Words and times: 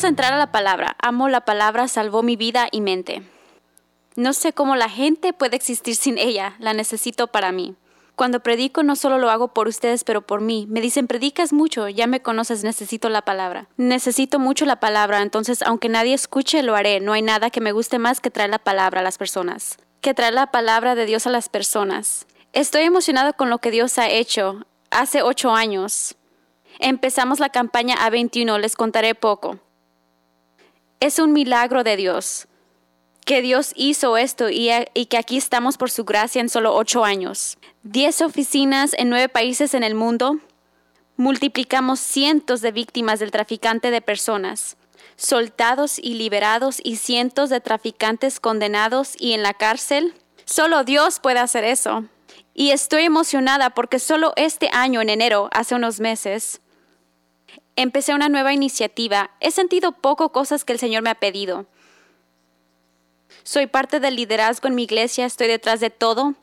Vamos 0.00 0.06
a 0.06 0.16
entrar 0.16 0.32
a 0.32 0.38
la 0.38 0.50
palabra. 0.50 0.96
Amo 1.02 1.28
la 1.28 1.42
palabra, 1.42 1.86
salvó 1.86 2.22
mi 2.22 2.34
vida 2.34 2.68
y 2.72 2.80
mente. 2.80 3.20
No 4.16 4.32
sé 4.32 4.54
cómo 4.54 4.74
la 4.74 4.88
gente 4.88 5.34
puede 5.34 5.56
existir 5.56 5.94
sin 5.94 6.16
ella, 6.16 6.56
la 6.58 6.72
necesito 6.72 7.26
para 7.26 7.52
mí. 7.52 7.74
Cuando 8.16 8.40
predico 8.40 8.82
no 8.82 8.96
solo 8.96 9.18
lo 9.18 9.28
hago 9.28 9.48
por 9.48 9.68
ustedes, 9.68 10.04
pero 10.04 10.22
por 10.22 10.40
mí. 10.40 10.66
Me 10.70 10.80
dicen, 10.80 11.06
predicas 11.06 11.52
mucho, 11.52 11.86
ya 11.90 12.06
me 12.06 12.22
conoces, 12.22 12.64
necesito 12.64 13.10
la 13.10 13.20
palabra. 13.20 13.68
Necesito 13.76 14.38
mucho 14.38 14.64
la 14.64 14.80
palabra, 14.80 15.20
entonces 15.20 15.60
aunque 15.60 15.90
nadie 15.90 16.14
escuche, 16.14 16.62
lo 16.62 16.76
haré. 16.76 17.00
No 17.00 17.12
hay 17.12 17.20
nada 17.20 17.50
que 17.50 17.60
me 17.60 17.72
guste 17.72 17.98
más 17.98 18.20
que 18.20 18.30
traer 18.30 18.48
la 18.48 18.58
palabra 18.58 19.00
a 19.00 19.04
las 19.04 19.18
personas. 19.18 19.76
Que 20.00 20.14
traer 20.14 20.32
la 20.32 20.50
palabra 20.50 20.94
de 20.94 21.04
Dios 21.04 21.26
a 21.26 21.30
las 21.30 21.50
personas. 21.50 22.26
Estoy 22.54 22.84
emocionado 22.84 23.34
con 23.34 23.50
lo 23.50 23.58
que 23.58 23.70
Dios 23.70 23.98
ha 23.98 24.08
hecho. 24.08 24.64
Hace 24.90 25.20
ocho 25.20 25.50
años. 25.50 26.16
Empezamos 26.78 27.38
la 27.38 27.50
campaña 27.50 27.96
A21, 27.96 28.58
les 28.60 28.76
contaré 28.76 29.14
poco. 29.14 29.58
Es 31.00 31.18
un 31.18 31.32
milagro 31.32 31.82
de 31.82 31.96
Dios 31.96 32.46
que 33.24 33.40
Dios 33.40 33.72
hizo 33.74 34.18
esto 34.18 34.50
y, 34.50 34.70
que 35.08 35.16
aquí 35.16 35.38
estamos 35.38 35.78
por 35.78 35.90
su 35.90 36.04
gracia 36.04 36.40
en 36.40 36.48
solo 36.48 36.74
ocho 36.74 37.04
años. 37.04 37.58
Diez 37.82 38.20
oficinas 38.20 38.92
en 38.98 39.08
nueve 39.08 39.28
países 39.28 39.72
en 39.72 39.82
el 39.82 39.94
mundo. 39.94 40.40
Multiplicamos 41.16 42.00
cientos 42.00 42.60
de 42.60 42.72
víctimas 42.72 43.20
del 43.20 43.30
traficante 43.30 43.90
de 43.90 44.02
personas, 44.02 44.76
soltados 45.16 45.98
y 45.98 46.14
liberados 46.14 46.80
y 46.82 46.96
cientos 46.96 47.48
de 47.50 47.60
traficantes 47.60 48.38
condenados 48.38 49.14
y 49.18 49.32
en 49.32 49.42
la 49.42 49.54
cárcel. 49.54 50.14
Solo 50.44 50.84
Dios 50.84 51.20
puede 51.20 51.38
hacer 51.38 51.64
eso. 51.64 52.04
Y 52.52 52.72
estoy 52.72 53.04
emocionada 53.04 53.70
porque 53.70 54.00
solo 54.00 54.32
este 54.36 54.68
año, 54.72 55.00
en 55.00 55.08
enero, 55.08 55.48
hace 55.52 55.74
unos 55.74 56.00
meses, 56.00 56.59
empecé 57.82 58.14
una 58.14 58.28
nueva 58.28 58.52
iniciativa. 58.52 59.30
He 59.40 59.50
sentido 59.50 59.92
poco 59.92 60.32
cosas 60.32 60.64
que 60.64 60.72
el 60.72 60.78
Señor 60.78 61.02
me 61.02 61.10
ha 61.10 61.14
pedido 61.14 61.66
soy 63.42 63.66
parte 63.66 64.00
del 64.00 64.16
liderazgo 64.16 64.68
en 64.68 64.74
mi 64.74 64.84
iglesia, 64.84 65.26
estoy 65.26 65.48
detrás 65.48 65.80
de 65.80 65.90
todo 65.90 66.34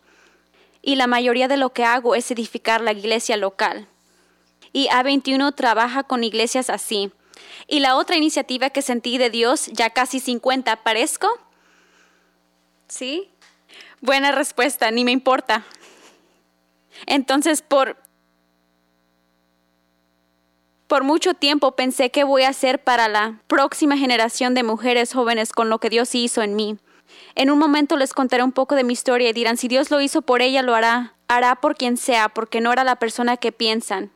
y 0.81 0.95
la 0.95 1.07
mayoría 1.07 1.47
de 1.47 1.57
lo 1.57 1.73
que 1.73 1.83
hago 1.83 2.15
es 2.15 2.31
edificar 2.31 2.81
la 2.81 2.91
iglesia 2.91 3.37
local. 3.37 3.87
Y 4.73 4.87
A21 4.87 5.53
trabaja 5.55 6.03
con 6.03 6.23
iglesias 6.23 6.69
así. 6.69 7.11
Y 7.67 7.79
la 7.79 7.95
otra 7.95 8.15
iniciativa 8.15 8.69
que 8.69 8.81
sentí 8.81 9.17
de 9.17 9.29
Dios, 9.29 9.67
ya 9.67 9.89
casi 9.89 10.19
50, 10.19 10.83
¿parezco? 10.83 11.29
¿Sí? 12.87 13.29
Buena 14.01 14.31
respuesta, 14.31 14.91
ni 14.91 15.03
me 15.03 15.11
importa. 15.11 15.65
Entonces, 17.05 17.61
por, 17.61 17.97
por 20.87 21.03
mucho 21.03 21.33
tiempo 21.33 21.73
pensé 21.73 22.09
qué 22.09 22.23
voy 22.23 22.43
a 22.43 22.49
hacer 22.49 22.83
para 22.83 23.07
la 23.07 23.39
próxima 23.47 23.97
generación 23.97 24.53
de 24.53 24.63
mujeres 24.63 25.13
jóvenes 25.13 25.51
con 25.51 25.69
lo 25.69 25.79
que 25.79 25.89
Dios 25.89 26.15
hizo 26.15 26.41
en 26.41 26.55
mí. 26.55 26.77
En 27.35 27.51
un 27.51 27.59
momento 27.59 27.97
les 27.97 28.13
contaré 28.13 28.43
un 28.43 28.51
poco 28.51 28.75
de 28.75 28.83
mi 28.83 28.93
historia 28.93 29.29
y 29.29 29.33
dirán, 29.33 29.57
si 29.57 29.67
Dios 29.67 29.91
lo 29.91 30.01
hizo 30.01 30.21
por 30.21 30.41
ella, 30.41 30.61
lo 30.61 30.75
hará. 30.75 31.13
Hará 31.27 31.55
por 31.55 31.75
quien 31.75 31.97
sea, 31.97 32.29
porque 32.29 32.61
no 32.61 32.71
era 32.71 32.83
la 32.83 32.95
persona 32.95 33.37
que 33.37 33.51
piensan 33.51 34.11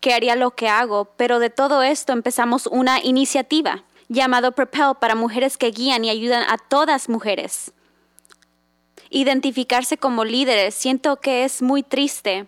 que 0.00 0.14
haría 0.14 0.36
lo 0.36 0.52
que 0.52 0.68
hago, 0.68 1.06
pero 1.16 1.40
de 1.40 1.50
todo 1.50 1.82
esto 1.82 2.12
empezamos 2.12 2.68
una 2.68 3.02
iniciativa 3.02 3.82
llamado 4.08 4.52
Propel 4.52 4.92
para 5.00 5.16
mujeres 5.16 5.56
que 5.56 5.72
guían 5.72 6.04
y 6.04 6.10
ayudan 6.10 6.44
a 6.48 6.58
todas 6.58 7.08
mujeres. 7.08 7.72
Identificarse 9.10 9.96
como 9.96 10.24
líderes, 10.24 10.76
siento 10.76 11.16
que 11.16 11.44
es 11.44 11.60
muy 11.60 11.82
triste. 11.82 12.46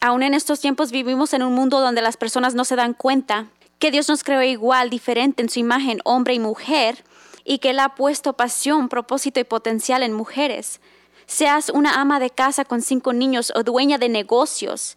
Aún 0.00 0.22
en 0.22 0.34
estos 0.34 0.60
tiempos 0.60 0.92
vivimos 0.92 1.32
en 1.34 1.42
un 1.42 1.54
mundo 1.54 1.80
donde 1.80 2.02
las 2.02 2.16
personas 2.16 2.54
no 2.54 2.64
se 2.64 2.76
dan 2.76 2.94
cuenta 2.94 3.46
que 3.78 3.90
Dios 3.90 4.08
nos 4.08 4.22
creó 4.22 4.42
igual, 4.42 4.90
diferente 4.90 5.42
en 5.42 5.48
su 5.48 5.58
imagen, 5.58 6.00
hombre 6.04 6.34
y 6.34 6.38
mujer, 6.38 7.04
y 7.44 7.58
que 7.58 7.70
Él 7.70 7.80
ha 7.80 7.94
puesto 7.94 8.34
pasión, 8.34 8.88
propósito 8.88 9.40
y 9.40 9.44
potencial 9.44 10.02
en 10.02 10.12
mujeres. 10.12 10.80
Seas 11.26 11.70
una 11.70 12.00
ama 12.00 12.20
de 12.20 12.30
casa 12.30 12.64
con 12.64 12.80
cinco 12.82 13.12
niños 13.12 13.52
o 13.54 13.62
dueña 13.62 13.98
de 13.98 14.08
negocios. 14.08 14.96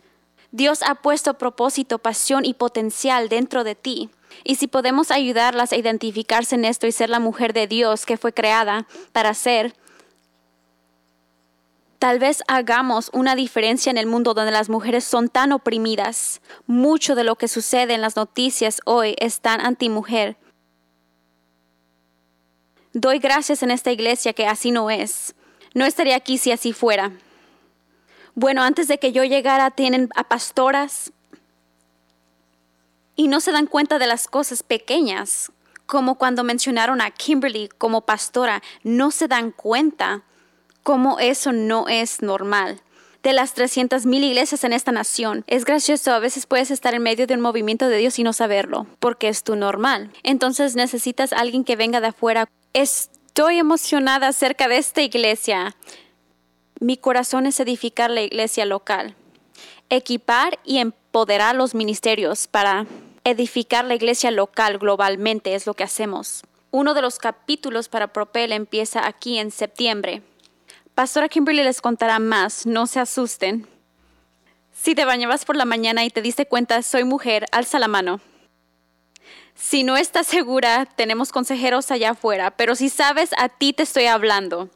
Dios 0.51 0.83
ha 0.83 0.95
puesto 0.95 1.35
propósito, 1.35 1.97
pasión 1.97 2.45
y 2.45 2.53
potencial 2.53 3.29
dentro 3.29 3.63
de 3.63 3.75
ti. 3.75 4.09
Y 4.43 4.55
si 4.55 4.67
podemos 4.67 5.11
ayudarlas 5.11 5.71
a 5.71 5.77
identificarse 5.77 6.55
en 6.55 6.65
esto 6.65 6.87
y 6.87 6.91
ser 6.91 7.09
la 7.09 7.19
mujer 7.19 7.53
de 7.53 7.67
Dios 7.67 8.05
que 8.05 8.17
fue 8.17 8.33
creada 8.33 8.85
para 9.13 9.33
ser, 9.33 9.75
tal 12.01 12.17
vez 12.17 12.41
hagamos 12.47 13.11
una 13.13 13.35
diferencia 13.35 13.91
en 13.91 13.97
el 13.97 14.07
mundo 14.07 14.33
donde 14.33 14.51
las 14.51 14.69
mujeres 14.69 15.03
son 15.03 15.29
tan 15.29 15.51
oprimidas. 15.51 16.41
Mucho 16.65 17.13
de 17.13 17.23
lo 17.23 17.35
que 17.35 17.47
sucede 17.47 17.93
en 17.93 18.01
las 18.01 18.15
noticias 18.15 18.81
hoy 18.85 19.15
es 19.19 19.39
tan 19.39 19.61
antimujer 19.61 20.35
Doy 22.93 23.19
gracias 23.19 23.63
en 23.63 23.71
esta 23.71 23.91
iglesia 23.91 24.33
que 24.33 24.47
así 24.47 24.71
no 24.71 24.89
es. 24.89 25.33
No 25.73 25.85
estaría 25.85 26.17
aquí 26.17 26.37
si 26.37 26.51
así 26.51 26.73
fuera. 26.73 27.13
Bueno, 28.35 28.63
antes 28.63 28.89
de 28.89 28.97
que 28.97 29.13
yo 29.13 29.23
llegara 29.23 29.71
tienen 29.71 30.09
a 30.15 30.25
pastoras 30.25 31.13
y 33.15 33.29
no 33.29 33.39
se 33.39 33.53
dan 33.53 33.67
cuenta 33.67 33.97
de 33.97 34.07
las 34.07 34.27
cosas 34.27 34.61
pequeñas, 34.63 35.53
como 35.85 36.15
cuando 36.15 36.43
mencionaron 36.43 36.99
a 36.99 37.11
Kimberly 37.11 37.69
como 37.77 38.01
pastora, 38.01 38.61
no 38.83 39.11
se 39.11 39.29
dan 39.29 39.51
cuenta 39.51 40.23
cómo 40.83 41.19
eso 41.19 41.51
no 41.51 41.87
es 41.87 42.21
normal. 42.21 42.81
De 43.23 43.33
las 43.33 43.53
300 43.53 44.05
mil 44.05 44.23
iglesias 44.23 44.63
en 44.63 44.73
esta 44.73 44.91
nación, 44.91 45.43
es 45.45 45.63
gracioso, 45.63 46.11
a 46.11 46.19
veces 46.19 46.47
puedes 46.47 46.71
estar 46.71 46.95
en 46.95 47.03
medio 47.03 47.27
de 47.27 47.35
un 47.35 47.41
movimiento 47.41 47.87
de 47.87 47.97
Dios 47.97 48.17
y 48.17 48.23
no 48.23 48.33
saberlo, 48.33 48.87
porque 48.99 49.27
es 49.27 49.43
tu 49.43 49.55
normal. 49.55 50.09
Entonces 50.23 50.75
necesitas 50.75 51.31
alguien 51.33 51.63
que 51.63 51.75
venga 51.75 52.01
de 52.01 52.07
afuera 52.07 52.47
Estoy 52.73 53.57
emocionada 53.57 54.29
acerca 54.29 54.69
de 54.69 54.77
esta 54.77 55.01
iglesia. 55.01 55.75
Mi 56.79 56.95
corazón 56.95 57.45
es 57.45 57.59
edificar 57.59 58.09
la 58.09 58.21
iglesia 58.21 58.63
local, 58.63 59.13
equipar 59.89 60.57
y 60.63 60.77
empoderar 60.77 61.53
los 61.55 61.75
ministerios 61.75 62.47
para 62.47 62.85
edificar 63.25 63.83
la 63.83 63.95
iglesia 63.95 64.31
local 64.31 64.77
globalmente 64.77 65.53
es 65.53 65.67
lo 65.67 65.73
que 65.73 65.83
hacemos. 65.83 66.43
Uno 66.71 66.93
de 66.93 67.01
los 67.01 67.19
capítulos 67.19 67.89
para 67.89 68.13
Propel 68.13 68.53
empieza 68.53 69.05
aquí 69.05 69.37
en 69.37 69.51
septiembre. 69.51 70.21
Pastora 71.01 71.29
Kimberly 71.29 71.63
les 71.63 71.81
contará 71.81 72.19
más, 72.19 72.67
no 72.67 72.85
se 72.85 72.99
asusten. 72.99 73.67
Si 74.71 74.93
te 74.93 75.03
bañabas 75.03 75.45
por 75.45 75.55
la 75.55 75.65
mañana 75.65 76.05
y 76.05 76.11
te 76.11 76.21
diste 76.21 76.45
cuenta, 76.45 76.83
soy 76.83 77.05
mujer, 77.05 77.47
alza 77.51 77.79
la 77.79 77.87
mano. 77.87 78.21
Si 79.55 79.83
no 79.83 79.97
estás 79.97 80.27
segura, 80.27 80.85
tenemos 80.85 81.31
consejeros 81.31 81.89
allá 81.89 82.11
afuera, 82.11 82.51
pero 82.51 82.75
si 82.75 82.89
sabes, 82.89 83.31
a 83.39 83.49
ti 83.49 83.73
te 83.73 83.81
estoy 83.81 84.05
hablando. 84.05 84.69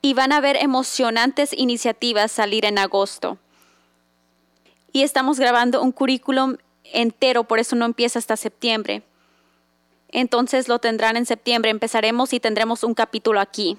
Y 0.00 0.14
van 0.14 0.32
a 0.32 0.38
haber 0.38 0.56
emocionantes 0.56 1.52
iniciativas 1.52 2.32
salir 2.32 2.64
en 2.64 2.78
agosto. 2.78 3.36
Y 4.92 5.02
estamos 5.02 5.38
grabando 5.38 5.82
un 5.82 5.92
currículum 5.92 6.56
entero, 6.84 7.44
por 7.44 7.58
eso 7.58 7.76
no 7.76 7.84
empieza 7.84 8.18
hasta 8.18 8.38
septiembre. 8.38 9.02
Entonces 10.08 10.68
lo 10.68 10.78
tendrán 10.78 11.18
en 11.18 11.26
septiembre, 11.26 11.70
empezaremos 11.70 12.32
y 12.32 12.40
tendremos 12.40 12.82
un 12.82 12.94
capítulo 12.94 13.40
aquí. 13.40 13.76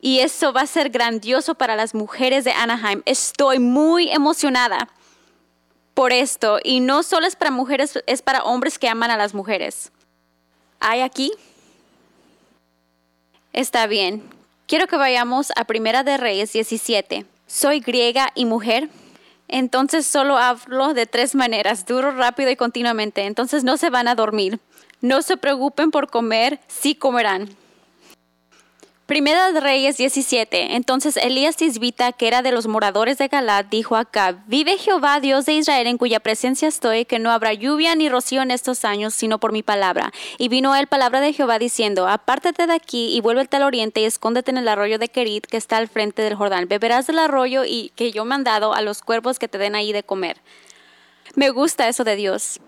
Y 0.00 0.20
eso 0.20 0.52
va 0.52 0.62
a 0.62 0.66
ser 0.66 0.90
grandioso 0.90 1.54
para 1.54 1.76
las 1.76 1.94
mujeres 1.94 2.44
de 2.44 2.52
Anaheim. 2.52 3.02
Estoy 3.04 3.58
muy 3.58 4.10
emocionada 4.10 4.88
por 5.94 6.12
esto 6.12 6.58
y 6.64 6.80
no 6.80 7.02
solo 7.02 7.26
es 7.26 7.36
para 7.36 7.50
mujeres, 7.50 8.02
es 8.06 8.22
para 8.22 8.42
hombres 8.44 8.78
que 8.78 8.88
aman 8.88 9.10
a 9.10 9.18
las 9.18 9.34
mujeres. 9.34 9.92
¿Hay 10.80 11.02
aquí? 11.02 11.32
Está 13.52 13.86
bien. 13.86 14.22
Quiero 14.66 14.86
que 14.86 14.96
vayamos 14.96 15.52
a 15.56 15.64
Primera 15.64 16.02
de 16.02 16.16
Reyes 16.16 16.52
17. 16.52 17.26
Soy 17.46 17.80
griega 17.80 18.30
y 18.34 18.46
mujer. 18.46 18.88
Entonces 19.48 20.06
solo 20.06 20.38
hablo 20.38 20.94
de 20.94 21.06
tres 21.06 21.34
maneras, 21.34 21.84
duro, 21.84 22.12
rápido 22.12 22.50
y 22.50 22.56
continuamente. 22.56 23.24
Entonces 23.24 23.64
no 23.64 23.76
se 23.76 23.90
van 23.90 24.08
a 24.08 24.14
dormir. 24.14 24.60
No 25.00 25.22
se 25.22 25.36
preocupen 25.36 25.90
por 25.90 26.08
comer, 26.08 26.60
sí 26.68 26.94
comerán. 26.94 27.50
Primera 29.10 29.50
de 29.50 29.58
Reyes 29.58 29.96
17. 29.96 30.76
Entonces 30.76 31.16
Elías 31.16 31.56
Tisbita, 31.56 32.12
que 32.12 32.28
era 32.28 32.42
de 32.42 32.52
los 32.52 32.68
moradores 32.68 33.18
de 33.18 33.26
Galad, 33.26 33.64
dijo 33.64 33.96
acá, 33.96 34.44
Vive 34.46 34.78
Jehová, 34.78 35.18
Dios 35.18 35.46
de 35.46 35.54
Israel, 35.54 35.88
en 35.88 35.98
cuya 35.98 36.20
presencia 36.20 36.68
estoy, 36.68 37.04
que 37.06 37.18
no 37.18 37.32
habrá 37.32 37.52
lluvia 37.52 37.96
ni 37.96 38.08
rocío 38.08 38.40
en 38.40 38.52
estos 38.52 38.84
años, 38.84 39.12
sino 39.12 39.40
por 39.40 39.50
mi 39.50 39.64
palabra. 39.64 40.12
Y 40.38 40.46
vino 40.46 40.76
él 40.76 40.86
palabra 40.86 41.20
de 41.20 41.32
Jehová 41.32 41.58
diciendo, 41.58 42.06
Apártate 42.06 42.68
de 42.68 42.72
aquí 42.72 43.12
y 43.12 43.20
vuélvete 43.20 43.56
al 43.56 43.64
oriente 43.64 44.00
y 44.00 44.04
escóndete 44.04 44.52
en 44.52 44.58
el 44.58 44.68
arroyo 44.68 44.96
de 44.96 45.08
Kerit, 45.08 45.44
que 45.44 45.56
está 45.56 45.78
al 45.78 45.88
frente 45.88 46.22
del 46.22 46.36
Jordán. 46.36 46.68
Beberás 46.68 47.08
del 47.08 47.18
arroyo 47.18 47.64
y 47.64 47.90
que 47.96 48.12
yo 48.12 48.22
he 48.22 48.26
mandado 48.26 48.74
a 48.74 48.80
los 48.80 49.02
cuervos 49.02 49.40
que 49.40 49.48
te 49.48 49.58
den 49.58 49.74
ahí 49.74 49.92
de 49.92 50.04
comer. 50.04 50.36
Me 51.34 51.50
gusta 51.50 51.88
eso 51.88 52.04
de 52.04 52.14
Dios. 52.14 52.60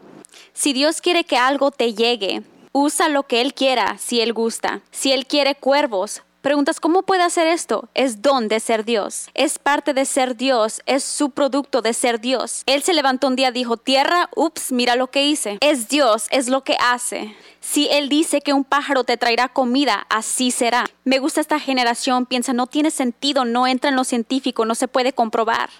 Si 0.54 0.72
Dios 0.72 1.00
quiere 1.00 1.22
que 1.22 1.36
algo 1.36 1.70
te 1.70 1.94
llegue, 1.94 2.42
usa 2.72 3.08
lo 3.08 3.28
que 3.28 3.42
Él 3.42 3.54
quiera 3.54 3.96
si 3.98 4.20
Él 4.20 4.32
gusta. 4.32 4.80
Si 4.90 5.12
Él 5.12 5.26
quiere 5.26 5.54
cuervos, 5.54 6.22
Preguntas, 6.42 6.80
¿cómo 6.80 7.02
puede 7.02 7.22
hacer 7.22 7.46
esto? 7.46 7.88
Es 7.94 8.20
don 8.20 8.48
de 8.48 8.58
ser 8.58 8.84
Dios. 8.84 9.30
Es 9.32 9.60
parte 9.60 9.94
de 9.94 10.04
ser 10.04 10.36
Dios. 10.36 10.82
Es 10.86 11.04
su 11.04 11.30
producto 11.30 11.82
de 11.82 11.94
ser 11.94 12.20
Dios. 12.20 12.64
Él 12.66 12.82
se 12.82 12.94
levantó 12.94 13.28
un 13.28 13.36
día 13.36 13.50
y 13.50 13.52
dijo, 13.52 13.76
tierra, 13.76 14.28
ups, 14.34 14.72
mira 14.72 14.96
lo 14.96 15.06
que 15.06 15.24
hice. 15.24 15.58
Es 15.60 15.88
Dios, 15.88 16.26
es 16.30 16.48
lo 16.48 16.64
que 16.64 16.76
hace. 16.80 17.36
Si 17.60 17.86
Él 17.86 18.08
dice 18.08 18.40
que 18.40 18.52
un 18.52 18.64
pájaro 18.64 19.04
te 19.04 19.16
traerá 19.16 19.50
comida, 19.50 20.04
así 20.10 20.50
será. 20.50 20.90
Me 21.04 21.20
gusta 21.20 21.40
esta 21.40 21.60
generación, 21.60 22.26
piensa, 22.26 22.52
no 22.52 22.66
tiene 22.66 22.90
sentido, 22.90 23.44
no 23.44 23.68
entra 23.68 23.90
en 23.90 23.96
lo 23.96 24.02
científico, 24.02 24.64
no 24.64 24.74
se 24.74 24.88
puede 24.88 25.12
comprobar. 25.12 25.70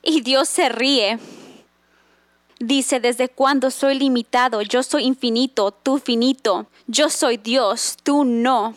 Y 0.00 0.20
Dios 0.20 0.48
se 0.48 0.68
ríe. 0.68 1.18
Dice, 2.60 3.00
¿desde 3.00 3.28
cuándo 3.28 3.72
soy 3.72 3.98
limitado? 3.98 4.62
Yo 4.62 4.84
soy 4.84 5.02
infinito, 5.02 5.72
tú 5.72 5.98
finito. 5.98 6.66
Yo 6.86 7.10
soy 7.10 7.36
Dios, 7.36 7.96
tú 8.04 8.24
no. 8.24 8.76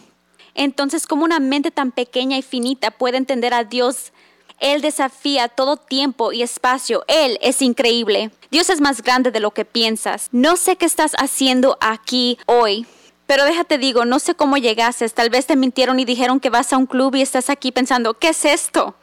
Entonces, 0.57 1.05
¿cómo 1.05 1.23
una 1.23 1.39
mente 1.39 1.71
tan 1.71 1.91
pequeña 1.91 2.37
y 2.37 2.41
finita 2.41 2.91
puede 2.91 3.17
entender 3.17 3.53
a 3.53 3.63
Dios? 3.63 4.11
Él 4.59 4.81
desafía 4.81 5.47
todo 5.49 5.77
tiempo 5.77 6.33
y 6.33 6.41
espacio. 6.41 7.03
Él 7.07 7.37
es 7.41 7.61
increíble. 7.61 8.31
Dios 8.49 8.71
es 8.71 8.81
más 8.81 9.03
grande 9.03 9.29
de 9.29 9.39
lo 9.39 9.51
que 9.51 9.65
piensas. 9.65 10.29
No 10.31 10.57
sé 10.57 10.75
qué 10.75 10.85
estás 10.87 11.13
haciendo 11.19 11.77
aquí 11.79 12.39
hoy. 12.47 12.87
Pero 13.27 13.43
déjate 13.43 13.77
digo, 13.77 14.03
no 14.05 14.17
sé 14.17 14.33
cómo 14.33 14.57
llegaste. 14.57 15.07
Tal 15.09 15.29
vez 15.29 15.45
te 15.45 15.55
mintieron 15.55 15.99
y 15.99 16.05
dijeron 16.05 16.39
que 16.39 16.49
vas 16.49 16.73
a 16.73 16.77
un 16.77 16.87
club 16.87 17.13
y 17.15 17.21
estás 17.21 17.51
aquí 17.51 17.71
pensando, 17.71 18.15
¿qué 18.15 18.29
es 18.29 18.43
esto? 18.43 18.95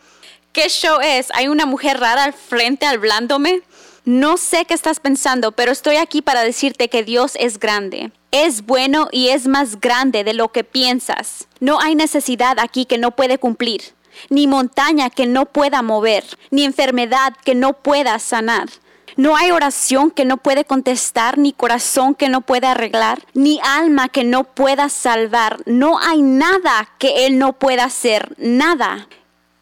¿Qué 0.53 0.69
show 0.69 0.99
es? 1.01 1.29
¿Hay 1.35 1.47
una 1.47 1.67
mujer 1.67 2.01
rara 2.01 2.25
al 2.25 2.33
frente 2.33 2.87
hablándome? 2.87 3.63
No 4.05 4.39
sé 4.39 4.65
qué 4.65 4.75
estás 4.75 4.99
pensando, 4.99 5.53
pero 5.53 5.71
estoy 5.71 5.97
aquí 5.97 6.21
para 6.21 6.43
decirte 6.43 6.89
que 6.89 7.05
Dios 7.05 7.37
es 7.39 7.61
grande. 7.61 8.11
Es 8.37 8.67
bueno 8.67 9.07
y 9.13 9.29
es 9.29 9.47
más 9.47 9.81
grande 9.81 10.25
de 10.25 10.35
lo 10.35 10.51
que 10.51 10.65
piensas. 10.65 11.47
No 11.61 11.81
hay 11.81 11.95
necesidad 11.95 12.59
aquí 12.59 12.85
que 12.85 12.99
no 12.99 13.13
puede 13.13 13.39
cumplir, 13.39 13.95
ni 14.29 14.49
montaña 14.49 15.09
que 15.09 15.25
no 15.25 15.47
pueda 15.47 15.83
mover, 15.83 16.25
ni 16.51 16.65
enfermedad 16.65 17.35
que 17.45 17.55
no 17.55 17.75
pueda 17.75 18.19
sanar. 18.19 18.71
No 19.15 19.37
hay 19.37 19.53
oración 19.53 20.11
que 20.11 20.25
no 20.25 20.39
puede 20.39 20.65
contestar, 20.65 21.39
ni 21.39 21.53
corazón 21.53 22.17
que 22.17 22.29
no 22.29 22.41
pueda 22.41 22.73
arreglar, 22.73 23.23
ni 23.35 23.61
alma 23.63 24.09
que 24.09 24.25
no 24.25 24.43
pueda 24.43 24.89
salvar. 24.89 25.61
No 25.67 26.01
hay 26.01 26.21
nada 26.21 26.89
que 26.99 27.27
Él 27.27 27.39
no 27.39 27.53
pueda 27.53 27.85
hacer, 27.85 28.35
nada. 28.37 29.07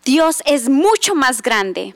Dios 0.07 0.43
es 0.47 0.71
mucho 0.71 1.15
más 1.15 1.43
grande. 1.43 1.95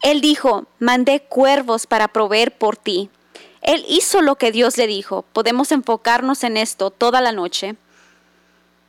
Él 0.00 0.20
dijo, 0.20 0.66
mandé 0.78 1.22
cuervos 1.22 1.88
para 1.88 2.06
proveer 2.06 2.56
por 2.56 2.76
ti. 2.76 3.10
Él 3.66 3.84
hizo 3.88 4.22
lo 4.22 4.36
que 4.36 4.52
Dios 4.52 4.78
le 4.78 4.86
dijo. 4.86 5.24
Podemos 5.32 5.72
enfocarnos 5.72 6.44
en 6.44 6.56
esto 6.56 6.90
toda 6.90 7.20
la 7.20 7.32
noche 7.32 7.74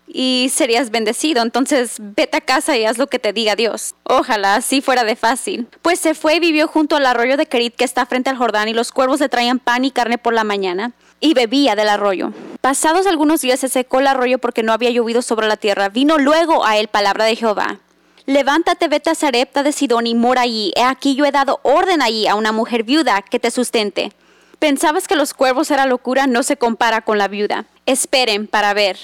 y 0.08 0.50
serías 0.54 0.92
bendecido. 0.92 1.42
Entonces 1.42 1.96
vete 2.00 2.38
a 2.38 2.42
casa 2.42 2.78
y 2.78 2.86
haz 2.86 3.00
lo 3.00 3.08
que 3.08 3.18
te 3.18 3.34
diga 3.34 3.56
Dios. 3.56 3.96
Ojalá 4.04 4.56
así 4.56 4.82
fuera 4.82 5.04
de 5.04 5.16
fácil. 5.16 5.68
Pues 5.82 6.00
se 6.00 6.14
fue 6.14 6.36
y 6.36 6.40
vivió 6.40 6.68
junto 6.68 6.96
al 6.96 7.08
arroyo 7.08 7.38
de 7.38 7.48
Kerit 7.48 7.76
que 7.76 7.84
está 7.86 8.06
frente 8.06 8.30
al 8.30 8.38
Jordán 8.38 8.70
y 8.70 8.74
los 8.74 8.92
cuervos 8.92 9.20
le 9.20 9.30
traían 9.30 9.58
pan 9.58 9.84
y 9.84 9.90
carne 9.90 10.20
por 10.20 10.34
la 10.34 10.44
mañana 10.44 10.94
y 11.20 11.34
bebía 11.34 11.76
del 11.76 11.90
arroyo. 11.90 12.32
Pasados 12.62 13.08
algunos 13.08 13.42
días 13.42 13.60
se 13.60 13.70
secó 13.70 14.00
el 14.00 14.08
arroyo 14.08 14.38
porque 14.38 14.62
no 14.62 14.74
había 14.74 14.92
llovido 14.92 15.24
sobre 15.24 15.48
la 15.48 15.58
tierra. 15.58 15.90
Vino 15.90 16.20
luego 16.20 16.66
a 16.66 16.78
él 16.78 16.88
palabra 16.88 17.26
de 17.26 17.36
Jehová. 17.36 17.80
Levántate, 18.28 18.90
vete 18.90 19.10
a 19.10 19.16
Sarepta 19.16 19.64
de 19.64 19.72
Sidón 19.72 20.06
y 20.06 20.14
mora 20.14 20.42
allí. 20.42 20.72
He 20.76 20.84
aquí 20.84 21.16
yo 21.16 21.26
he 21.26 21.32
dado 21.32 21.62
orden 21.64 22.04
allí 22.04 22.28
a 22.28 22.36
una 22.36 22.52
mujer 22.52 22.84
viuda 22.84 23.24
que 23.24 23.40
te 23.40 23.50
sustente. 23.50 24.12
Pensabas 24.60 25.08
que 25.08 25.16
los 25.16 25.34
cuervos 25.36 25.70
era 25.70 25.86
locura, 25.86 26.26
no 26.26 26.42
se 26.42 26.58
compara 26.58 27.02
con 27.02 27.20
la 27.20 27.28
viuda. 27.28 27.66
Esperen 27.86 28.48
para 28.48 28.74
ver. 28.74 28.98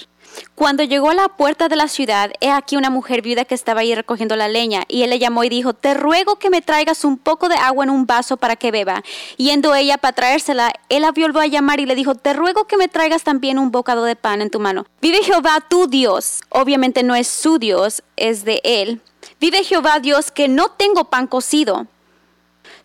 Cuando 0.56 0.82
llegó 0.82 1.10
a 1.10 1.14
la 1.14 1.28
puerta 1.28 1.68
de 1.68 1.76
la 1.76 1.86
ciudad, 1.86 2.32
he 2.40 2.50
aquí 2.50 2.76
una 2.76 2.90
mujer 2.90 3.22
viuda 3.22 3.44
que 3.44 3.54
estaba 3.54 3.82
ahí 3.82 3.94
recogiendo 3.94 4.34
la 4.34 4.48
leña, 4.48 4.82
y 4.88 5.02
él 5.02 5.10
le 5.10 5.20
llamó 5.20 5.44
y 5.44 5.48
dijo, 5.48 5.74
te 5.74 5.94
ruego 5.94 6.40
que 6.40 6.50
me 6.50 6.60
traigas 6.60 7.04
un 7.04 7.18
poco 7.18 7.48
de 7.48 7.54
agua 7.54 7.84
en 7.84 7.90
un 7.90 8.06
vaso 8.06 8.36
para 8.36 8.56
que 8.56 8.72
beba. 8.72 9.04
Yendo 9.36 9.74
ella 9.76 9.96
para 9.96 10.14
traérsela, 10.14 10.72
él 10.88 11.02
la 11.02 11.12
volvió 11.12 11.40
a 11.40 11.46
llamar 11.46 11.78
y 11.78 11.86
le 11.86 11.94
dijo, 11.94 12.16
te 12.16 12.32
ruego 12.32 12.64
que 12.64 12.76
me 12.76 12.88
traigas 12.88 13.22
también 13.22 13.58
un 13.58 13.70
bocado 13.70 14.04
de 14.04 14.16
pan 14.16 14.42
en 14.42 14.50
tu 14.50 14.58
mano. 14.58 14.86
Vive 15.00 15.22
Jehová 15.22 15.60
tu 15.68 15.86
Dios. 15.86 16.40
Obviamente 16.48 17.02
no 17.02 17.14
es 17.14 17.28
su 17.28 17.58
Dios, 17.58 18.02
es 18.16 18.44
de 18.44 18.60
él. 18.64 19.00
Vive 19.40 19.62
Jehová 19.64 20.00
Dios 20.00 20.30
que 20.30 20.48
no 20.48 20.68
tengo 20.70 21.04
pan 21.04 21.26
cocido. 21.26 21.86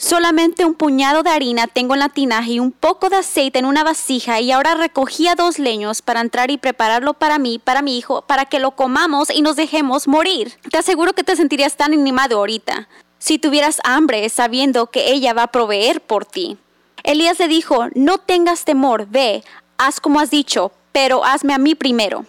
Solamente 0.02 0.64
un 0.64 0.76
puñado 0.76 1.24
de 1.24 1.30
harina 1.30 1.68
tengo 1.68 1.94
en 1.94 2.00
la 2.00 2.08
tinaja 2.08 2.50
y 2.50 2.62
un 2.62 2.72
poco 2.72 3.10
de 3.10 3.18
aceite 3.18 3.60
en 3.60 3.66
una 3.66 3.84
vasija 3.84 4.40
y 4.40 4.50
ahora 4.50 4.74
recogía 4.74 5.36
dos 5.36 5.60
leños 5.60 6.02
para 6.02 6.22
entrar 6.22 6.52
y 6.52 6.58
prepararlo 6.58 7.16
para 7.16 7.38
mí, 7.38 7.60
para 7.62 7.82
mi 7.82 7.98
hijo, 7.98 8.22
para 8.22 8.46
que 8.46 8.60
lo 8.60 8.72
comamos 8.72 9.30
y 9.30 9.42
nos 9.42 9.58
dejemos 9.58 10.08
morir. 10.08 10.54
Te 10.72 10.78
aseguro 10.78 11.12
que 11.12 11.26
te 11.26 11.36
sentirías 11.36 11.76
tan 11.76 11.92
animado 11.92 12.38
ahorita 12.38 12.88
si 13.18 13.40
tuvieras 13.40 13.82
hambre 13.84 14.30
sabiendo 14.30 14.88
que 14.88 15.12
ella 15.12 15.34
va 15.34 15.44
a 15.44 15.52
proveer 15.52 16.00
por 16.00 16.26
ti. 16.26 16.58
Elías 17.04 17.38
le 17.38 17.50
dijo, 17.50 17.88
no 17.94 18.20
tengas 18.20 18.64
temor, 18.64 19.06
ve, 19.10 19.44
haz 19.78 20.00
como 20.00 20.22
has 20.22 20.32
dicho, 20.32 20.72
pero 20.94 21.26
hazme 21.26 21.54
a 21.54 21.58
mí 21.58 21.76
primero. 21.76 22.26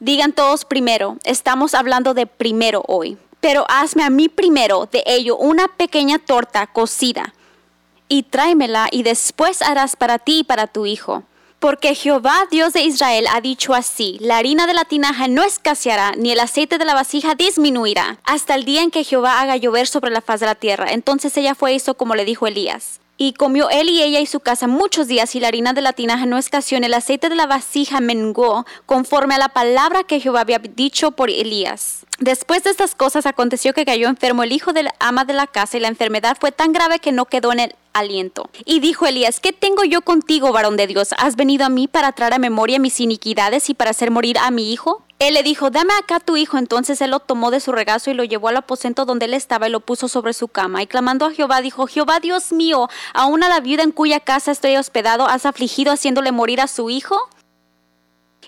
Digan 0.00 0.32
todos 0.32 0.64
primero, 0.64 1.18
estamos 1.22 1.74
hablando 1.74 2.14
de 2.14 2.26
primero 2.26 2.82
hoy 2.88 3.16
pero 3.42 3.66
hazme 3.68 4.04
a 4.04 4.08
mí 4.08 4.28
primero 4.28 4.88
de 4.90 5.02
ello 5.04 5.36
una 5.36 5.66
pequeña 5.66 6.18
torta 6.18 6.66
cocida, 6.68 7.34
y 8.08 8.22
tráemela, 8.22 8.88
y 8.90 9.02
después 9.02 9.62
harás 9.62 9.96
para 9.96 10.18
ti 10.18 10.38
y 10.38 10.44
para 10.44 10.68
tu 10.68 10.86
hijo. 10.86 11.24
Porque 11.58 11.94
Jehová, 11.94 12.46
Dios 12.50 12.72
de 12.72 12.82
Israel, 12.82 13.26
ha 13.32 13.40
dicho 13.40 13.74
así, 13.74 14.16
la 14.20 14.36
harina 14.36 14.66
de 14.66 14.74
la 14.74 14.84
tinaja 14.84 15.28
no 15.28 15.42
escaseará, 15.42 16.12
ni 16.16 16.30
el 16.30 16.40
aceite 16.40 16.78
de 16.78 16.84
la 16.84 16.94
vasija 16.94 17.34
disminuirá, 17.34 18.18
hasta 18.24 18.54
el 18.54 18.64
día 18.64 18.82
en 18.82 18.90
que 18.90 19.04
Jehová 19.04 19.40
haga 19.40 19.56
llover 19.56 19.86
sobre 19.86 20.10
la 20.10 20.20
faz 20.20 20.40
de 20.40 20.46
la 20.46 20.54
tierra. 20.54 20.92
Entonces 20.92 21.36
ella 21.36 21.54
fue 21.54 21.72
hizo 21.72 21.94
como 21.94 22.14
le 22.14 22.24
dijo 22.24 22.46
Elías. 22.46 23.00
Y 23.16 23.32
comió 23.32 23.70
él 23.70 23.88
y 23.88 24.02
ella 24.02 24.20
y 24.20 24.26
su 24.26 24.40
casa 24.40 24.66
muchos 24.66 25.06
días, 25.08 25.34
y 25.34 25.40
la 25.40 25.48
harina 25.48 25.72
de 25.72 25.80
la 25.80 25.92
tinaja 25.92 26.26
no 26.26 26.38
escaseó, 26.38 26.78
ni 26.80 26.86
el 26.86 26.94
aceite 26.94 27.28
de 27.28 27.36
la 27.36 27.46
vasija 27.46 28.00
mengó, 28.00 28.66
conforme 28.86 29.34
a 29.34 29.38
la 29.38 29.48
palabra 29.48 30.04
que 30.04 30.20
Jehová 30.20 30.40
había 30.40 30.58
dicho 30.58 31.12
por 31.12 31.30
Elías. 31.30 32.04
Después 32.22 32.62
de 32.62 32.70
estas 32.70 32.94
cosas 32.94 33.26
aconteció 33.26 33.74
que 33.74 33.84
cayó 33.84 34.06
enfermo 34.06 34.44
el 34.44 34.52
hijo 34.52 34.72
del 34.72 34.90
ama 35.00 35.24
de 35.24 35.32
la 35.32 35.48
casa 35.48 35.76
y 35.76 35.80
la 35.80 35.88
enfermedad 35.88 36.36
fue 36.40 36.52
tan 36.52 36.72
grave 36.72 37.00
que 37.00 37.10
no 37.10 37.24
quedó 37.24 37.50
en 37.50 37.58
el 37.58 37.74
aliento. 37.94 38.48
Y 38.64 38.78
dijo 38.78 39.06
Elías, 39.06 39.40
¿qué 39.40 39.52
tengo 39.52 39.82
yo 39.82 40.02
contigo, 40.02 40.52
varón 40.52 40.76
de 40.76 40.86
Dios? 40.86 41.08
¿Has 41.18 41.34
venido 41.34 41.66
a 41.66 41.68
mí 41.68 41.88
para 41.88 42.12
traer 42.12 42.34
a 42.34 42.38
memoria 42.38 42.78
mis 42.78 43.00
iniquidades 43.00 43.68
y 43.70 43.74
para 43.74 43.90
hacer 43.90 44.12
morir 44.12 44.38
a 44.38 44.52
mi 44.52 44.72
hijo? 44.72 45.02
Él 45.18 45.34
le 45.34 45.42
dijo, 45.42 45.70
dame 45.70 45.94
acá 45.94 46.20
tu 46.20 46.36
hijo. 46.36 46.58
Entonces 46.58 47.00
él 47.00 47.10
lo 47.10 47.18
tomó 47.18 47.50
de 47.50 47.58
su 47.58 47.72
regazo 47.72 48.12
y 48.12 48.14
lo 48.14 48.22
llevó 48.22 48.48
al 48.48 48.56
aposento 48.58 49.04
donde 49.04 49.26
él 49.26 49.34
estaba 49.34 49.66
y 49.66 49.72
lo 49.72 49.80
puso 49.80 50.06
sobre 50.06 50.32
su 50.32 50.46
cama. 50.46 50.80
Y 50.80 50.86
clamando 50.86 51.26
a 51.26 51.32
Jehová, 51.32 51.60
dijo, 51.60 51.88
Jehová 51.88 52.20
Dios 52.20 52.52
mío, 52.52 52.88
aún 53.14 53.42
a 53.42 53.48
la 53.48 53.58
viuda 53.58 53.82
en 53.82 53.90
cuya 53.90 54.20
casa 54.20 54.52
estoy 54.52 54.76
hospedado, 54.76 55.26
¿has 55.26 55.44
afligido 55.44 55.92
haciéndole 55.92 56.30
morir 56.30 56.60
a 56.60 56.68
su 56.68 56.88
hijo? 56.88 57.16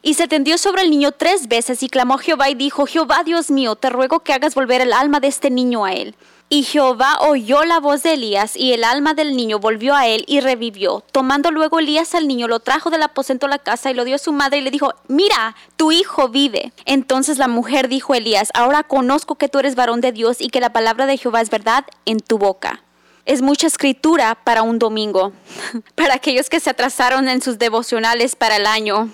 Y 0.07 0.15
se 0.15 0.29
tendió 0.29 0.59
sobre 0.59 0.83
el 0.83 0.91
niño 0.91 1.13
tres 1.13 1.49
veces 1.49 1.83
y 1.83 1.89
clamó 1.89 2.17
a 2.17 2.19
Jehová 2.19 2.51
y 2.51 2.55
dijo, 2.55 2.85
Jehová 2.85 3.23
Dios 3.25 3.51
mío, 3.51 3.75
te 3.75 3.89
ruego 3.89 4.21
que 4.21 4.35
hagas 4.35 4.55
volver 4.55 4.83
el 4.83 4.93
alma 4.93 5.19
de 5.19 5.29
este 5.29 5.49
niño 5.49 5.87
a 5.87 5.95
él. 5.95 6.15
Y 6.51 6.65
Jehová 6.65 7.21
oyó 7.21 7.65
la 7.65 7.81
voz 7.81 8.03
de 8.03 8.13
Elías, 8.13 8.55
y 8.55 8.75
el 8.75 8.85
alma 8.85 9.15
del 9.15 9.35
niño 9.35 9.59
volvió 9.59 9.95
a 9.95 10.07
él 10.07 10.27
y 10.29 10.41
revivió. 10.41 11.03
Tomando 11.11 11.51
luego 11.51 11.79
Elías 11.79 12.15
al 12.15 12.29
niño, 12.29 12.49
lo 12.49 12.61
trajo 12.61 12.91
del 12.91 13.03
aposento 13.03 13.47
a 13.47 13.49
la 13.49 13.59
casa 13.59 13.91
y 13.91 13.95
lo 13.95 14.05
dio 14.05 14.17
a 14.17 14.19
su 14.19 14.35
madre 14.35 14.59
y 14.59 14.61
le 14.61 14.71
dijo, 14.71 14.93
mira, 15.09 15.57
tu 15.77 15.91
hijo 15.91 16.29
vive. 16.29 16.75
Entonces 16.85 17.39
la 17.39 17.49
mujer 17.49 17.89
dijo 17.89 18.13
a 18.13 18.19
Elías, 18.19 18.51
ahora 18.53 18.83
conozco 18.83 19.37
que 19.37 19.49
tú 19.49 19.59
eres 19.59 19.75
varón 19.75 20.03
de 20.03 20.13
Dios 20.13 20.43
y 20.43 20.51
que 20.51 20.61
la 20.61 20.75
palabra 20.75 21.07
de 21.07 21.17
Jehová 21.17 21.41
es 21.41 21.49
verdad 21.49 21.87
en 22.05 22.21
tu 22.21 22.37
boca. 22.37 22.83
Es 23.25 23.41
mucha 23.41 23.69
escritura 23.69 24.35
para 24.35 24.65
un 24.65 24.79
domingo, 24.79 25.33
para 25.95 26.13
aquellos 26.13 26.51
que 26.51 26.61
se 26.61 26.69
atrasaron 26.69 27.27
en 27.31 27.41
sus 27.41 27.59
devocionales 27.59 28.37
para 28.37 28.57
el 28.57 28.67
año 28.67 29.09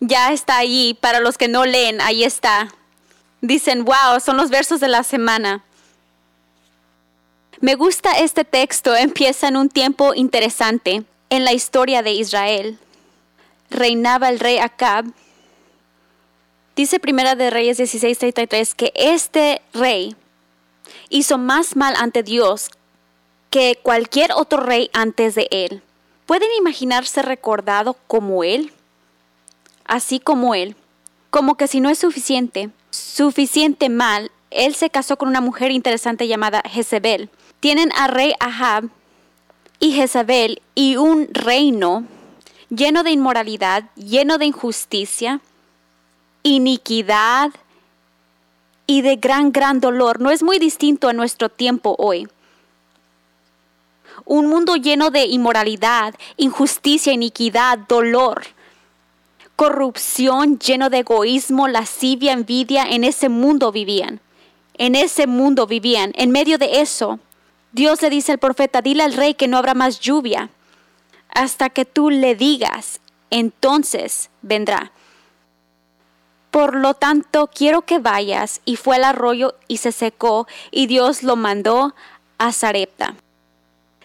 ya 0.00 0.32
está 0.32 0.58
ahí. 0.58 0.96
Para 1.00 1.20
los 1.20 1.38
que 1.38 1.48
no 1.48 1.64
leen, 1.64 2.00
ahí 2.00 2.24
está. 2.24 2.68
Dicen, 3.40 3.84
wow, 3.84 4.20
son 4.24 4.36
los 4.36 4.50
versos 4.50 4.80
de 4.80 4.88
la 4.88 5.02
semana. 5.02 5.62
Me 7.60 7.74
gusta 7.74 8.12
este 8.18 8.44
texto, 8.44 8.94
empieza 8.94 9.48
en 9.48 9.56
un 9.56 9.68
tiempo 9.68 10.14
interesante 10.14 11.04
en 11.30 11.44
la 11.44 11.52
historia 11.52 12.02
de 12.02 12.12
Israel. 12.12 12.78
Reinaba 13.70 14.28
el 14.28 14.40
rey 14.40 14.58
Acab. 14.58 15.06
Dice 16.76 17.00
Primera 17.00 17.34
de 17.34 17.48
Reyes 17.48 17.78
16:33 17.78 18.74
que 18.74 18.92
este 18.94 19.62
rey 19.72 20.14
hizo 21.08 21.38
más 21.38 21.76
mal 21.76 21.94
ante 21.96 22.22
Dios 22.22 22.70
que 23.48 23.78
cualquier 23.82 24.32
otro 24.32 24.60
rey 24.60 24.90
antes 24.92 25.34
de 25.34 25.48
él. 25.50 25.82
¿Pueden 26.26 26.52
imaginarse 26.58 27.22
recordado 27.22 27.96
como 28.06 28.44
él? 28.44 28.72
Así 29.88 30.20
como 30.20 30.54
él. 30.54 30.76
Como 31.30 31.56
que 31.56 31.68
si 31.68 31.80
no 31.80 31.90
es 31.90 31.98
suficiente, 31.98 32.70
suficiente 32.90 33.88
mal, 33.88 34.30
él 34.50 34.74
se 34.74 34.90
casó 34.90 35.16
con 35.16 35.28
una 35.28 35.40
mujer 35.40 35.70
interesante 35.70 36.28
llamada 36.28 36.62
Jezebel. 36.64 37.30
Tienen 37.60 37.90
a 37.96 38.06
rey 38.06 38.32
Ahab 38.40 38.88
y 39.80 39.92
Jezebel 39.92 40.62
y 40.74 40.96
un 40.96 41.28
reino 41.32 42.04
lleno 42.70 43.02
de 43.02 43.10
inmoralidad, 43.10 43.84
lleno 43.96 44.38
de 44.38 44.46
injusticia 44.46 45.40
iniquidad 46.46 47.50
y 48.86 49.02
de 49.02 49.16
gran, 49.16 49.50
gran 49.50 49.80
dolor. 49.80 50.20
No 50.20 50.30
es 50.30 50.44
muy 50.44 50.58
distinto 50.58 51.08
a 51.08 51.12
nuestro 51.12 51.48
tiempo 51.48 51.96
hoy. 51.98 52.28
Un 54.24 54.46
mundo 54.46 54.76
lleno 54.76 55.10
de 55.10 55.24
inmoralidad, 55.26 56.14
injusticia, 56.36 57.12
iniquidad, 57.12 57.78
dolor, 57.78 58.44
corrupción, 59.56 60.58
lleno 60.58 60.90
de 60.90 60.98
egoísmo, 60.98 61.66
lascivia, 61.66 62.32
envidia. 62.32 62.84
En 62.84 63.04
ese 63.04 63.28
mundo 63.28 63.72
vivían. 63.72 64.20
En 64.78 64.94
ese 64.94 65.26
mundo 65.26 65.66
vivían. 65.66 66.12
En 66.14 66.30
medio 66.30 66.58
de 66.58 66.80
eso, 66.80 67.18
Dios 67.72 68.02
le 68.02 68.10
dice 68.10 68.32
al 68.32 68.38
profeta, 68.38 68.82
dile 68.82 69.02
al 69.02 69.14
rey 69.14 69.34
que 69.34 69.48
no 69.48 69.56
habrá 69.56 69.74
más 69.74 70.00
lluvia 70.00 70.50
hasta 71.36 71.68
que 71.68 71.84
tú 71.84 72.08
le 72.08 72.34
digas, 72.34 73.00
entonces 73.30 74.30
vendrá. 74.40 74.92
Por 76.50 76.74
lo 76.74 76.94
tanto, 76.94 77.50
quiero 77.52 77.82
que 77.82 77.98
vayas. 77.98 78.62
Y 78.64 78.76
fue 78.76 78.96
al 78.96 79.04
arroyo 79.04 79.54
y 79.68 79.76
se 79.76 79.92
secó, 79.92 80.46
y 80.70 80.86
Dios 80.86 81.22
lo 81.22 81.36
mandó 81.36 81.94
a 82.38 82.52
Sarepta. 82.52 83.14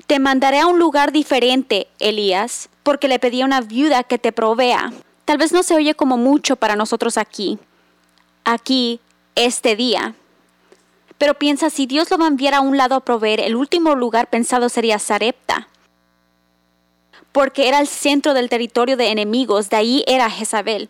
Te 0.08 0.20
mandaré 0.20 0.60
a 0.60 0.68
un 0.68 0.78
lugar 0.78 1.14
diferente, 1.14 1.88
Elías, 2.00 2.68
porque 2.84 3.08
le 3.08 3.20
pedí 3.20 3.42
a 3.42 3.46
una 3.46 3.62
viuda 3.62 4.04
que 4.04 4.18
te 4.18 4.34
provea. 4.34 4.92
Tal 5.26 5.38
vez 5.38 5.52
no 5.52 5.64
se 5.64 5.76
oye 5.76 5.96
como 5.96 6.18
mucho 6.18 6.56
para 6.56 6.76
nosotros 6.76 7.18
aquí, 7.18 7.60
aquí, 8.44 9.00
este 9.36 9.76
día. 9.76 10.16
Pero 11.18 11.36
piensa, 11.36 11.70
si 11.70 11.86
Dios 11.86 12.10
lo 12.10 12.18
va 12.18 12.26
a 12.26 12.30
enviar 12.30 12.54
a 12.54 12.62
un 12.62 12.78
lado 12.78 12.96
a 12.96 13.00
proveer, 13.02 13.40
el 13.40 13.56
último 13.56 13.96
lugar 13.96 14.30
pensado 14.30 14.70
sería 14.70 15.00
Sarepta 15.00 15.68
porque 17.32 17.68
era 17.68 17.80
el 17.80 17.88
centro 17.88 18.34
del 18.34 18.50
territorio 18.50 18.98
de 18.98 19.10
enemigos, 19.10 19.70
de 19.70 19.78
ahí 19.78 20.04
era 20.08 20.30
Jezabel, 20.30 20.90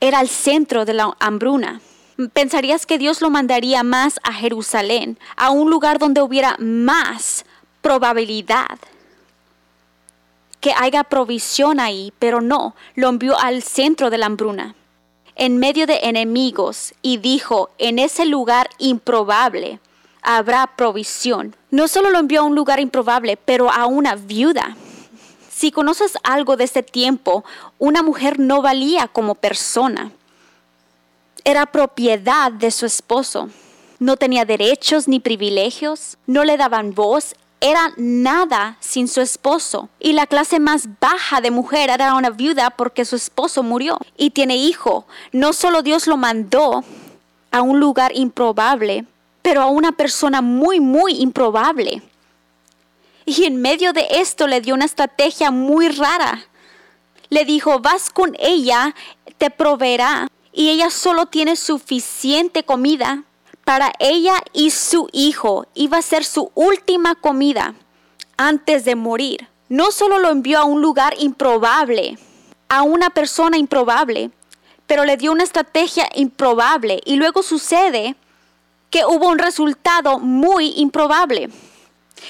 era 0.00 0.20
el 0.20 0.28
centro 0.28 0.84
de 0.84 0.94
la 0.94 1.14
hambruna. 1.20 1.80
Pensarías 2.32 2.84
que 2.84 2.98
Dios 2.98 3.22
lo 3.22 3.30
mandaría 3.30 3.82
más 3.82 4.20
a 4.22 4.32
Jerusalén, 4.32 5.18
a 5.36 5.50
un 5.50 5.70
lugar 5.70 5.98
donde 5.98 6.20
hubiera 6.20 6.56
más 6.58 7.46
probabilidad 7.80 8.78
que 10.60 10.72
haya 10.76 11.04
provisión 11.04 11.80
ahí, 11.80 12.12
pero 12.18 12.40
no, 12.40 12.74
lo 12.94 13.08
envió 13.08 13.38
al 13.38 13.62
centro 13.62 14.10
de 14.10 14.18
la 14.18 14.26
hambruna, 14.26 14.74
en 15.34 15.56
medio 15.58 15.86
de 15.86 16.00
enemigos, 16.02 16.94
y 17.02 17.16
dijo, 17.16 17.70
en 17.78 17.98
ese 17.98 18.26
lugar 18.26 18.68
improbable 18.78 19.80
habrá 20.22 20.66
provisión. 20.76 21.56
No 21.70 21.88
solo 21.88 22.10
lo 22.10 22.18
envió 22.18 22.40
a 22.40 22.44
un 22.44 22.54
lugar 22.54 22.80
improbable, 22.80 23.36
pero 23.36 23.70
a 23.70 23.86
una 23.86 24.16
viuda. 24.16 24.76
Si 25.50 25.70
conoces 25.70 26.18
algo 26.22 26.56
de 26.56 26.64
ese 26.64 26.82
tiempo, 26.82 27.44
una 27.78 28.02
mujer 28.02 28.38
no 28.38 28.62
valía 28.62 29.08
como 29.08 29.34
persona. 29.34 30.12
Era 31.44 31.66
propiedad 31.66 32.52
de 32.52 32.70
su 32.70 32.86
esposo. 32.86 33.48
No 33.98 34.16
tenía 34.16 34.44
derechos 34.44 35.08
ni 35.08 35.20
privilegios, 35.20 36.16
no 36.26 36.44
le 36.44 36.56
daban 36.56 36.94
voz, 36.94 37.34
era 37.60 37.92
nada 37.96 38.76
sin 38.80 39.06
su 39.06 39.20
esposo. 39.20 39.88
Y 40.00 40.14
la 40.14 40.26
clase 40.26 40.58
más 40.58 40.88
baja 40.98 41.40
de 41.40 41.50
mujer 41.50 41.90
era 41.90 42.14
una 42.14 42.30
viuda 42.30 42.70
porque 42.70 43.04
su 43.04 43.16
esposo 43.16 43.62
murió 43.62 43.98
y 44.16 44.30
tiene 44.30 44.56
hijo. 44.56 45.06
No 45.32 45.52
solo 45.52 45.82
Dios 45.82 46.06
lo 46.06 46.16
mandó 46.16 46.82
a 47.50 47.62
un 47.62 47.78
lugar 47.78 48.12
improbable, 48.14 49.04
pero 49.42 49.60
a 49.62 49.66
una 49.66 49.92
persona 49.92 50.40
muy, 50.40 50.80
muy 50.80 51.20
improbable. 51.20 52.02
Y 53.26 53.44
en 53.44 53.60
medio 53.60 53.92
de 53.92 54.06
esto 54.10 54.46
le 54.46 54.60
dio 54.60 54.74
una 54.74 54.86
estrategia 54.86 55.50
muy 55.50 55.88
rara. 55.88 56.42
Le 57.28 57.44
dijo, 57.44 57.78
vas 57.80 58.10
con 58.10 58.34
ella, 58.40 58.94
te 59.38 59.50
proveerá. 59.50 60.28
Y 60.52 60.70
ella 60.70 60.90
solo 60.90 61.26
tiene 61.26 61.54
suficiente 61.54 62.64
comida 62.64 63.24
para 63.70 63.92
ella 64.00 64.34
y 64.52 64.72
su 64.72 65.08
hijo. 65.12 65.64
Iba 65.74 65.98
a 65.98 66.02
ser 66.02 66.24
su 66.24 66.50
última 66.56 67.14
comida 67.14 67.76
antes 68.36 68.84
de 68.84 68.96
morir. 68.96 69.46
No 69.68 69.92
solo 69.92 70.18
lo 70.18 70.28
envió 70.30 70.58
a 70.58 70.64
un 70.64 70.82
lugar 70.82 71.14
improbable, 71.20 72.18
a 72.68 72.82
una 72.82 73.10
persona 73.10 73.58
improbable, 73.58 74.32
pero 74.88 75.04
le 75.04 75.16
dio 75.16 75.30
una 75.30 75.44
estrategia 75.44 76.08
improbable. 76.16 77.00
Y 77.04 77.14
luego 77.14 77.44
sucede 77.44 78.16
que 78.90 79.04
hubo 79.04 79.28
un 79.28 79.38
resultado 79.38 80.18
muy 80.18 80.72
improbable. 80.76 81.48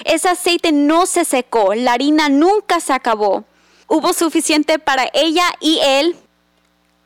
Ese 0.05 0.29
aceite 0.29 0.73
no 0.73 1.07
se 1.07 1.25
secó, 1.25 1.73
la 1.73 1.95
harina 1.95 2.29
nunca 2.29 2.81
se 2.81 2.93
acabó. 2.93 3.45
Hubo 3.87 4.13
suficiente 4.13 4.79
para 4.79 5.09
ella 5.15 5.47
y 5.59 5.79
él 5.83 6.17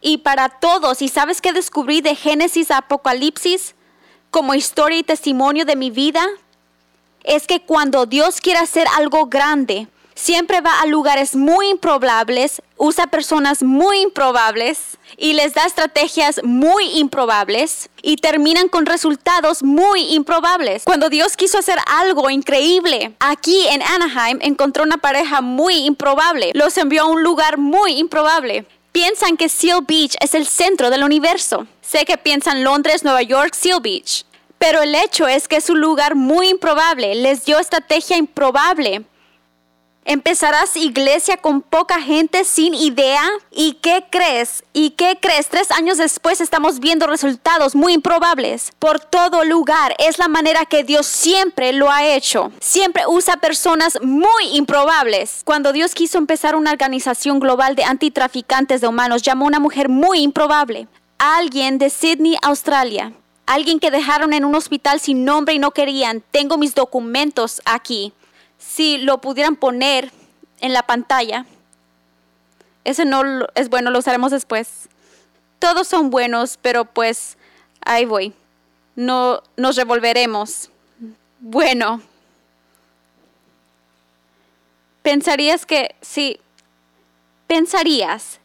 y 0.00 0.18
para 0.18 0.48
todos. 0.48 1.02
¿Y 1.02 1.08
sabes 1.08 1.40
qué 1.40 1.52
descubrí 1.52 2.00
de 2.00 2.16
Génesis 2.16 2.72
a 2.72 2.78
Apocalipsis 2.78 3.76
como 4.34 4.56
historia 4.56 4.98
y 4.98 5.04
testimonio 5.04 5.64
de 5.64 5.76
mi 5.76 5.92
vida? 5.92 6.26
Es 7.22 7.46
que 7.46 7.60
cuando 7.60 8.04
Dios 8.04 8.40
quiere 8.40 8.58
hacer 8.58 8.84
algo 8.96 9.26
grande, 9.26 9.86
siempre 10.16 10.60
va 10.60 10.80
a 10.80 10.86
lugares 10.86 11.36
muy 11.36 11.68
improbables, 11.68 12.60
usa 12.76 13.06
personas 13.06 13.62
muy 13.62 14.00
improbables 14.00 14.98
y 15.16 15.34
les 15.34 15.54
da 15.54 15.64
estrategias 15.66 16.40
muy 16.42 16.98
improbables 16.98 17.88
y 18.02 18.16
terminan 18.16 18.68
con 18.68 18.86
resultados 18.86 19.62
muy 19.62 20.12
improbables. 20.12 20.82
Cuando 20.82 21.10
Dios 21.10 21.36
quiso 21.36 21.58
hacer 21.58 21.78
algo 21.86 22.28
increíble 22.28 23.14
aquí 23.20 23.68
en 23.68 23.82
Anaheim, 23.82 24.40
encontró 24.42 24.82
una 24.82 24.96
pareja 24.96 25.42
muy 25.42 25.86
improbable. 25.86 26.50
Los 26.54 26.76
envió 26.76 27.02
a 27.02 27.06
un 27.06 27.22
lugar 27.22 27.56
muy 27.56 28.00
improbable. 28.00 28.66
Piensan 28.90 29.36
que 29.36 29.48
Seal 29.48 29.84
Beach 29.86 30.16
es 30.20 30.34
el 30.34 30.44
centro 30.44 30.90
del 30.90 31.04
universo. 31.04 31.68
Sé 31.94 32.04
que 32.04 32.18
piensan 32.18 32.64
Londres, 32.64 33.04
Nueva 33.04 33.22
York, 33.22 33.54
Seal 33.54 33.78
Beach. 33.80 34.24
Pero 34.58 34.82
el 34.82 34.96
hecho 34.96 35.28
es 35.28 35.46
que 35.46 35.54
es 35.54 35.70
un 35.70 35.80
lugar 35.80 36.16
muy 36.16 36.48
improbable. 36.48 37.14
Les 37.14 37.44
dio 37.44 37.56
estrategia 37.60 38.16
improbable 38.16 39.04
Empezarás 40.06 40.76
iglesia 40.76 41.38
con 41.38 41.62
poca 41.62 41.98
gente 41.98 42.44
sin 42.44 42.74
idea. 42.74 43.22
¿Y 43.50 43.74
qué 43.74 44.04
crees? 44.10 44.62
¿Y 44.74 44.90
qué 44.90 45.16
crees? 45.18 45.48
Tres 45.48 45.70
años 45.70 45.96
después 45.96 46.42
estamos 46.42 46.78
viendo 46.78 47.06
resultados 47.06 47.74
muy 47.74 47.94
improbables 47.94 48.70
por 48.78 49.00
todo 49.00 49.44
lugar. 49.44 49.94
Es 49.98 50.18
la 50.18 50.28
manera 50.28 50.66
que 50.66 50.84
Dios 50.84 51.06
siempre 51.06 51.72
lo 51.72 51.90
ha 51.90 52.04
hecho. 52.04 52.52
Siempre 52.60 53.06
usa 53.06 53.38
personas 53.38 53.98
muy 54.02 54.44
improbables. 54.52 55.40
Cuando 55.42 55.72
Dios 55.72 55.94
quiso 55.94 56.18
empezar 56.18 56.54
una 56.54 56.72
organización 56.72 57.40
global 57.40 57.74
de 57.74 57.84
antitraficantes 57.84 58.82
de 58.82 58.88
humanos, 58.88 59.22
llamó 59.22 59.46
a 59.46 59.48
una 59.48 59.60
mujer 59.60 59.88
muy 59.88 60.18
improbable. 60.18 60.86
Alguien 61.18 61.78
de 61.78 61.90
Sydney, 61.90 62.36
Australia. 62.42 63.12
Alguien 63.46 63.78
que 63.78 63.90
dejaron 63.90 64.32
en 64.32 64.44
un 64.44 64.54
hospital 64.54 65.00
sin 65.00 65.24
nombre 65.24 65.54
y 65.54 65.58
no 65.58 65.70
querían. 65.72 66.22
Tengo 66.30 66.56
mis 66.56 66.74
documentos 66.74 67.60
aquí 67.64 68.12
si 68.58 68.98
lo 68.98 69.20
pudieran 69.20 69.56
poner 69.56 70.10
en 70.60 70.72
la 70.72 70.82
pantalla. 70.82 71.46
Ese 72.84 73.04
no 73.04 73.22
es 73.54 73.68
bueno, 73.68 73.90
lo 73.90 73.98
usaremos 73.98 74.30
después. 74.30 74.88
Todos 75.58 75.88
son 75.88 76.10
buenos, 76.10 76.58
pero 76.60 76.84
pues 76.84 77.38
ahí 77.84 78.04
voy. 78.04 78.32
No 78.96 79.42
nos 79.56 79.76
revolveremos. 79.76 80.70
Bueno. 81.40 82.00
Pensarías 85.02 85.66
que 85.66 85.94
si 86.00 86.40
pensarías 87.46 88.40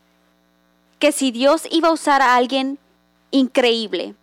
que 0.99 1.11
si 1.11 1.31
Dios 1.31 1.63
iba 1.71 1.87
a 1.87 1.93
usar 1.93 2.21
a 2.21 2.35
alguien 2.35 2.77
increíble, 3.31 4.15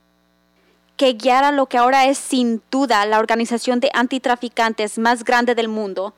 que 0.96 1.14
guiara 1.14 1.52
lo 1.52 1.66
que 1.66 1.78
ahora 1.78 2.06
es 2.06 2.18
sin 2.18 2.62
duda 2.70 3.04
la 3.06 3.18
organización 3.18 3.80
de 3.80 3.90
antitraficantes 3.92 4.98
más 4.98 5.24
grande 5.24 5.54
del 5.54 5.68
mundo, 5.68 6.14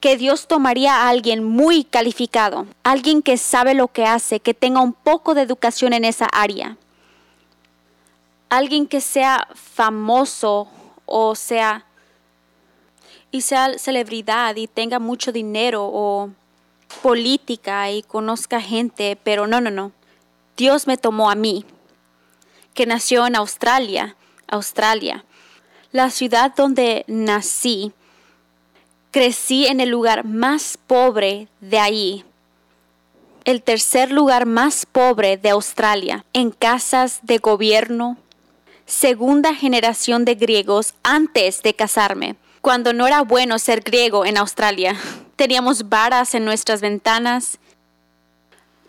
que 0.00 0.16
Dios 0.16 0.46
tomaría 0.46 0.94
a 0.94 1.08
alguien 1.08 1.42
muy 1.42 1.84
calificado, 1.84 2.66
alguien 2.84 3.20
que 3.20 3.36
sabe 3.36 3.74
lo 3.74 3.88
que 3.88 4.04
hace, 4.04 4.40
que 4.40 4.54
tenga 4.54 4.80
un 4.80 4.92
poco 4.92 5.34
de 5.34 5.42
educación 5.42 5.92
en 5.92 6.04
esa 6.04 6.26
área, 6.26 6.76
alguien 8.48 8.86
que 8.86 9.00
sea 9.00 9.48
famoso 9.54 10.68
o 11.04 11.34
sea 11.34 11.84
y 13.30 13.42
sea 13.42 13.78
celebridad 13.78 14.56
y 14.56 14.66
tenga 14.66 14.98
mucho 14.98 15.32
dinero 15.32 15.84
o 15.84 16.30
política 17.02 17.90
y 17.90 18.02
conozca 18.02 18.60
gente, 18.60 19.18
pero 19.22 19.46
no, 19.46 19.60
no, 19.60 19.70
no. 19.70 19.92
Dios 20.56 20.86
me 20.86 20.96
tomó 20.96 21.30
a 21.30 21.34
mí 21.34 21.64
que 22.74 22.86
nació 22.86 23.26
en 23.26 23.36
Australia, 23.36 24.16
Australia, 24.46 25.24
la 25.92 26.10
ciudad 26.10 26.54
donde 26.54 27.04
nací. 27.08 27.92
Crecí 29.10 29.66
en 29.66 29.80
el 29.80 29.88
lugar 29.88 30.24
más 30.24 30.78
pobre 30.86 31.48
de 31.60 31.78
allí, 31.78 32.24
el 33.44 33.62
tercer 33.62 34.12
lugar 34.12 34.46
más 34.46 34.84
pobre 34.84 35.38
de 35.38 35.50
Australia, 35.50 36.24
en 36.34 36.50
casas 36.50 37.20
de 37.22 37.38
gobierno, 37.38 38.18
segunda 38.84 39.54
generación 39.54 40.24
de 40.24 40.34
griegos 40.34 40.94
antes 41.02 41.62
de 41.62 41.74
casarme, 41.74 42.36
cuando 42.60 42.92
no 42.92 43.06
era 43.06 43.22
bueno 43.22 43.58
ser 43.58 43.80
griego 43.80 44.26
en 44.26 44.36
Australia. 44.36 44.96
Teníamos 45.38 45.88
varas 45.88 46.34
en 46.34 46.44
nuestras 46.44 46.80
ventanas 46.80 47.60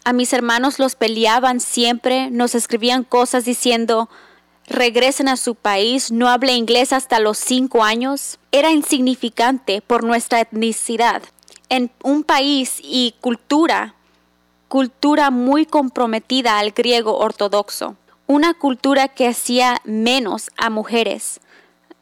A 0.03 0.13
mis 0.13 0.33
hermanos 0.33 0.79
los 0.79 0.95
peleaban 0.95 1.59
siempre, 1.59 2.31
nos 2.31 2.55
escribían 2.55 3.03
cosas 3.03 3.45
diciendo, 3.45 4.09
regresen 4.65 5.27
a 5.27 5.37
su 5.37 5.53
país, 5.53 6.11
no 6.11 6.27
hable 6.27 6.53
inglés 6.53 6.91
hasta 6.91 7.19
los 7.19 7.37
cinco 7.37 7.83
años. 7.83 8.39
Era 8.51 8.71
insignificante 8.71 9.81
por 9.81 10.03
nuestra 10.03 10.39
etnicidad. 10.39 11.21
En 11.69 11.91
un 12.01 12.23
país 12.23 12.79
y 12.81 13.13
cultura, 13.21 13.93
cultura 14.69 15.29
muy 15.29 15.67
comprometida 15.67 16.57
al 16.57 16.71
griego 16.71 17.19
ortodoxo, 17.19 17.95
una 18.25 18.55
cultura 18.55 19.07
que 19.07 19.27
hacía 19.27 19.81
menos 19.83 20.49
a 20.57 20.71
mujeres. 20.71 21.41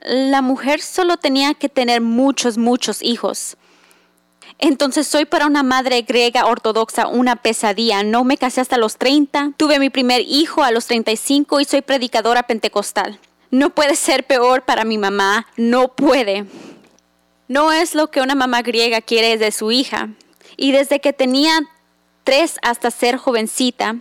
La 0.06 0.42
mujer 0.42 0.80
solo 0.80 1.18
tenía 1.18 1.54
que 1.54 1.68
tener 1.68 2.00
muchos, 2.00 2.58
muchos 2.58 3.02
hijos. 3.02 3.58
Entonces 4.60 5.08
soy 5.08 5.26
para 5.26 5.46
una 5.46 5.62
madre 5.62 6.02
griega 6.02 6.46
ortodoxa 6.48 7.08
una 7.08 7.36
pesadilla. 7.36 8.02
No 8.04 8.24
me 8.24 8.38
casé 8.38 8.62
hasta 8.62 8.78
los 8.78 8.98
30, 8.98 9.52
tuve 9.56 9.80
mi 9.80 9.90
primer 9.90 10.22
hijo 10.22 10.64
a 10.64 10.72
los 10.72 10.88
35 10.88 11.60
y 11.60 11.66
soy 11.66 11.82
predicadora 11.82 12.44
pentecostal. 12.44 13.20
No 13.52 13.70
puede 13.70 13.96
ser 13.96 14.26
peor 14.26 14.64
para 14.64 14.84
mi 14.84 14.98
mamá, 14.98 15.48
no 15.58 15.90
puede. 15.90 16.46
No 17.48 17.72
es 17.72 17.94
lo 17.94 18.10
que 18.10 18.22
una 18.22 18.36
mamá 18.36 18.62
griega 18.62 19.00
quiere 19.02 19.38
de 19.38 19.52
su 19.52 19.72
hija. 19.72 20.10
Y 20.58 20.72
desde 20.72 21.00
que 21.00 21.14
tenía 21.14 21.60
tres 22.24 22.58
hasta 22.64 22.90
ser 22.90 23.18
jovencita, 23.18 23.98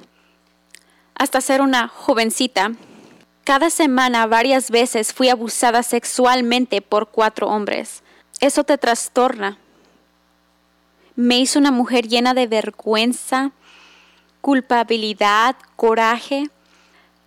hasta 1.15 1.41
ser 1.41 1.61
una 1.61 1.87
jovencita, 1.87 2.73
cada 3.45 3.71
semana 3.71 4.27
varias 4.27 4.71
veces 4.71 5.13
fui 5.13 5.29
abusada 5.29 5.83
sexualmente 5.83 6.81
por 6.81 7.11
cuatro 7.11 7.47
hombres. 7.47 8.03
Eso 8.41 8.65
te 8.65 8.79
trastorna 8.79 9.59
me 11.16 11.38
hizo 11.38 11.58
una 11.58 11.70
mujer 11.70 12.06
llena 12.06 12.35
de 12.35 12.46
vergüenza, 12.46 13.50
culpabilidad, 14.40 15.56
coraje, 15.75 16.50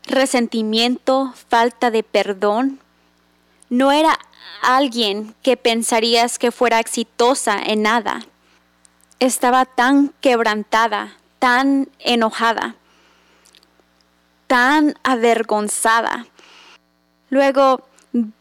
resentimiento, 0.06 1.34
falta 1.50 1.92
de 1.92 2.04
perdón. 2.04 2.80
No 3.70 3.92
era 3.92 4.18
alguien 4.62 5.36
que 5.44 5.58
pensarías 5.58 6.40
que 6.40 6.52
fuera 6.52 6.80
exitosa 6.80 7.60
en 7.62 7.82
nada. 7.82 8.22
Estaba 9.20 9.66
tan 9.66 10.14
quebrantada, 10.22 11.18
tan 11.40 11.90
enojada, 12.00 12.76
tan 14.48 14.96
avergonzada. 15.04 16.26
Luego 17.30 17.84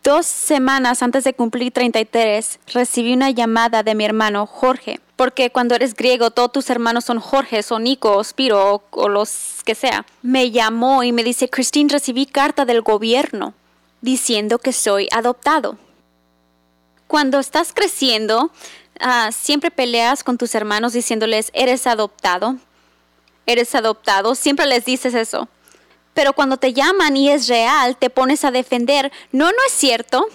Dos 0.02 0.24
semanas 0.24 1.02
antes 1.02 1.24
de 1.24 1.34
cumplir 1.34 1.72
33, 1.72 2.58
recibí 2.72 3.12
una 3.12 3.28
llamada 3.28 3.82
de 3.82 3.94
mi 3.94 4.06
hermano 4.06 4.46
Jorge, 4.46 4.98
porque 5.18 5.50
cuando 5.50 5.74
eres 5.74 5.96
griego 5.96 6.30
todos 6.30 6.52
tus 6.52 6.70
hermanos 6.70 7.04
son 7.04 7.18
Jorge 7.18 7.60
o 7.70 7.80
Nico 7.80 8.16
o 8.16 8.22
Spiro 8.22 8.84
o, 8.88 9.08
los 9.08 9.64
que 9.64 9.74
sea. 9.74 10.06
Me 10.22 10.52
llamó 10.52 11.02
y 11.02 11.10
me 11.10 11.24
dice, 11.24 11.50
Christine, 11.50 11.92
recibí 11.92 12.24
carta 12.24 12.64
del 12.64 12.82
gobierno 12.82 13.52
diciendo 14.00 14.60
que 14.60 14.72
soy 14.72 15.08
adoptado. 15.10 15.76
Cuando 17.08 17.40
estás 17.40 17.72
creciendo, 17.74 18.52
ah, 19.00 19.30
siempre 19.32 19.72
peleas 19.72 20.22
con 20.22 20.38
tus 20.38 20.54
hermanos 20.54 20.92
diciéndoles, 20.92 21.50
eres 21.52 21.88
adoptado, 21.88 22.54
eres 23.44 23.74
adoptado, 23.74 24.36
siempre 24.36 24.66
les 24.66 24.84
dices 24.84 25.14
eso. 25.14 25.48
Pero 26.14 26.32
cuando 26.32 26.58
te 26.58 26.72
llaman 26.72 27.16
y 27.16 27.28
es 27.28 27.48
real, 27.48 27.96
te 27.96 28.08
pones 28.08 28.44
a 28.44 28.52
defender. 28.52 29.10
No, 29.32 29.46
no 29.46 29.58
es 29.66 29.72
cierto. 29.72 30.28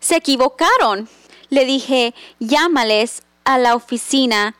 Se 0.00 0.16
equivocaron. 0.16 1.08
Le 1.50 1.64
dije, 1.64 2.14
llámales 2.40 3.22
a 3.48 3.56
la 3.56 3.74
oficina 3.74 4.54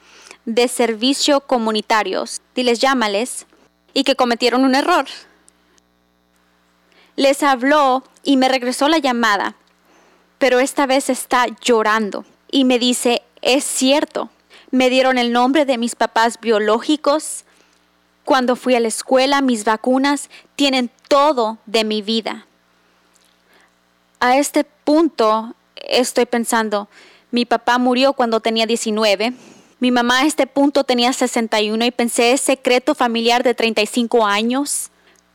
de 0.47 0.67
servicio 0.67 1.41
comunitarios. 1.41 2.41
Diles, 2.55 2.79
llámales. 2.79 3.47
Y 3.93 4.03
que 4.03 4.17
cometieron 4.17 4.65
un 4.65 4.75
error. 4.75 5.05
Les 7.15 7.43
habló 7.43 8.03
y 8.25 8.39
me 8.39 8.49
regresó 8.49 8.89
la 8.89 8.97
llamada. 8.97 9.57
Pero 10.39 10.59
esta 10.59 10.87
vez 10.87 11.11
está 11.11 11.47
llorando. 11.61 12.25
Y 12.51 12.65
me 12.65 12.79
dice, 12.79 13.21
es 13.43 13.65
cierto. 13.65 14.31
Me 14.71 14.89
dieron 14.89 15.19
el 15.19 15.33
nombre 15.33 15.67
de 15.67 15.77
mis 15.77 15.95
papás 15.95 16.41
biológicos, 16.41 17.45
cuando 18.25 18.57
fui 18.57 18.75
a 18.75 18.81
la 18.81 18.89
escuela, 18.89 19.43
mis 19.43 19.65
vacunas 19.65 20.31
tienen 20.57 20.91
todo 21.09 21.59
de 21.67 21.85
mi 21.85 22.01
vida. 22.01 22.47
A 24.21 24.39
este 24.39 24.65
punto 24.65 25.55
estoy 25.77 26.25
pensando, 26.25 26.89
mi 27.31 27.45
papá 27.45 27.79
murió 27.79 28.13
cuando 28.13 28.41
tenía 28.41 28.67
19, 28.67 29.35
mi 29.81 29.91
mamá 29.93 30.21
a 30.21 30.27
este 30.27 30.47
punto 30.47 30.83
tenía 30.83 31.13
61 31.13 31.85
y 31.85 31.91
pensé, 31.93 32.33
¿es 32.33 32.41
secreto 32.41 32.95
familiar 32.95 33.45
de 33.45 33.55
35 33.55 34.27
años? 34.27 34.91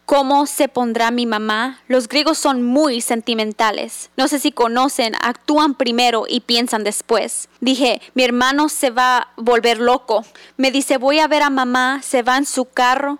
¿Cómo 0.06 0.48
se 0.48 0.68
pondrá 0.68 1.12
mi 1.12 1.26
mamá? 1.26 1.80
Los 1.88 2.10
griegos 2.10 2.38
son 2.38 2.62
muy 2.62 3.00
sentimentales. 3.00 4.10
No 4.18 4.28
sé 4.28 4.40
si 4.40 4.52
conocen, 4.52 5.16
actúan 5.22 5.76
primero 5.76 6.26
y 6.28 6.42
piensan 6.42 6.84
después. 6.84 7.48
Dije, 7.62 8.02
mi 8.14 8.24
hermano 8.24 8.68
se 8.68 8.90
va 8.90 9.18
a 9.18 9.28
volver 9.38 9.80
loco. 9.80 10.26
Me 10.58 10.72
dice, 10.72 10.98
voy 10.98 11.20
a 11.20 11.28
ver 11.30 11.42
a 11.42 11.50
mamá, 11.50 12.02
se 12.04 12.22
va 12.22 12.36
en 12.38 12.46
su 12.46 12.66
carro. 12.66 13.20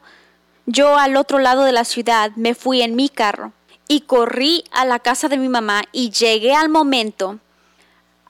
Yo 0.66 0.98
al 0.98 1.16
otro 1.16 1.40
lado 1.40 1.64
de 1.64 1.72
la 1.72 1.86
ciudad 1.86 2.32
me 2.36 2.54
fui 2.54 2.82
en 2.82 2.96
mi 2.96 3.08
carro 3.08 3.54
y 3.88 4.02
corrí 4.02 4.66
a 4.72 4.84
la 4.84 5.00
casa 5.00 5.30
de 5.30 5.38
mi 5.38 5.48
mamá 5.48 5.84
y 5.94 6.10
llegué 6.10 6.54
al 6.54 6.68
momento, 6.68 7.40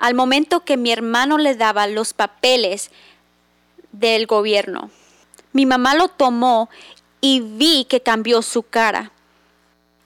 al 0.04 0.16
momento 0.16 0.66
que 0.66 0.76
mi 0.76 0.92
hermano 0.92 1.38
le 1.38 1.56
daba 1.56 1.88
los 1.88 2.12
papeles 2.12 2.92
del 3.94 4.26
gobierno. 4.26 4.90
Mi 5.54 5.66
mamá 5.66 5.96
lo 5.96 6.10
tomó 6.10 6.70
y 7.22 7.40
vi 7.40 7.86
que 7.86 8.02
cambió 8.02 8.42
su 8.42 8.64
cara. 8.64 9.14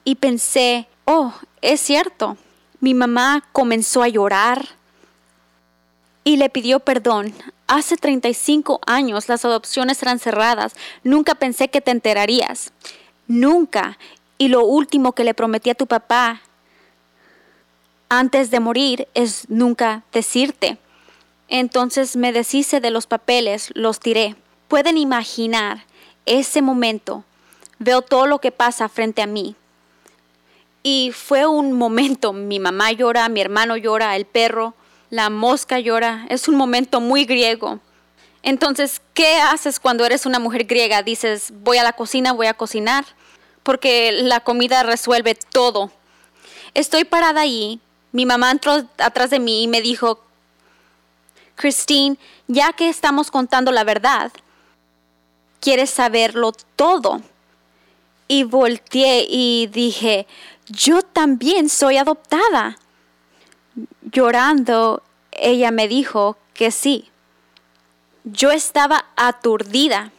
Y 0.03 0.13
pensé, 0.13 0.87
oh, 1.05 1.33
es 1.63 1.81
cierto. 1.81 2.37
Mi 2.79 2.93
mamá 2.93 3.43
comenzó 3.53 4.03
a 4.03 4.07
llorar 4.07 4.67
y 6.23 6.37
le 6.37 6.51
pidió 6.51 6.79
perdón. 6.79 7.33
Hace 7.65 7.97
35 7.97 8.81
años 8.85 9.27
las 9.27 9.45
adopciones 9.45 9.99
eran 10.03 10.19
cerradas. 10.19 10.75
Nunca 11.03 11.33
pensé 11.33 11.69
que 11.69 11.81
te 11.81 11.89
enterarías. 11.89 12.71
Nunca. 13.25 13.97
Y 14.37 14.49
lo 14.49 14.63
último 14.63 15.13
que 15.13 15.23
le 15.23 15.33
prometí 15.33 15.71
a 15.71 15.75
tu 15.75 15.87
papá 15.87 16.43
antes 18.09 18.51
de 18.51 18.59
morir 18.59 19.07
es 19.13 19.49
nunca 19.49 20.03
decirte. 20.11 20.77
Entonces 21.47 22.15
me 22.15 22.33
deshice 22.33 22.79
de 22.79 22.91
los 22.91 23.07
papeles, 23.07 23.71
los 23.73 23.99
tiré. 23.99 24.35
Pueden 24.67 24.97
imaginar 24.97 25.85
ese 26.25 26.61
momento 26.61 27.23
veo 27.79 28.01
todo 28.01 28.25
lo 28.27 28.39
que 28.39 28.51
pasa 28.51 28.89
frente 28.89 29.21
a 29.21 29.27
mí. 29.27 29.55
Y 30.83 31.11
fue 31.13 31.45
un 31.45 31.73
momento, 31.73 32.33
mi 32.33 32.59
mamá 32.59 32.91
llora, 32.91 33.27
mi 33.29 33.41
hermano 33.41 33.77
llora, 33.77 34.15
el 34.15 34.25
perro, 34.25 34.73
la 35.09 35.29
mosca 35.29 35.79
llora, 35.79 36.25
es 36.29 36.47
un 36.47 36.55
momento 36.55 37.01
muy 37.01 37.25
griego. 37.25 37.79
Entonces, 38.43 39.01
¿qué 39.13 39.37
haces 39.37 39.79
cuando 39.79 40.05
eres 40.05 40.25
una 40.25 40.39
mujer 40.39 40.65
griega? 40.65 41.03
Dices, 41.03 41.51
voy 41.63 41.77
a 41.77 41.83
la 41.83 41.93
cocina, 41.93 42.31
voy 42.31 42.47
a 42.47 42.53
cocinar, 42.53 43.05
porque 43.63 44.11
la 44.13 44.39
comida 44.39 44.83
resuelve 44.83 45.35
todo. 45.35 45.91
Estoy 46.73 47.03
parada 47.03 47.41
ahí, 47.41 47.81
mi 48.11 48.25
mamá 48.25 48.51
entró 48.51 48.87
atrás 48.97 49.29
de 49.29 49.39
mí 49.39 49.63
y 49.63 49.67
me 49.67 49.81
dijo, 49.81 50.23
Christine, 51.55 52.17
ya 52.47 52.73
que 52.73 52.89
estamos 52.89 53.31
contando 53.31 53.71
la 53.71 53.83
verdad, 53.83 54.31
quieres 55.59 55.89
saberlo 55.89 56.53
todo. 56.75 57.21
Y 58.27 58.43
volteé 58.43 59.25
y 59.29 59.67
dije, 59.67 60.27
yo 60.67 61.01
también 61.01 61.69
soy 61.69 61.97
adoptada. 61.97 62.77
Llorando, 64.01 65.01
ella 65.31 65.71
me 65.71 65.87
dijo 65.87 66.37
que 66.53 66.71
sí. 66.71 67.09
Yo 68.23 68.51
estaba 68.51 69.05
aturdida. 69.15 70.11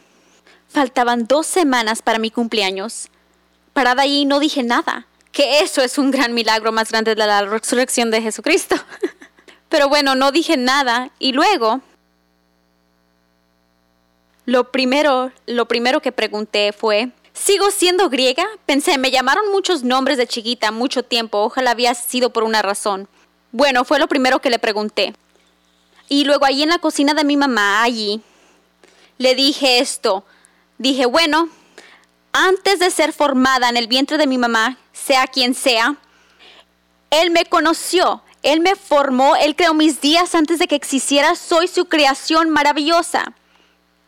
Faltaban 0.67 1.27
dos 1.27 1.45
semanas 1.45 2.01
para 2.01 2.19
mi 2.19 2.31
cumpleaños. 2.31 3.09
Parada 3.73 4.03
allí 4.03 4.25
no 4.25 4.39
dije 4.39 4.63
nada, 4.63 5.07
que 5.31 5.59
eso 5.59 5.81
es 5.81 5.97
un 5.97 6.11
gran 6.11 6.33
milagro 6.33 6.71
más 6.71 6.91
grande 6.91 7.15
de 7.15 7.25
la 7.25 7.43
resurrección 7.43 8.11
de 8.11 8.21
Jesucristo. 8.21 8.75
Pero 9.69 9.87
bueno, 9.87 10.15
no 10.15 10.31
dije 10.31 10.57
nada 10.57 11.11
y 11.19 11.31
luego 11.31 11.81
lo 14.45 14.71
primero, 14.71 15.31
lo 15.45 15.67
primero 15.67 16.01
que 16.01 16.11
pregunté 16.11 16.73
fue, 16.73 17.11
¿sigo 17.33 17.69
siendo 17.69 18.09
griega? 18.09 18.47
Pensé, 18.65 18.97
me 18.97 19.11
llamaron 19.11 19.51
muchos 19.51 19.83
nombres 19.83 20.17
de 20.17 20.25
chiquita 20.25 20.71
mucho 20.71 21.03
tiempo, 21.03 21.37
ojalá 21.39 21.71
había 21.71 21.93
sido 21.93 22.31
por 22.31 22.43
una 22.43 22.63
razón. 22.63 23.07
Bueno, 23.51 23.85
fue 23.85 23.99
lo 23.99 24.07
primero 24.07 24.39
que 24.39 24.49
le 24.49 24.57
pregunté. 24.57 25.13
Y 26.07 26.23
luego 26.23 26.45
allí 26.45 26.63
en 26.63 26.69
la 26.69 26.79
cocina 26.79 27.13
de 27.13 27.23
mi 27.23 27.37
mamá, 27.37 27.83
allí, 27.83 28.21
le 29.19 29.35
dije 29.35 29.77
esto. 29.77 30.25
Dije, 30.79 31.05
bueno, 31.05 31.49
antes 32.31 32.79
de 32.79 32.91
ser 32.91 33.13
formada 33.13 33.69
en 33.69 33.77
el 33.77 33.87
vientre 33.87 34.17
de 34.17 34.27
mi 34.27 34.37
mamá, 34.37 34.77
sea 34.93 35.27
quien 35.27 35.53
sea, 35.53 35.95
Él 37.09 37.31
me 37.31 37.45
conoció, 37.45 38.21
Él 38.43 38.59
me 38.59 38.75
formó, 38.75 39.35
Él 39.35 39.55
creó 39.55 39.73
mis 39.73 40.01
días 40.01 40.35
antes 40.35 40.59
de 40.59 40.67
que 40.67 40.75
existiera, 40.75 41.35
soy 41.35 41.67
su 41.67 41.85
creación 41.85 42.49
maravillosa. 42.49 43.33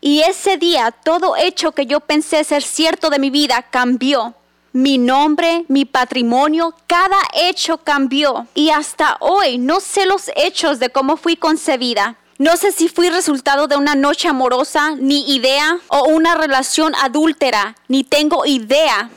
Y 0.00 0.22
ese 0.22 0.56
día 0.56 0.90
todo 0.90 1.36
hecho 1.36 1.72
que 1.72 1.86
yo 1.86 2.00
pensé 2.00 2.42
ser 2.42 2.62
cierto 2.62 3.08
de 3.08 3.20
mi 3.20 3.30
vida 3.30 3.62
cambió. 3.70 4.34
Mi 4.72 4.98
nombre, 4.98 5.64
mi 5.68 5.84
patrimonio, 5.84 6.74
cada 6.86 7.18
hecho 7.34 7.78
cambió. 7.78 8.46
Y 8.54 8.70
hasta 8.70 9.16
hoy 9.20 9.58
no 9.58 9.80
sé 9.80 10.06
los 10.06 10.30
hechos 10.34 10.80
de 10.80 10.90
cómo 10.90 11.16
fui 11.16 11.36
concebida. 11.36 12.16
No 12.42 12.56
sé 12.56 12.72
si 12.72 12.88
fui 12.88 13.08
resultado 13.08 13.68
de 13.68 13.76
una 13.76 13.94
noche 13.94 14.26
amorosa, 14.26 14.96
ni 14.98 15.32
idea, 15.32 15.78
o 15.86 16.08
una 16.08 16.34
relación 16.34 16.92
adúltera, 17.00 17.76
ni 17.86 18.02
tengo 18.02 18.44
idea, 18.44 19.10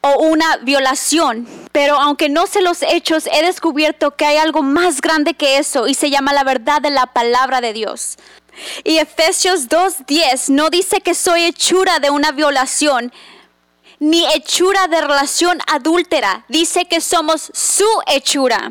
o 0.00 0.22
una 0.22 0.58
violación. 0.58 1.48
Pero 1.72 1.96
aunque 1.96 2.28
no 2.28 2.46
sé 2.46 2.62
los 2.62 2.82
hechos, 2.82 3.28
he 3.32 3.44
descubierto 3.44 4.14
que 4.14 4.26
hay 4.26 4.36
algo 4.36 4.62
más 4.62 5.00
grande 5.00 5.34
que 5.34 5.58
eso 5.58 5.88
y 5.88 5.94
se 5.94 6.10
llama 6.10 6.32
la 6.32 6.44
verdad 6.44 6.80
de 6.80 6.90
la 6.90 7.06
palabra 7.06 7.60
de 7.60 7.72
Dios. 7.72 8.16
Y 8.84 8.98
Efesios 8.98 9.68
2.10 9.68 10.50
no 10.50 10.70
dice 10.70 11.00
que 11.00 11.16
soy 11.16 11.46
hechura 11.46 11.98
de 11.98 12.10
una 12.10 12.30
violación, 12.30 13.12
ni 13.98 14.24
hechura 14.32 14.86
de 14.86 15.00
relación 15.00 15.58
adúltera. 15.66 16.44
Dice 16.46 16.84
que 16.84 17.00
somos 17.00 17.50
su 17.52 17.88
hechura 18.06 18.70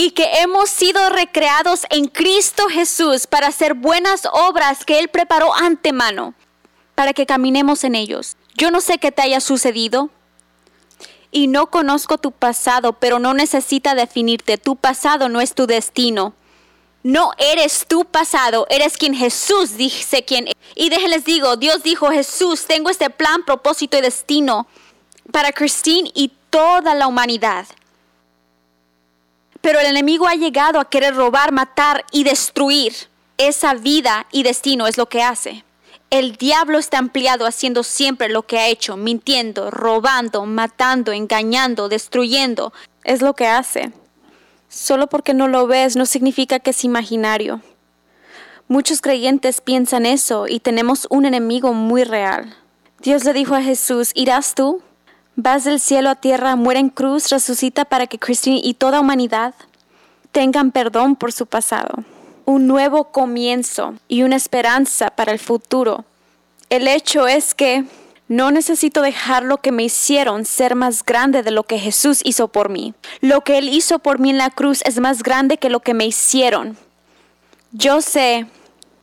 y 0.00 0.12
que 0.12 0.30
hemos 0.40 0.70
sido 0.70 1.10
recreados 1.10 1.82
en 1.90 2.06
Cristo 2.06 2.68
Jesús 2.70 3.26
para 3.26 3.48
hacer 3.48 3.74
buenas 3.74 4.26
obras 4.32 4.86
que 4.86 4.98
Él 4.98 5.08
preparó 5.08 5.54
antemano, 5.54 6.32
para 6.94 7.12
que 7.12 7.26
caminemos 7.26 7.84
en 7.84 7.94
ellos. 7.94 8.38
Yo 8.56 8.70
no 8.70 8.80
sé 8.80 8.96
qué 8.96 9.12
te 9.12 9.20
haya 9.20 9.40
sucedido 9.40 10.08
y 11.30 11.48
no 11.48 11.66
conozco 11.66 12.16
tu 12.16 12.32
pasado, 12.32 12.94
pero 12.94 13.18
no 13.18 13.34
necesita 13.34 13.94
definirte. 13.94 14.56
Tu 14.56 14.74
pasado 14.74 15.28
no 15.28 15.42
es 15.42 15.54
tu 15.54 15.66
destino. 15.66 16.32
No 17.02 17.32
eres 17.36 17.84
tu 17.86 18.06
pasado, 18.06 18.66
eres 18.70 18.96
quien 18.96 19.14
Jesús 19.14 19.76
dice 19.76 20.24
quien. 20.24 20.48
Y 20.76 20.88
déjenles 20.88 21.26
digo, 21.26 21.56
Dios 21.56 21.82
dijo, 21.82 22.10
Jesús, 22.10 22.64
tengo 22.66 22.88
este 22.88 23.10
plan, 23.10 23.44
propósito 23.44 23.98
y 23.98 24.00
destino 24.00 24.66
para 25.30 25.52
Christine 25.52 26.10
y 26.14 26.32
toda 26.48 26.94
la 26.94 27.06
humanidad. 27.06 27.66
Pero 29.60 29.80
el 29.80 29.86
enemigo 29.86 30.26
ha 30.26 30.34
llegado 30.34 30.80
a 30.80 30.88
querer 30.88 31.14
robar, 31.14 31.52
matar 31.52 32.04
y 32.12 32.24
destruir. 32.24 32.94
Esa 33.36 33.74
vida 33.74 34.26
y 34.32 34.42
destino 34.42 34.86
es 34.86 34.98
lo 34.98 35.06
que 35.06 35.22
hace. 35.22 35.64
El 36.10 36.36
diablo 36.36 36.78
está 36.78 36.98
ampliado 36.98 37.46
haciendo 37.46 37.82
siempre 37.82 38.28
lo 38.28 38.42
que 38.42 38.58
ha 38.58 38.68
hecho, 38.68 38.96
mintiendo, 38.96 39.70
robando, 39.70 40.44
matando, 40.44 41.12
engañando, 41.12 41.88
destruyendo. 41.88 42.72
Es 43.04 43.22
lo 43.22 43.34
que 43.34 43.46
hace. 43.46 43.92
Solo 44.68 45.08
porque 45.08 45.34
no 45.34 45.48
lo 45.48 45.66
ves 45.66 45.96
no 45.96 46.06
significa 46.06 46.58
que 46.58 46.70
es 46.70 46.84
imaginario. 46.84 47.60
Muchos 48.68 49.00
creyentes 49.00 49.60
piensan 49.60 50.06
eso 50.06 50.46
y 50.48 50.60
tenemos 50.60 51.06
un 51.10 51.26
enemigo 51.26 51.72
muy 51.72 52.04
real. 52.04 52.56
Dios 53.00 53.24
le 53.24 53.32
dijo 53.32 53.54
a 53.54 53.62
Jesús, 53.62 54.12
¿irás 54.14 54.54
tú? 54.54 54.82
Vas 55.42 55.64
del 55.64 55.80
cielo 55.80 56.10
a 56.10 56.14
tierra, 56.14 56.56
muere 56.56 56.80
en 56.80 56.88
cruz, 56.88 57.28
resucita 57.30 57.84
para 57.84 58.06
que 58.06 58.18
Christine 58.18 58.60
y 58.62 58.74
toda 58.74 59.00
humanidad 59.00 59.54
tengan 60.32 60.70
perdón 60.70 61.16
por 61.16 61.32
su 61.32 61.46
pasado, 61.46 62.04
un 62.44 62.66
nuevo 62.66 63.04
comienzo 63.04 63.94
y 64.08 64.22
una 64.22 64.36
esperanza 64.36 65.10
para 65.10 65.32
el 65.32 65.38
futuro. 65.38 66.04
El 66.68 66.86
hecho 66.86 67.26
es 67.26 67.54
que 67.54 67.84
no 68.28 68.52
necesito 68.52 69.02
dejar 69.02 69.42
lo 69.42 69.56
que 69.56 69.72
me 69.72 69.82
hicieron 69.82 70.44
ser 70.44 70.76
más 70.76 71.04
grande 71.04 71.42
de 71.42 71.50
lo 71.50 71.64
que 71.64 71.80
Jesús 71.80 72.20
hizo 72.22 72.46
por 72.46 72.68
mí. 72.68 72.94
Lo 73.20 73.40
que 73.40 73.58
Él 73.58 73.68
hizo 73.68 73.98
por 73.98 74.20
mí 74.20 74.30
en 74.30 74.38
la 74.38 74.50
cruz 74.50 74.82
es 74.84 75.00
más 75.00 75.24
grande 75.24 75.56
que 75.56 75.68
lo 75.68 75.80
que 75.80 75.94
me 75.94 76.06
hicieron. 76.06 76.76
Yo 77.72 78.00
sé, 78.00 78.46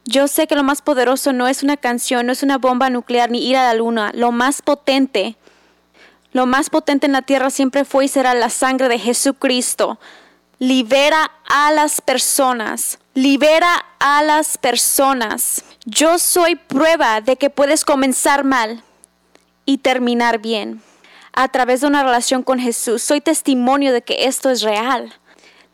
yo 0.06 0.30
sé 0.30 0.48
que 0.48 0.56
lo 0.56 0.64
más 0.64 0.82
poderoso 0.82 1.34
no 1.34 1.50
es 1.50 1.62
una 1.62 1.76
canción, 1.76 2.26
no 2.26 2.32
es 2.32 2.42
una 2.42 2.58
bomba 2.58 2.90
nuclear 2.90 3.30
ni 3.30 3.46
ir 3.46 3.58
a 3.58 3.64
la 3.64 3.74
luna. 3.74 4.12
Lo 4.16 4.32
más 4.32 4.62
potente 4.62 5.36
lo 6.34 6.46
más 6.46 6.70
potente 6.70 7.06
en 7.06 7.14
la 7.14 7.22
tierra 7.22 7.50
siempre 7.50 7.86
fue 7.86 8.06
y 8.06 8.08
será 8.08 8.34
la 8.34 8.50
sangre 8.50 8.90
de 8.90 9.00
Jesucristo. 9.00 10.00
Libera 10.60 11.32
a 11.48 11.72
las 11.72 12.02
personas. 12.02 13.00
Libera 13.14 13.86
a 14.00 14.24
las 14.24 14.58
personas. 14.58 15.64
Yo 15.86 16.20
soy 16.20 16.56
prueba 16.56 17.22
de 17.22 17.38
que 17.38 17.50
puedes 17.50 17.86
comenzar 17.86 18.44
mal 18.44 18.84
y 19.66 19.80
terminar 19.80 20.40
bien. 20.40 20.82
A 21.34 21.48
través 21.50 21.82
de 21.82 21.88
una 21.88 22.04
relación 22.04 22.42
con 22.42 22.60
Jesús, 22.60 23.04
soy 23.04 23.22
testimonio 23.22 23.94
de 23.94 24.02
que 24.02 24.26
esto 24.26 24.50
es 24.50 24.64
real. 24.64 25.14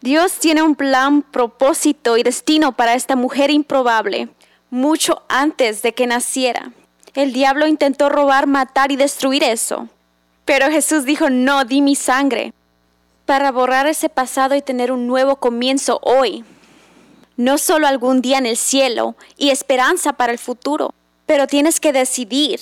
Dios 0.01 0.33
tiene 0.33 0.61
un 0.61 0.75
plan, 0.75 1.21
propósito 1.21 2.17
y 2.17 2.23
destino 2.23 2.73
para 2.73 2.93
esta 2.93 3.15
mujer 3.15 3.49
improbable, 3.49 4.27
mucho 4.69 5.23
antes 5.29 5.81
de 5.81 5.93
que 5.93 6.07
naciera. 6.07 6.73
El 7.13 7.31
diablo 7.31 7.67
intentó 7.67 8.09
robar, 8.09 8.45
matar 8.45 8.91
y 8.91 8.97
destruir 8.97 9.43
eso. 9.43 9.87
Pero 10.45 10.69
Jesús 10.69 11.05
dijo, 11.05 11.29
no, 11.29 11.65
di 11.65 11.81
mi 11.81 11.95
sangre 11.95 12.53
para 13.25 13.51
borrar 13.51 13.87
ese 13.87 14.09
pasado 14.09 14.55
y 14.55 14.61
tener 14.61 14.91
un 14.91 15.07
nuevo 15.07 15.37
comienzo 15.37 15.99
hoy. 16.03 16.43
No 17.37 17.57
solo 17.57 17.87
algún 17.87 18.21
día 18.21 18.37
en 18.37 18.45
el 18.45 18.57
cielo 18.57 19.15
y 19.37 19.49
esperanza 19.49 20.13
para 20.13 20.31
el 20.31 20.39
futuro, 20.39 20.93
pero 21.25 21.47
tienes 21.47 21.79
que 21.79 21.93
decidir 21.93 22.59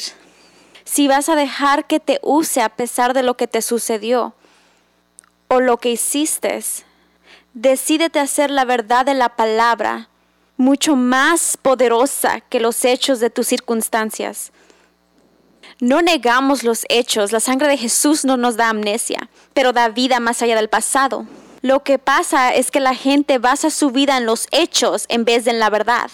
si 0.85 1.07
vas 1.07 1.29
a 1.29 1.35
dejar 1.35 1.85
que 1.85 1.99
te 1.99 2.19
use 2.21 2.61
a 2.61 2.69
pesar 2.69 3.13
de 3.13 3.23
lo 3.23 3.35
que 3.35 3.47
te 3.47 3.61
sucedió 3.61 4.33
o 5.47 5.59
lo 5.59 5.77
que 5.77 5.89
hiciste. 5.89 6.63
Decídete 7.53 8.19
hacer 8.19 8.51
la 8.51 8.63
verdad 8.63 9.05
de 9.05 9.13
la 9.13 9.29
palabra 9.35 10.09
mucho 10.57 10.95
más 10.95 11.57
poderosa 11.57 12.39
que 12.41 12.59
los 12.59 12.85
hechos 12.85 13.19
de 13.19 13.29
tus 13.29 13.47
circunstancias. 13.47 14.51
No 15.81 16.03
negamos 16.03 16.63
los 16.63 16.85
hechos, 16.89 17.31
la 17.31 17.39
sangre 17.39 17.67
de 17.67 17.75
Jesús 17.75 18.23
no 18.23 18.37
nos 18.37 18.55
da 18.55 18.69
amnesia, 18.69 19.29
pero 19.55 19.73
da 19.73 19.89
vida 19.89 20.19
más 20.19 20.43
allá 20.43 20.55
del 20.55 20.69
pasado. 20.69 21.25
Lo 21.63 21.81
que 21.81 21.97
pasa 21.97 22.53
es 22.53 22.69
que 22.69 22.79
la 22.79 22.93
gente 22.93 23.39
basa 23.39 23.71
su 23.71 23.89
vida 23.89 24.15
en 24.15 24.27
los 24.27 24.45
hechos 24.51 25.05
en 25.09 25.25
vez 25.25 25.43
de 25.43 25.49
en 25.49 25.59
la 25.59 25.71
verdad. 25.71 26.11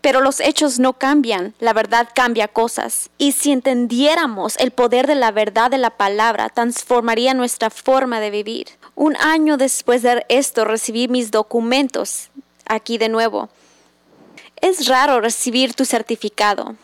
Pero 0.00 0.20
los 0.20 0.40
hechos 0.40 0.80
no 0.80 0.94
cambian, 0.94 1.54
la 1.60 1.72
verdad 1.72 2.08
cambia 2.12 2.48
cosas. 2.48 3.10
Y 3.18 3.30
si 3.30 3.52
entendiéramos 3.52 4.56
el 4.56 4.72
poder 4.72 5.06
de 5.06 5.14
la 5.14 5.30
verdad 5.30 5.70
de 5.70 5.78
la 5.78 5.90
palabra, 5.90 6.48
transformaría 6.48 7.34
nuestra 7.34 7.70
forma 7.70 8.18
de 8.18 8.30
vivir. 8.30 8.66
Un 8.96 9.16
año 9.18 9.58
después 9.58 10.02
de 10.02 10.26
esto 10.28 10.64
recibí 10.64 11.06
mis 11.06 11.30
documentos 11.30 12.30
aquí 12.66 12.98
de 12.98 13.08
nuevo. 13.08 13.48
Es 14.60 14.88
raro 14.88 15.20
recibir 15.20 15.74
tu 15.74 15.84
certificado 15.84 16.74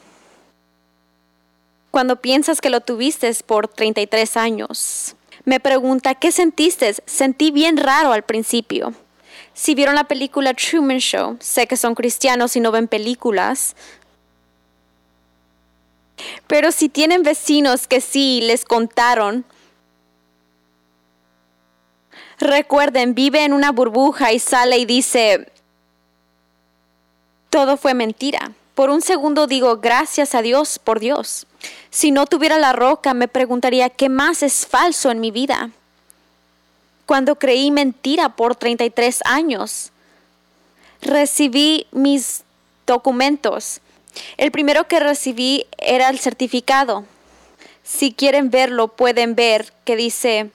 cuando 1.91 2.17
piensas 2.17 2.61
que 2.61 2.71
lo 2.71 2.81
tuviste 2.81 3.33
por 3.47 3.69
33 3.69 4.37
años. 4.37 5.15
Me 5.45 5.61
pregunta, 5.61 6.15
¿qué 6.15 6.31
sentiste? 6.31 6.95
Sentí 7.07 7.51
bien 7.51 7.77
raro 7.77 8.13
al 8.13 8.23
principio. 8.23 8.93
Si 9.55 9.75
vieron 9.75 9.97
la 9.97 10.05
película 10.05 10.55
Truman 10.55 10.99
Show, 10.99 11.37
sé 11.41 11.67
que 11.67 11.77
son 11.77 11.97
cristianos 11.97 12.55
y 12.55 12.61
no 12.61 12.71
ven 12.71 12.87
películas. 12.87 13.75
Pero 16.47 16.71
si 16.71 16.89
tienen 16.89 17.25
vecinos 17.25 17.89
que 17.89 18.01
sí 18.01 18.41
les 18.43 18.65
contaron, 18.65 19.45
recuerden, 22.39 23.15
vive 23.15 23.45
en 23.45 23.53
una 23.53 23.73
burbuja 23.73 24.33
y 24.33 24.39
sale 24.39 24.79
y 24.79 24.85
dice, 24.85 25.51
todo 27.51 27.77
fue 27.77 27.95
mentira. 27.95 28.53
Por 28.77 28.91
un 28.91 29.03
segundo 29.03 29.49
digo, 29.49 29.79
gracias 29.79 30.37
a 30.37 30.43
Dios 30.43 30.79
por 30.79 31.01
Dios. 31.01 31.48
Si 31.91 32.11
no 32.11 32.27
tuviera 32.27 32.59
la 32.59 32.73
roca, 32.73 33.15
me 33.15 33.29
preguntaría, 33.29 33.91
¿qué 33.91 34.09
más 34.09 34.43
es 34.43 34.67
falso 34.67 35.11
en 35.11 35.21
mi 35.21 35.31
vida? 35.31 35.71
Cuando 37.07 37.37
creí 37.37 37.71
mentira 37.71 38.29
por 38.37 38.55
33 38.55 39.21
años, 39.25 39.91
recibí 41.01 41.87
mis 41.91 42.43
documentos. 42.87 43.81
El 44.37 44.51
primero 44.51 44.87
que 44.87 45.01
recibí 45.01 45.67
era 45.79 46.11
el 46.11 46.19
certificado. 46.19 47.05
Si 47.83 48.13
quieren 48.13 48.51
verlo, 48.51 48.89
pueden 48.89 49.35
ver 49.35 49.73
que 49.85 49.97
dice, 49.97 50.51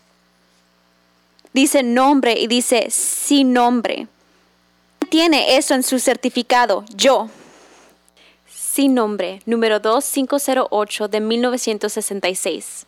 dice 1.53 1.81
nombre 1.81 2.39
y 2.39 2.47
dice 2.47 2.89
sin 2.91 3.53
nombre. 3.53 4.07
Tiene 5.09 5.57
eso 5.57 5.73
en 5.73 5.83
su 5.83 5.99
certificado, 5.99 6.85
yo 6.95 7.29
sin 8.73 8.95
nombre, 8.95 9.39
número 9.45 9.79
2508 9.79 11.07
de 11.07 11.19
1966. 11.19 12.87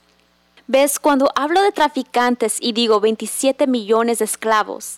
¿Ves? 0.65 0.97
Cuando 0.97 1.31
hablo 1.35 1.61
de 1.61 1.71
traficantes 1.71 2.57
y 2.59 2.73
digo 2.73 2.99
27 2.99 3.67
millones 3.67 4.17
de 4.17 4.25
esclavos, 4.25 4.97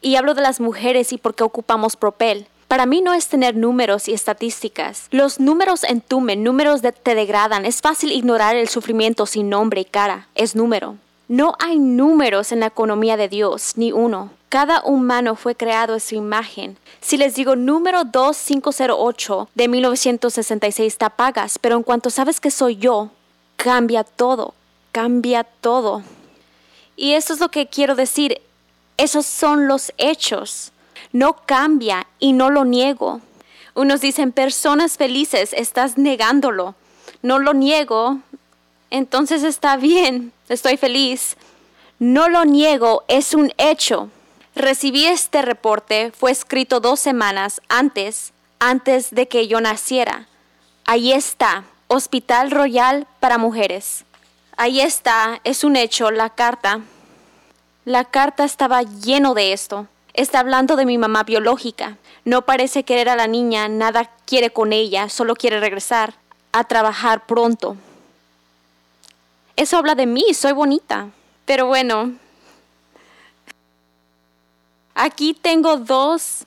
y 0.00 0.16
hablo 0.16 0.32
de 0.32 0.40
las 0.40 0.58
mujeres 0.58 1.12
y 1.12 1.18
por 1.18 1.34
qué 1.34 1.44
ocupamos 1.44 1.96
propel, 1.96 2.46
para 2.66 2.86
mí 2.86 3.02
no 3.02 3.12
es 3.12 3.28
tener 3.28 3.54
números 3.56 4.08
y 4.08 4.14
estadísticas. 4.14 5.08
Los 5.10 5.38
números 5.38 5.84
entumen, 5.84 6.42
números 6.42 6.80
te 6.80 7.14
degradan. 7.14 7.66
Es 7.66 7.82
fácil 7.82 8.10
ignorar 8.10 8.56
el 8.56 8.70
sufrimiento 8.70 9.26
sin 9.26 9.50
nombre 9.50 9.82
y 9.82 9.84
cara. 9.84 10.28
Es 10.34 10.56
número. 10.56 10.96
No 11.28 11.56
hay 11.58 11.78
números 11.78 12.52
en 12.52 12.60
la 12.60 12.68
economía 12.68 13.18
de 13.18 13.28
Dios, 13.28 13.74
ni 13.76 13.92
uno. 13.92 14.30
Cada 14.52 14.82
humano 14.84 15.34
fue 15.34 15.54
creado 15.54 15.94
en 15.94 16.00
su 16.00 16.14
imagen. 16.14 16.76
Si 17.00 17.16
les 17.16 17.36
digo 17.36 17.56
número 17.56 18.04
2508 18.04 19.48
de 19.54 19.66
1966 19.66 20.98
te 20.98 21.04
apagas, 21.06 21.58
pero 21.58 21.78
en 21.78 21.82
cuanto 21.82 22.10
sabes 22.10 22.38
que 22.38 22.50
soy 22.50 22.76
yo, 22.76 23.08
cambia 23.56 24.04
todo, 24.04 24.52
cambia 24.92 25.44
todo. 25.44 26.02
Y 26.96 27.14
eso 27.14 27.32
es 27.32 27.40
lo 27.40 27.50
que 27.50 27.66
quiero 27.66 27.94
decir. 27.94 28.42
Esos 28.98 29.24
son 29.24 29.68
los 29.68 29.90
hechos. 29.96 30.72
No 31.12 31.34
cambia 31.46 32.06
y 32.18 32.34
no 32.34 32.50
lo 32.50 32.66
niego. 32.66 33.22
Unos 33.72 34.02
dicen 34.02 34.32
personas 34.32 34.98
felices, 34.98 35.54
estás 35.54 35.96
negándolo. 35.96 36.74
No 37.22 37.38
lo 37.38 37.54
niego, 37.54 38.18
entonces 38.90 39.44
está 39.44 39.78
bien, 39.78 40.30
estoy 40.50 40.76
feliz. 40.76 41.38
No 41.98 42.28
lo 42.28 42.44
niego, 42.44 43.04
es 43.08 43.32
un 43.32 43.50
hecho. 43.56 44.10
Recibí 44.54 45.06
este 45.06 45.40
reporte, 45.40 46.12
fue 46.12 46.30
escrito 46.30 46.80
dos 46.80 47.00
semanas 47.00 47.62
antes, 47.68 48.32
antes 48.58 49.10
de 49.10 49.26
que 49.26 49.48
yo 49.48 49.62
naciera. 49.62 50.26
Ahí 50.84 51.12
está, 51.12 51.64
Hospital 51.88 52.50
Royal 52.50 53.06
para 53.18 53.38
Mujeres. 53.38 54.04
Ahí 54.58 54.80
está, 54.80 55.40
es 55.44 55.64
un 55.64 55.76
hecho, 55.76 56.10
la 56.10 56.28
carta. 56.28 56.80
La 57.86 58.04
carta 58.04 58.44
estaba 58.44 58.82
lleno 58.82 59.32
de 59.32 59.54
esto. 59.54 59.86
Está 60.12 60.40
hablando 60.40 60.76
de 60.76 60.84
mi 60.84 60.98
mamá 60.98 61.22
biológica. 61.22 61.96
No 62.26 62.42
parece 62.42 62.84
querer 62.84 63.08
a 63.08 63.16
la 63.16 63.26
niña, 63.26 63.68
nada 63.68 64.10
quiere 64.26 64.50
con 64.50 64.74
ella, 64.74 65.08
solo 65.08 65.34
quiere 65.34 65.60
regresar 65.60 66.14
a 66.52 66.64
trabajar 66.64 67.24
pronto. 67.24 67.76
Eso 69.56 69.78
habla 69.78 69.94
de 69.94 70.06
mí, 70.06 70.34
soy 70.34 70.52
bonita. 70.52 71.08
Pero 71.46 71.66
bueno, 71.66 72.12
Aquí 74.94 75.34
tengo 75.34 75.76
dos. 75.76 76.44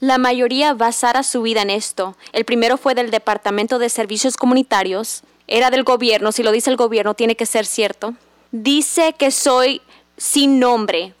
La 0.00 0.18
mayoría 0.18 0.74
basara 0.74 1.22
su 1.22 1.42
vida 1.42 1.62
en 1.62 1.70
esto. 1.70 2.16
El 2.32 2.44
primero 2.44 2.78
fue 2.78 2.94
del 2.94 3.10
Departamento 3.10 3.78
de 3.78 3.88
Servicios 3.88 4.36
Comunitarios. 4.36 5.22
Era 5.46 5.70
del 5.70 5.84
gobierno. 5.84 6.32
Si 6.32 6.42
lo 6.42 6.52
dice 6.52 6.70
el 6.70 6.76
gobierno, 6.76 7.14
tiene 7.14 7.36
que 7.36 7.46
ser 7.46 7.66
cierto. 7.66 8.14
Dice 8.50 9.14
que 9.14 9.30
soy 9.30 9.82
sin 10.16 10.58
nombre. 10.58 11.14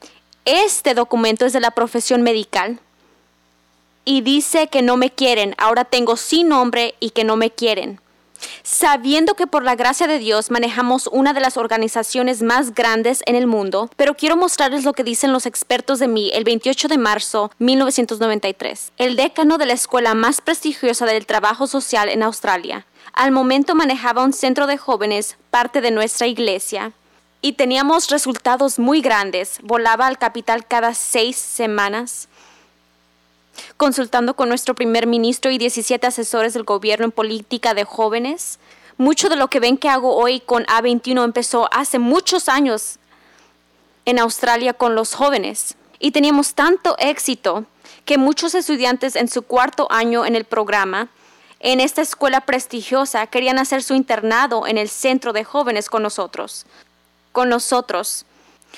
Este 0.44 0.94
documento 0.94 1.44
es 1.44 1.52
de 1.52 1.60
la 1.60 1.72
profesión 1.72 2.22
medical. 2.22 2.80
Y 4.04 4.22
dice 4.22 4.68
que 4.68 4.82
no 4.82 4.96
me 4.96 5.10
quieren. 5.10 5.54
Ahora 5.58 5.84
tengo 5.84 6.16
sin 6.16 6.48
nombre 6.48 6.94
y 7.00 7.10
que 7.10 7.24
no 7.24 7.36
me 7.36 7.50
quieren 7.50 8.00
sabiendo 8.62 9.34
que 9.34 9.46
por 9.46 9.64
la 9.64 9.74
gracia 9.74 10.06
de 10.06 10.18
Dios 10.18 10.50
manejamos 10.50 11.08
una 11.12 11.32
de 11.32 11.40
las 11.40 11.56
organizaciones 11.56 12.42
más 12.42 12.74
grandes 12.74 13.22
en 13.26 13.34
el 13.34 13.46
mundo, 13.46 13.90
pero 13.96 14.14
quiero 14.14 14.36
mostrarles 14.36 14.84
lo 14.84 14.92
que 14.92 15.04
dicen 15.04 15.32
los 15.32 15.46
expertos 15.46 15.98
de 15.98 16.08
mí 16.08 16.30
el 16.32 16.44
28 16.44 16.88
de 16.88 16.98
marzo 16.98 17.50
1993, 17.58 18.92
el 18.96 19.16
decano 19.16 19.58
de 19.58 19.66
la 19.66 19.72
escuela 19.72 20.14
más 20.14 20.40
prestigiosa 20.40 21.06
del 21.06 21.26
trabajo 21.26 21.66
social 21.66 22.08
en 22.08 22.22
Australia. 22.22 22.86
Al 23.12 23.32
momento 23.32 23.74
manejaba 23.74 24.24
un 24.24 24.32
centro 24.32 24.66
de 24.66 24.78
jóvenes, 24.78 25.36
parte 25.50 25.80
de 25.80 25.90
nuestra 25.90 26.26
iglesia, 26.26 26.92
y 27.42 27.52
teníamos 27.52 28.10
resultados 28.10 28.78
muy 28.78 29.00
grandes. 29.00 29.58
Volaba 29.62 30.06
al 30.06 30.18
capital 30.18 30.66
cada 30.66 30.94
seis 30.94 31.36
semanas 31.36 32.28
consultando 33.76 34.34
con 34.34 34.48
nuestro 34.48 34.74
primer 34.74 35.06
ministro 35.06 35.50
y 35.50 35.58
17 35.58 36.06
asesores 36.06 36.54
del 36.54 36.64
gobierno 36.64 37.06
en 37.06 37.12
política 37.12 37.74
de 37.74 37.84
jóvenes. 37.84 38.58
Mucho 38.96 39.28
de 39.28 39.36
lo 39.36 39.48
que 39.48 39.60
ven 39.60 39.78
que 39.78 39.88
hago 39.88 40.14
hoy 40.14 40.40
con 40.40 40.64
A21 40.66 41.24
empezó 41.24 41.68
hace 41.72 41.98
muchos 41.98 42.48
años 42.48 42.98
en 44.04 44.18
Australia 44.18 44.74
con 44.74 44.94
los 44.94 45.14
jóvenes. 45.14 45.76
Y 45.98 46.12
teníamos 46.12 46.54
tanto 46.54 46.96
éxito 46.98 47.64
que 48.04 48.18
muchos 48.18 48.54
estudiantes 48.54 49.16
en 49.16 49.28
su 49.28 49.42
cuarto 49.42 49.86
año 49.90 50.24
en 50.24 50.34
el 50.34 50.44
programa, 50.44 51.08
en 51.60 51.80
esta 51.80 52.02
escuela 52.02 52.40
prestigiosa, 52.40 53.26
querían 53.26 53.58
hacer 53.58 53.82
su 53.82 53.94
internado 53.94 54.66
en 54.66 54.78
el 54.78 54.88
centro 54.88 55.32
de 55.32 55.44
jóvenes 55.44 55.88
con 55.90 56.02
nosotros. 56.02 56.66
Con 57.32 57.48
nosotros. 57.50 58.24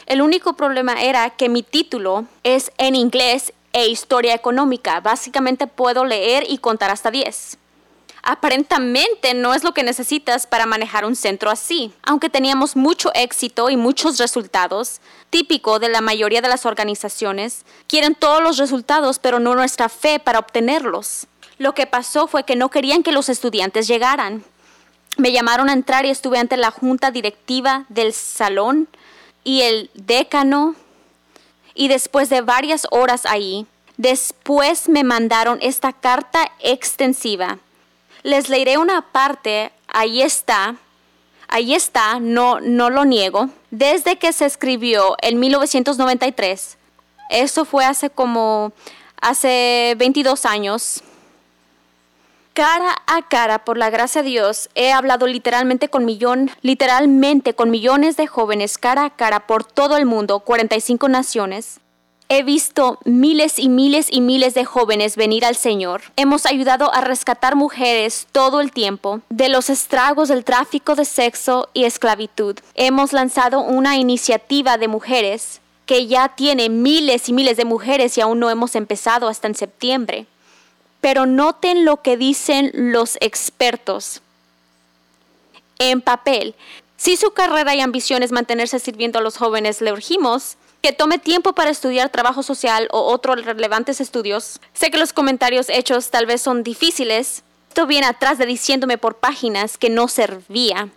El 0.07 0.21
único 0.21 0.55
problema 0.55 1.01
era 1.03 1.31
que 1.31 1.49
mi 1.49 1.63
título 1.63 2.27
es 2.43 2.73
en 2.79 2.97
inglés 2.97 3.53
e 3.73 3.89
historia 3.89 4.35
económica. 4.35 5.01
Básicamente 5.01 5.67
puedo 5.67 6.05
leer 6.05 6.45
y 6.49 6.59
contar 6.59 6.91
hasta 6.91 7.11
10. 7.11 7.59
Aparentemente 8.25 9.35
no 9.35 9.53
es 9.53 9.65
lo 9.65 9.75
que 9.75 9.83
necesitas 9.83 10.47
para 10.47 10.65
manejar 10.65 11.05
un 11.05 11.17
centro 11.17 11.51
así. 11.51 11.93
Aunque 12.05 12.31
teníamos 12.31 12.77
mucho 12.77 13.11
éxito 13.15 13.69
y 13.69 13.77
muchos 13.77 14.19
resultados, 14.19 15.01
típico 15.31 15.81
de 15.81 15.89
la 15.89 16.01
mayoría 16.01 16.41
de 16.41 16.49
las 16.49 16.65
organizaciones, 16.65 17.65
quieren 17.89 18.15
todos 18.15 18.41
los 18.41 18.59
resultados 18.59 19.19
pero 19.19 19.41
no 19.41 19.57
nuestra 19.57 19.89
fe 19.89 20.21
para 20.21 20.39
obtenerlos. 20.39 21.27
Lo 21.59 21.75
que 21.75 21.87
pasó 21.87 22.29
fue 22.29 22.45
que 22.45 22.55
no 22.55 22.71
querían 22.71 23.03
que 23.03 23.11
los 23.11 23.29
estudiantes 23.29 23.89
llegaran. 23.89 24.45
Me 25.17 25.33
llamaron 25.33 25.69
a 25.69 25.73
entrar 25.73 26.07
y 26.07 26.11
estuve 26.11 26.39
ante 26.39 26.57
la 26.57 26.71
junta 26.71 27.11
directiva 27.11 27.87
del 27.89 28.13
salón 28.13 28.89
y 29.43 29.63
el 29.63 29.91
decano 29.95 30.77
y 31.75 31.89
después 31.89 32.29
de 32.29 32.41
varias 32.41 32.87
horas 32.91 33.27
ahí, 33.27 33.67
después 33.97 34.89
me 34.89 35.05
mandaron 35.05 35.59
esta 35.63 35.93
carta 35.93 36.51
extensiva. 36.61 37.59
Les 38.23 38.49
leeré 38.49 38.79
una 38.79 39.03
parte, 39.03 39.73
ahí 39.89 40.23
está, 40.23 40.77
ahí 41.49 41.75
está, 41.75 42.21
no, 42.21 42.61
no 42.61 42.91
lo 42.91 43.05
niego, 43.05 43.49
desde 43.71 44.17
que 44.17 44.33
se 44.33 44.47
escribió 44.47 45.17
en 45.21 45.41
1993. 45.41 46.79
Eso 47.31 47.65
fue 47.65 47.85
hace 47.85 48.11
como, 48.11 48.73
hace 49.21 49.95
22 49.99 50.45
años. 50.47 51.03
Cara 52.55 52.95
a 53.07 53.23
cara, 53.23 53.65
por 53.65 53.79
la 53.79 53.89
gracia 53.89 54.23
de 54.23 54.29
Dios, 54.29 54.69
he 54.75 54.93
hablado 54.93 55.27
literalmente 55.27 55.89
con 55.89 56.07
literalmente 56.61 57.55
con 57.55 57.71
millones 57.71 58.19
de 58.19 58.27
jóvenes 58.27 58.77
cara 58.77 59.07
a 59.07 59.11
cara 59.11 59.47
por 59.47 59.65
todo 59.65 59.97
el 59.97 60.05
mundo, 60.05 60.41
45 60.41 61.09
naciones. 61.09 61.81
He 62.29 62.43
visto 62.43 62.99
miles 63.07 63.59
y 63.59 63.71
miles 63.71 64.09
y 64.11 64.21
miles 64.21 64.53
de 64.53 64.67
jóvenes 64.67 65.17
venir 65.17 65.47
al 65.47 65.57
Señor. 65.57 66.03
Hemos 66.17 66.45
ayudado 66.45 66.95
a 66.95 67.01
rescatar 67.01 67.57
mujeres 67.57 68.27
todo 68.33 68.61
el 68.61 68.71
tiempo 68.71 69.21
de 69.31 69.49
los 69.49 69.71
estragos 69.71 70.29
del 70.29 70.45
tráfico 70.45 70.95
de 70.95 71.07
sexo 71.07 71.71
y 71.73 71.85
esclavitud. 71.85 72.59
Hemos 72.75 73.15
lanzado 73.15 73.61
una 73.61 73.97
iniciativa 73.97 74.77
de 74.77 74.89
mujeres 74.89 75.63
que 75.87 76.07
ya 76.07 76.29
tiene 76.29 76.69
miles 76.69 77.31
y 77.31 77.33
miles 77.33 77.57
de 77.57 77.65
mujeres 77.65 78.17
y 78.19 78.21
aún 78.21 78.41
no 78.41 78.51
hemos 78.51 78.77
empezado 78.77 79.29
hasta 79.29 79.49
en 79.49 79.55
septiembre. 79.55 80.27
Pero 81.03 81.27
noten 81.27 81.85
lo 81.85 82.01
que 82.01 82.17
dicen 82.17 82.71
los 82.73 83.19
expertos. 83.21 84.23
En 85.79 86.01
papel, 86.01 86.55
si 86.97 87.17
su 87.17 87.33
carrera 87.33 87.75
y 87.75 87.81
ambición 87.81 88.23
es 88.23 88.33
mantenerse 88.33 88.79
sirviendo 88.79 89.19
a 89.19 89.23
los 89.23 89.37
jóvenes, 89.37 89.83
le 89.83 89.93
urgimos 89.93 90.57
que 90.81 90.93
tome 90.93 91.19
tiempo 91.19 91.53
para 91.53 91.71
estudiar 91.71 92.11
trabajo 92.11 92.43
social 92.43 92.89
o 92.91 93.01
otros 93.13 93.45
relevantes 93.45 94.01
estudios. 94.01 94.61
Sé 94.73 94.91
que 94.91 94.99
los 94.99 95.13
comentarios 95.13 95.69
hechos 95.69 96.11
tal 96.11 96.27
vez 96.27 96.41
son 96.41 96.63
difíciles. 96.63 97.43
Esto 97.69 97.87
viene 97.87 98.07
atrás 98.07 98.39
de 98.39 98.47
diciéndome 98.47 98.99
por 98.99 99.17
páginas 99.17 99.79
que 99.79 99.91
no 99.91 100.09
servía. 100.09 100.89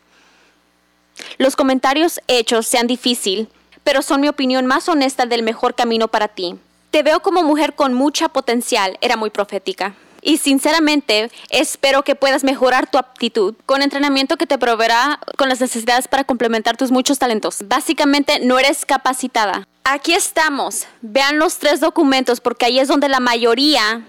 Los 1.37 1.55
comentarios 1.55 2.19
hechos 2.27 2.67
sean 2.67 2.87
difícil, 2.87 3.47
pero 3.83 4.01
son 4.01 4.21
mi 4.21 4.27
opinión 4.27 4.65
más 4.65 4.89
honesta 4.89 5.25
del 5.25 5.43
mejor 5.43 5.75
camino 5.75 6.07
para 6.07 6.27
ti. 6.27 6.55
Te 6.95 7.03
veo 7.03 7.19
como 7.19 7.43
mujer 7.43 7.75
con 7.75 7.93
mucha 7.93 8.29
potencial, 8.29 8.97
era 9.01 9.17
muy 9.17 9.29
profética. 9.29 9.95
Y 10.21 10.37
sinceramente, 10.37 11.29
espero 11.49 12.03
que 12.03 12.15
puedas 12.15 12.45
mejorar 12.45 12.89
tu 12.89 12.97
aptitud 12.97 13.53
con 13.65 13.81
entrenamiento 13.81 14.37
que 14.37 14.47
te 14.47 14.57
proveerá 14.57 15.19
con 15.37 15.49
las 15.49 15.59
necesidades 15.59 16.07
para 16.07 16.23
complementar 16.23 16.77
tus 16.77 16.91
muchos 16.91 17.19
talentos. 17.19 17.65
Básicamente, 17.67 18.39
no 18.39 18.57
eres 18.59 18.85
capacitada. 18.85 19.67
Aquí 19.83 20.13
estamos. 20.13 20.87
Vean 21.01 21.37
los 21.37 21.57
tres 21.57 21.81
documentos 21.81 22.39
porque 22.39 22.67
ahí 22.67 22.79
es 22.79 22.87
donde 22.87 23.09
la 23.09 23.19
mayoría 23.19 24.05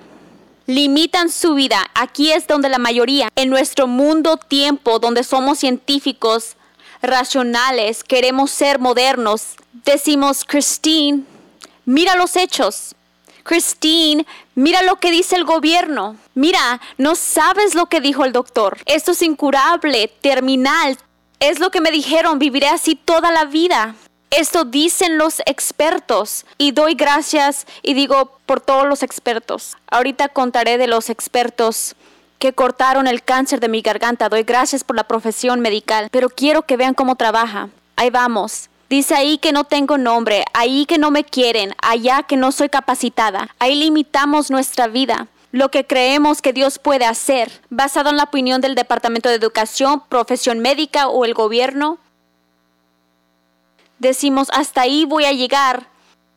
limitan 0.67 1.29
su 1.29 1.55
vida. 1.55 1.91
Aquí 1.97 2.31
es 2.31 2.47
donde 2.47 2.69
la 2.69 2.79
mayoría, 2.79 3.31
en 3.35 3.51
nuestro 3.51 3.89
mundo 3.89 4.37
tiempo, 4.37 5.01
donde 5.01 5.25
somos 5.25 5.59
científicos, 5.59 6.55
racionales, 7.03 8.05
queremos 8.05 8.53
ser 8.53 8.79
modernos, 8.79 9.57
decimos, 9.73 10.45
Christine, 10.45 11.25
Mira 11.87 12.17
los 12.17 12.37
hechos. 12.37 12.95
Christine, 13.45 14.27
mira 14.57 14.83
lo 14.83 14.97
que 14.97 15.13
dice 15.13 15.37
el 15.37 15.45
gobierno. 15.45 16.17
Mira, 16.35 16.81
no 16.99 17.15
sabes 17.15 17.77
lo 17.77 17.87
que 17.87 18.01
dijo 18.01 18.25
el 18.25 18.33
doctor. 18.33 18.79
Esto 18.87 19.13
es 19.13 19.23
incurable, 19.23 20.09
terminal. 20.21 20.99
Es 21.39 21.61
lo 21.61 21.71
que 21.71 21.81
me 21.81 21.93
dijeron, 21.93 22.41
viviré 22.41 22.67
así 22.69 22.97
toda 22.97 23.31
la 23.31 23.45
vida. 23.45 23.95
Esto 24.31 24.65
dicen 24.65 25.17
los 25.17 25.41
expertos 25.47 26.45
y 26.59 26.73
doy 26.73 26.95
gracias 26.95 27.67
y 27.83 27.95
digo 27.95 28.37
por 28.47 28.61
todos 28.61 28.89
los 28.89 29.05
expertos. 29.05 29.77
Ahorita 29.89 30.29
contaré 30.29 30.79
de 30.79 30.89
los 30.89 31.09
expertos 31.09 31.95
que 32.41 32.53
cortaron 32.53 33.07
el 33.07 33.23
cáncer 33.23 33.61
de 33.61 33.69
mi 33.69 33.81
garganta. 33.81 34.29
Doy 34.29 34.43
gracias 34.43 34.83
por 34.83 34.97
la 34.97 35.05
profesión 35.05 35.61
medical, 35.61 36.09
pero 36.11 36.29
quiero 36.31 36.63
que 36.63 36.77
vean 36.77 36.95
cómo 36.95 37.15
trabaja. 37.15 37.69
Ahí 37.95 38.11
vamos. 38.11 38.69
Dice 38.89 39.15
ahí 39.15 39.39
que 39.39 39.53
no 39.53 39.65
tengo 39.65 39.99
nombre, 39.99 40.45
ahí 40.53 40.87
que 40.87 40.99
no 40.99 41.11
me 41.11 41.25
quieren, 41.25 41.75
allá 41.83 42.23
que 42.23 42.37
no 42.37 42.53
soy 42.53 42.69
capacitada. 42.69 43.49
Ahí 43.59 43.75
limitamos 43.75 44.51
nuestra 44.51 44.87
vida 44.87 45.29
lo 45.57 45.71
que 45.71 45.87
creemos 45.87 46.43
que 46.43 46.53
Dios 46.53 46.79
puede 46.79 47.07
hacer, 47.07 47.51
basado 47.71 48.11
en 48.11 48.19
la 48.19 48.25
opinión 48.25 48.61
del 48.61 48.75
Departamento 48.75 49.29
de 49.29 49.37
Educación, 49.37 50.03
profesión 50.09 50.59
médica 50.59 51.09
o 51.09 51.25
el 51.25 51.33
gobierno. 51.33 51.99
Decimos, 53.99 54.49
hasta 54.53 54.83
ahí 54.83 55.07
voy 55.07 55.25
a 55.25 55.33
llegar, 55.33 55.87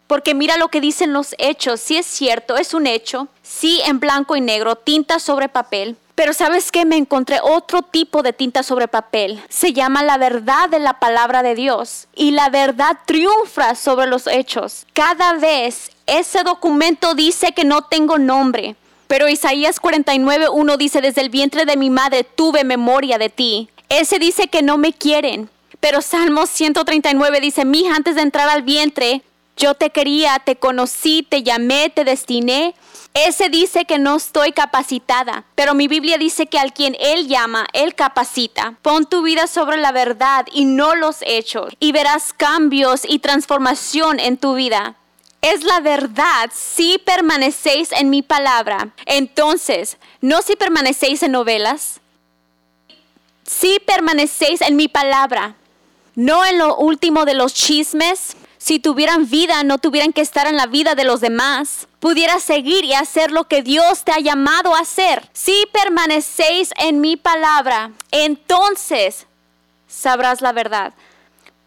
porque 0.07 0.33
mira 0.33 0.57
lo 0.57 0.69
que 0.69 0.79
dicen 0.79 1.11
los 1.11 1.35
hechos, 1.37 1.81
si 1.81 1.97
es 1.97 2.05
cierto, 2.05 2.55
es 2.55 2.73
un 2.73 2.87
hecho, 2.87 3.27
sí 3.41 3.81
en 3.85 3.99
blanco 3.99 4.37
y 4.37 4.41
negro, 4.41 4.75
tinta 4.75 5.19
sobre 5.19 5.49
papel. 5.49 5.97
Pero 6.19 6.33
sabes 6.33 6.69
que 6.69 6.83
me 6.83 6.97
encontré 6.97 7.39
otro 7.41 7.81
tipo 7.81 8.23
de 8.23 8.33
tinta 8.33 8.61
sobre 8.61 8.89
papel. 8.89 9.41
Se 9.47 9.71
llama 9.71 10.03
la 10.03 10.17
verdad 10.17 10.67
de 10.67 10.79
la 10.79 10.99
palabra 10.99 11.43
de 11.43 11.55
Dios. 11.55 12.09
Y 12.13 12.31
la 12.31 12.49
verdad 12.49 12.97
triunfa 13.05 13.73
sobre 13.73 14.05
los 14.05 14.27
hechos. 14.27 14.85
Cada 14.91 15.35
vez 15.35 15.91
ese 16.07 16.43
documento 16.43 17.13
dice 17.13 17.53
que 17.53 17.63
no 17.63 17.83
tengo 17.83 18.17
nombre. 18.17 18.75
Pero 19.07 19.29
Isaías 19.29 19.81
49.1 19.81 20.75
dice, 20.75 20.99
desde 20.99 21.21
el 21.21 21.29
vientre 21.29 21.63
de 21.63 21.77
mi 21.77 21.89
madre 21.89 22.25
tuve 22.25 22.65
memoria 22.65 23.17
de 23.17 23.29
ti. 23.29 23.69
Ese 23.87 24.19
dice 24.19 24.49
que 24.49 24.61
no 24.61 24.77
me 24.77 24.91
quieren. 24.91 25.49
Pero 25.79 26.01
Salmos 26.01 26.49
139 26.49 27.39
dice, 27.39 27.63
mi 27.63 27.83
hija, 27.83 27.95
antes 27.95 28.15
de 28.15 28.23
entrar 28.23 28.49
al 28.49 28.63
vientre, 28.63 29.21
yo 29.59 29.75
te 29.75 29.91
quería, 29.91 30.39
te 30.39 30.55
conocí, 30.55 31.21
te 31.21 31.43
llamé, 31.43 31.91
te 31.93 32.05
destiné. 32.05 32.73
Ese 33.13 33.49
dice 33.49 33.85
que 33.85 33.99
no 33.99 34.15
estoy 34.15 34.53
capacitada, 34.53 35.43
pero 35.55 35.73
mi 35.73 35.87
Biblia 35.87 36.17
dice 36.17 36.47
que 36.47 36.57
al 36.57 36.73
quien 36.73 36.95
Él 36.99 37.27
llama, 37.27 37.67
Él 37.73 37.93
capacita. 37.93 38.75
Pon 38.81 39.05
tu 39.05 39.21
vida 39.21 39.47
sobre 39.47 39.77
la 39.77 39.91
verdad 39.91 40.45
y 40.53 40.65
no 40.65 40.95
los 40.95 41.17
hechos, 41.21 41.73
y 41.79 41.91
verás 41.91 42.33
cambios 42.33 43.01
y 43.07 43.19
transformación 43.19 44.19
en 44.19 44.37
tu 44.37 44.53
vida. 44.55 44.95
Es 45.41 45.63
la 45.63 45.79
verdad 45.81 46.49
si 46.53 46.97
permanecéis 46.97 47.91
en 47.91 48.09
mi 48.09 48.21
palabra. 48.21 48.89
Entonces, 49.05 49.97
no 50.21 50.41
si 50.41 50.55
permanecéis 50.55 51.23
en 51.23 51.31
novelas, 51.33 51.99
si 53.45 53.79
permanecéis 53.79 54.61
en 54.61 54.75
mi 54.75 54.87
palabra, 54.87 55.55
no 56.15 56.45
en 56.45 56.59
lo 56.59 56.77
último 56.77 57.25
de 57.25 57.33
los 57.33 57.53
chismes, 57.53 58.35
si 58.69 58.77
tuvieran 58.77 59.27
vida, 59.27 59.63
no 59.63 59.79
tuvieran 59.79 60.13
que 60.13 60.21
estar 60.21 60.45
en 60.45 60.55
la 60.55 60.67
vida 60.67 60.93
de 60.93 61.03
los 61.03 61.21
demás. 61.21 61.87
Pudieras 61.99 62.43
seguir 62.43 62.85
y 62.85 62.93
hacer 62.93 63.31
lo 63.31 63.45
que 63.45 63.63
Dios 63.63 64.03
te 64.03 64.11
ha 64.11 64.19
llamado 64.19 64.75
a 64.75 64.81
hacer. 64.81 65.27
Si 65.33 65.65
permanecéis 65.73 66.71
en 66.77 67.01
mi 67.01 67.17
palabra, 67.17 67.93
entonces 68.11 69.25
sabrás 69.87 70.43
la 70.43 70.51
verdad. 70.51 70.93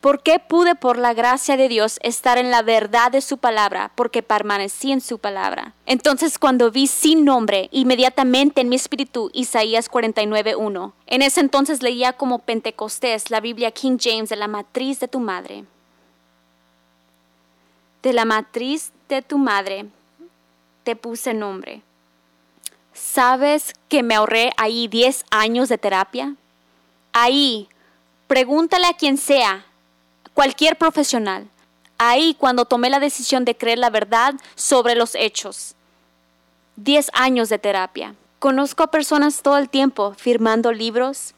¿Por 0.00 0.22
qué 0.22 0.38
pude 0.38 0.76
por 0.76 0.96
la 0.96 1.12
gracia 1.12 1.56
de 1.56 1.68
Dios 1.68 1.98
estar 2.04 2.38
en 2.38 2.52
la 2.52 2.62
verdad 2.62 3.10
de 3.10 3.20
su 3.20 3.38
palabra? 3.38 3.90
Porque 3.96 4.22
permanecí 4.22 4.92
en 4.92 5.00
su 5.00 5.18
palabra. 5.18 5.74
Entonces 5.86 6.38
cuando 6.38 6.70
vi 6.70 6.86
sin 6.86 7.24
nombre, 7.24 7.68
inmediatamente 7.72 8.60
en 8.60 8.68
mi 8.68 8.76
espíritu 8.76 9.28
Isaías 9.34 9.90
49.1. 9.90 10.92
En 11.08 11.22
ese 11.22 11.40
entonces 11.40 11.82
leía 11.82 12.12
como 12.12 12.38
Pentecostés 12.38 13.32
la 13.32 13.40
Biblia 13.40 13.72
King 13.72 13.96
James 14.00 14.28
de 14.28 14.36
la 14.36 14.46
matriz 14.46 15.00
de 15.00 15.08
tu 15.08 15.18
madre 15.18 15.64
de 18.02 18.12
la 18.12 18.24
matriz 18.24 18.92
de 19.08 19.22
tu 19.22 19.38
madre 19.38 19.86
te 20.84 20.96
puse 20.96 21.34
nombre. 21.34 21.82
¿Sabes 22.92 23.74
que 23.88 24.02
me 24.02 24.14
ahorré 24.14 24.52
ahí 24.56 24.88
10 24.88 25.24
años 25.30 25.68
de 25.68 25.78
terapia? 25.78 26.34
Ahí, 27.12 27.68
pregúntale 28.26 28.86
a 28.86 28.94
quien 28.94 29.16
sea, 29.16 29.64
cualquier 30.34 30.76
profesional. 30.76 31.48
Ahí 31.98 32.34
cuando 32.38 32.64
tomé 32.64 32.90
la 32.90 33.00
decisión 33.00 33.44
de 33.44 33.56
creer 33.56 33.78
la 33.78 33.90
verdad 33.90 34.34
sobre 34.56 34.94
los 34.94 35.14
hechos. 35.14 35.74
10 36.76 37.10
años 37.12 37.48
de 37.48 37.58
terapia. 37.58 38.14
Conozco 38.38 38.82
a 38.82 38.90
personas 38.90 39.42
todo 39.42 39.56
el 39.56 39.68
tiempo 39.68 40.14
firmando 40.18 40.72
libros 40.72 41.34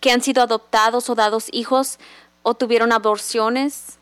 que 0.00 0.12
han 0.12 0.20
sido 0.20 0.42
adoptados 0.42 1.08
o 1.08 1.14
dados 1.14 1.48
hijos 1.52 1.98
o 2.42 2.54
tuvieron 2.54 2.92
aborciones 2.92 3.97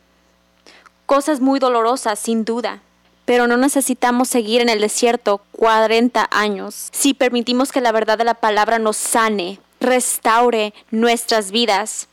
cosas 1.06 1.40
muy 1.40 1.58
dolorosas, 1.58 2.18
sin 2.18 2.44
duda. 2.44 2.82
Pero 3.24 3.46
no 3.46 3.56
necesitamos 3.56 4.28
seguir 4.28 4.60
en 4.60 4.68
el 4.68 4.80
desierto 4.80 5.40
40 5.52 6.28
años 6.30 6.90
si 6.92 7.14
permitimos 7.14 7.72
que 7.72 7.80
la 7.80 7.92
verdad 7.92 8.18
de 8.18 8.24
la 8.24 8.34
palabra 8.34 8.78
nos 8.78 8.96
sane, 8.96 9.58
restaure 9.80 10.74
nuestras 10.90 11.50
vidas. 11.50 12.08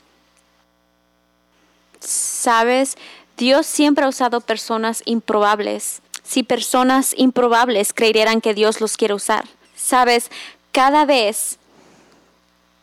Sabes, 2.00 2.98
Dios 3.38 3.66
siempre 3.66 4.06
ha 4.06 4.10
usado 4.10 4.42
personas 4.42 5.02
improbables. 5.06 6.02
Si 6.24 6.44
personas 6.44 7.14
improbables 7.18 7.94
creyeran 7.94 8.42
que 8.42 8.54
Dios 8.54 8.82
los 8.82 8.98
quiere 8.98 9.14
usar. 9.14 9.46
Sabes, 9.76 10.32
cada 10.72 11.06
vez 11.06 11.60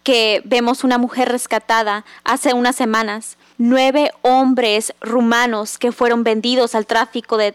que 0.03 0.43
vemos 0.45 0.85
una 0.85 0.99
mujer 0.99 1.29
rescatada 1.29 2.05
hace 2.25 2.55
unas 2.55 2.77
semanas, 2.77 3.37
nueve 3.59 4.11
hombres 4.23 4.95
rumanos 5.01 5.79
que 5.79 5.93
fueron 5.93 6.25
vendidos 6.25 6.75
al 6.75 6.87
tráfico 6.87 7.37
de, 7.37 7.55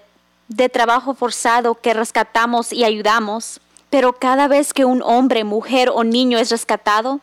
trabajo 0.70 1.16
forzado 1.16 1.76
que 1.76 1.94
rescatamos 1.94 2.72
y 2.72 2.84
ayudamos. 2.84 3.60
Pero 3.90 4.14
cada 4.14 4.48
vez 4.48 4.74
que 4.74 4.86
un 4.86 5.02
hombre, 5.02 5.44
mujer 5.44 5.90
o 5.94 6.04
niño 6.04 6.38
es 6.38 6.52
rescatado, 6.52 7.22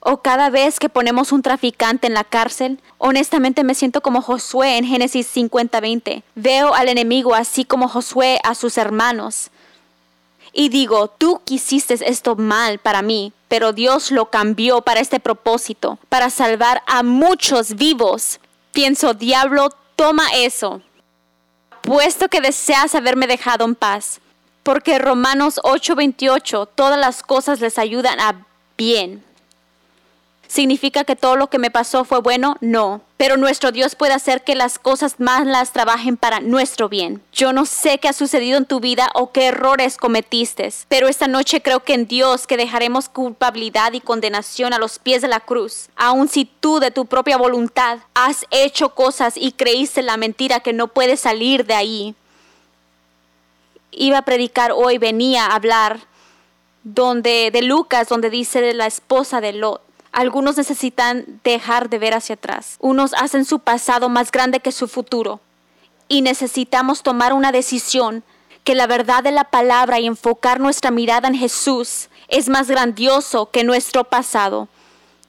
o 0.00 0.18
cada 0.18 0.50
vez 0.50 0.78
que 0.78 0.88
ponemos 0.88 1.32
un 1.32 1.42
traficante 1.42 2.06
en 2.06 2.14
la 2.14 2.24
cárcel, 2.24 2.80
honestamente 2.98 3.64
me 3.64 3.74
siento 3.74 4.00
como 4.00 4.22
Josué 4.22 4.78
en 4.78 4.84
Génesis 4.84 5.26
50:20. 5.26 6.22
Veo 6.34 6.74
al 6.74 6.88
enemigo 6.88 7.34
así 7.34 7.64
como 7.64 7.88
Josué 7.88 8.38
a 8.44 8.54
sus 8.54 8.78
hermanos. 8.78 9.50
Y 10.52 10.68
digo, 10.68 11.08
tú 11.08 11.40
quisiste 11.44 11.94
esto 12.00 12.36
mal 12.36 12.78
para 12.78 13.02
mí, 13.02 13.32
pero 13.48 13.72
Dios 13.72 14.10
lo 14.10 14.30
cambió 14.30 14.82
para 14.82 15.00
este 15.00 15.20
propósito, 15.20 15.98
para 16.08 16.30
salvar 16.30 16.82
a 16.86 17.02
muchos 17.02 17.74
vivos. 17.74 18.40
Pienso, 18.72 19.14
diablo, 19.14 19.70
toma 19.96 20.24
eso, 20.34 20.82
puesto 21.82 22.28
que 22.28 22.40
deseas 22.40 22.94
haberme 22.94 23.26
dejado 23.26 23.64
en 23.64 23.74
paz, 23.74 24.20
porque 24.62 24.98
Romanos 24.98 25.60
8:28, 25.64 26.68
todas 26.74 26.98
las 26.98 27.22
cosas 27.22 27.60
les 27.60 27.78
ayudan 27.78 28.20
a 28.20 28.46
bien 28.76 29.24
¿Significa 30.48 31.04
que 31.04 31.14
todo 31.14 31.36
lo 31.36 31.50
que 31.50 31.58
me 31.58 31.70
pasó 31.70 32.06
fue 32.06 32.22
bueno? 32.22 32.56
No. 32.62 33.02
Pero 33.18 33.36
nuestro 33.36 33.70
Dios 33.70 33.94
puede 33.94 34.14
hacer 34.14 34.44
que 34.44 34.54
las 34.54 34.78
cosas 34.78 35.20
malas 35.20 35.72
trabajen 35.72 36.16
para 36.16 36.40
nuestro 36.40 36.88
bien. 36.88 37.20
Yo 37.34 37.52
no 37.52 37.66
sé 37.66 37.98
qué 37.98 38.08
ha 38.08 38.14
sucedido 38.14 38.56
en 38.56 38.64
tu 38.64 38.80
vida 38.80 39.10
o 39.12 39.30
qué 39.30 39.48
errores 39.48 39.98
cometiste, 39.98 40.72
pero 40.88 41.06
esta 41.06 41.28
noche 41.28 41.60
creo 41.60 41.80
que 41.80 41.92
en 41.92 42.06
Dios 42.06 42.46
que 42.46 42.56
dejaremos 42.56 43.10
culpabilidad 43.10 43.92
y 43.92 44.00
condenación 44.00 44.72
a 44.72 44.78
los 44.78 44.98
pies 44.98 45.20
de 45.20 45.28
la 45.28 45.40
cruz. 45.40 45.90
Aun 45.96 46.28
si 46.28 46.46
tú 46.46 46.80
de 46.80 46.90
tu 46.90 47.04
propia 47.04 47.36
voluntad 47.36 47.98
has 48.14 48.46
hecho 48.50 48.94
cosas 48.94 49.34
y 49.36 49.52
creíste 49.52 50.02
la 50.02 50.16
mentira 50.16 50.60
que 50.60 50.72
no 50.72 50.88
puedes 50.88 51.20
salir 51.20 51.66
de 51.66 51.74
ahí. 51.74 52.14
Iba 53.90 54.18
a 54.18 54.22
predicar 54.22 54.72
hoy, 54.72 54.96
venía 54.96 55.44
a 55.44 55.56
hablar 55.56 56.00
donde 56.84 57.50
de 57.52 57.60
Lucas, 57.60 58.08
donde 58.08 58.30
dice 58.30 58.62
de 58.62 58.72
la 58.72 58.86
esposa 58.86 59.42
de 59.42 59.52
Lot 59.52 59.87
algunos 60.12 60.56
necesitan 60.56 61.40
dejar 61.44 61.88
de 61.90 61.98
ver 61.98 62.14
hacia 62.14 62.34
atrás. 62.34 62.76
Unos 62.80 63.14
hacen 63.14 63.44
su 63.44 63.60
pasado 63.60 64.08
más 64.08 64.30
grande 64.30 64.60
que 64.60 64.72
su 64.72 64.88
futuro. 64.88 65.40
Y 66.08 66.22
necesitamos 66.22 67.02
tomar 67.02 67.32
una 67.32 67.52
decisión 67.52 68.24
que 68.64 68.74
la 68.74 68.86
verdad 68.86 69.22
de 69.22 69.30
la 69.30 69.44
palabra 69.44 70.00
y 70.00 70.06
enfocar 70.06 70.60
nuestra 70.60 70.90
mirada 70.90 71.28
en 71.28 71.34
Jesús 71.34 72.08
es 72.28 72.48
más 72.48 72.68
grandioso 72.68 73.50
que 73.50 73.64
nuestro 73.64 74.04
pasado. 74.04 74.68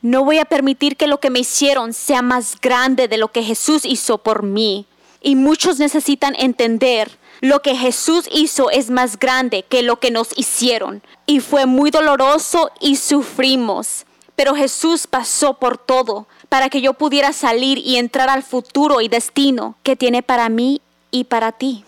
No 0.01 0.23
voy 0.23 0.39
a 0.39 0.45
permitir 0.45 0.95
que 0.95 1.07
lo 1.07 1.19
que 1.19 1.29
me 1.29 1.39
hicieron 1.39 1.93
sea 1.93 2.21
más 2.21 2.59
grande 2.61 3.07
de 3.07 3.17
lo 3.17 3.29
que 3.29 3.43
Jesús 3.43 3.85
hizo 3.85 4.17
por 4.17 4.43
mí. 4.43 4.85
Y 5.21 5.35
muchos 5.35 5.79
necesitan 5.79 6.35
entender 6.37 7.17
lo 7.41 7.61
que 7.61 7.75
Jesús 7.75 8.25
hizo 8.31 8.69
es 8.69 8.89
más 8.89 9.19
grande 9.19 9.63
que 9.63 9.83
lo 9.83 9.99
que 9.99 10.11
nos 10.11 10.37
hicieron. 10.37 11.01
Y 11.25 11.41
fue 11.41 11.65
muy 11.65 11.91
doloroso 11.91 12.71
y 12.79 12.95
sufrimos. 12.95 14.05
Pero 14.39 14.55
Jesús 14.55 15.05
pasó 15.05 15.55
por 15.55 15.77
todo 15.77 16.25
para 16.47 16.69
que 16.69 16.79
yo 16.79 16.93
pudiera 16.93 17.33
salir 17.33 17.77
y 17.77 17.97
entrar 17.97 18.29
al 18.29 18.41
futuro 18.41 19.01
y 19.01 19.09
destino 19.09 19.75
que 19.83 19.97
tiene 19.97 20.23
para 20.23 20.47
mí 20.47 20.79
y 21.11 21.25
para 21.25 21.51
ti. 21.51 21.83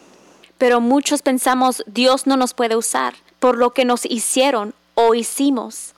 Pero 0.58 0.82
muchos 0.82 1.22
pensamos 1.22 1.82
Dios 1.88 2.28
no 2.28 2.36
nos 2.36 2.54
puede 2.54 2.76
usar 2.76 3.14
por 3.40 3.58
lo 3.58 3.70
que 3.70 3.86
nos 3.86 4.04
hicieron 4.04 4.74
o 4.96 5.16
hicimos. 5.16 5.94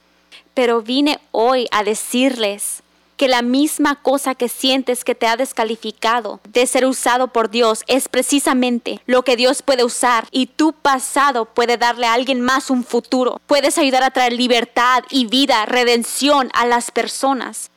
Pero 0.53 0.83
vine 0.83 1.19
hoy 1.31 1.65
a 1.71 1.83
decirles 1.83 2.82
que 3.17 3.27
la 3.27 3.41
misma 3.41 3.95
cosa 3.95 4.35
que 4.35 4.49
sientes 4.49 5.03
que 5.03 5.15
te 5.15 5.27
ha 5.27 5.37
descalificado 5.37 6.39
de 6.49 6.65
ser 6.67 6.85
usado 6.85 7.27
por 7.27 7.49
Dios 7.49 7.83
es 7.87 8.09
precisamente 8.09 9.01
lo 9.05 9.23
que 9.23 9.35
Dios 9.35 9.61
puede 9.61 9.83
usar 9.83 10.27
y 10.31 10.47
tu 10.47 10.73
pasado 10.73 11.45
puede 11.45 11.77
darle 11.77 12.07
a 12.07 12.13
alguien 12.13 12.41
más 12.41 12.69
un 12.69 12.83
futuro. 12.83 13.39
Puedes 13.47 13.77
ayudar 13.77 14.03
a 14.03 14.11
traer 14.11 14.33
libertad 14.33 15.03
y 15.09 15.25
vida, 15.25 15.65
redención 15.65 16.49
a 16.53 16.65
las 16.65 16.91
personas. 16.91 17.69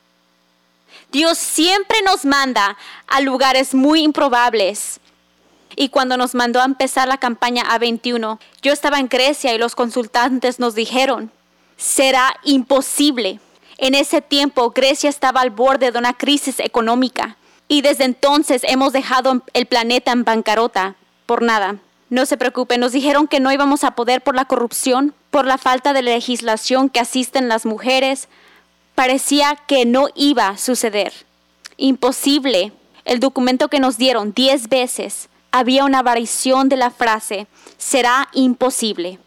Dios 1.11 1.37
siempre 1.37 2.01
nos 2.01 2.25
manda 2.25 2.77
a 3.07 3.21
lugares 3.21 3.73
muy 3.73 4.01
improbables. 4.01 4.99
Y 5.75 5.89
cuando 5.89 6.17
nos 6.17 6.33
mandó 6.33 6.59
a 6.59 6.65
empezar 6.65 7.07
la 7.07 7.17
campaña 7.17 7.63
A21, 7.63 8.39
yo 8.61 8.73
estaba 8.73 8.99
en 8.99 9.07
Grecia 9.07 9.53
y 9.53 9.59
los 9.59 9.75
consultantes 9.75 10.59
nos 10.59 10.73
dijeron, 10.73 11.31
será 11.77 12.35
imposible. 12.43 13.39
En 13.77 13.93
ese 13.93 14.21
tiempo 14.21 14.71
Grecia 14.71 15.09
estaba 15.09 15.41
al 15.41 15.51
borde 15.51 15.91
de 15.91 15.99
una 15.99 16.13
crisis 16.13 16.59
económica 16.59 17.37
y 17.67 17.81
desde 17.81 18.05
entonces 18.05 18.61
hemos 18.63 18.93
dejado 18.93 19.43
el 19.53 19.65
planeta 19.65 20.11
en 20.11 20.23
bancarrota 20.23 20.95
por 21.25 21.41
nada. 21.41 21.77
No 22.09 22.25
se 22.25 22.37
preocupen, 22.37 22.79
nos 22.79 22.93
dijeron 22.93 23.27
que 23.27 23.39
no 23.39 23.51
íbamos 23.51 23.83
a 23.83 23.91
poder 23.91 24.21
por 24.21 24.35
la 24.35 24.45
corrupción, 24.45 25.13
por 25.29 25.45
la 25.45 25.57
falta 25.57 25.93
de 25.93 26.01
legislación 26.01 26.89
que 26.89 27.01
asisten 27.01 27.49
las 27.49 27.65
mujeres. 27.65 28.29
Parecía 28.95 29.57
que 29.67 29.85
no 29.85 30.07
iba 30.15 30.47
a 30.47 30.57
suceder. 30.57 31.13
Imposible. 31.75 32.71
El 33.05 33.19
documento 33.19 33.67
que 33.67 33.79
nos 33.79 33.97
dieron 33.97 34.33
diez 34.33 34.69
veces 34.69 35.29
había 35.51 35.85
una 35.85 36.01
variación 36.01 36.69
de 36.69 36.77
la 36.77 36.91
frase, 36.91 37.47
será 37.77 38.29
imposible. 38.33 39.19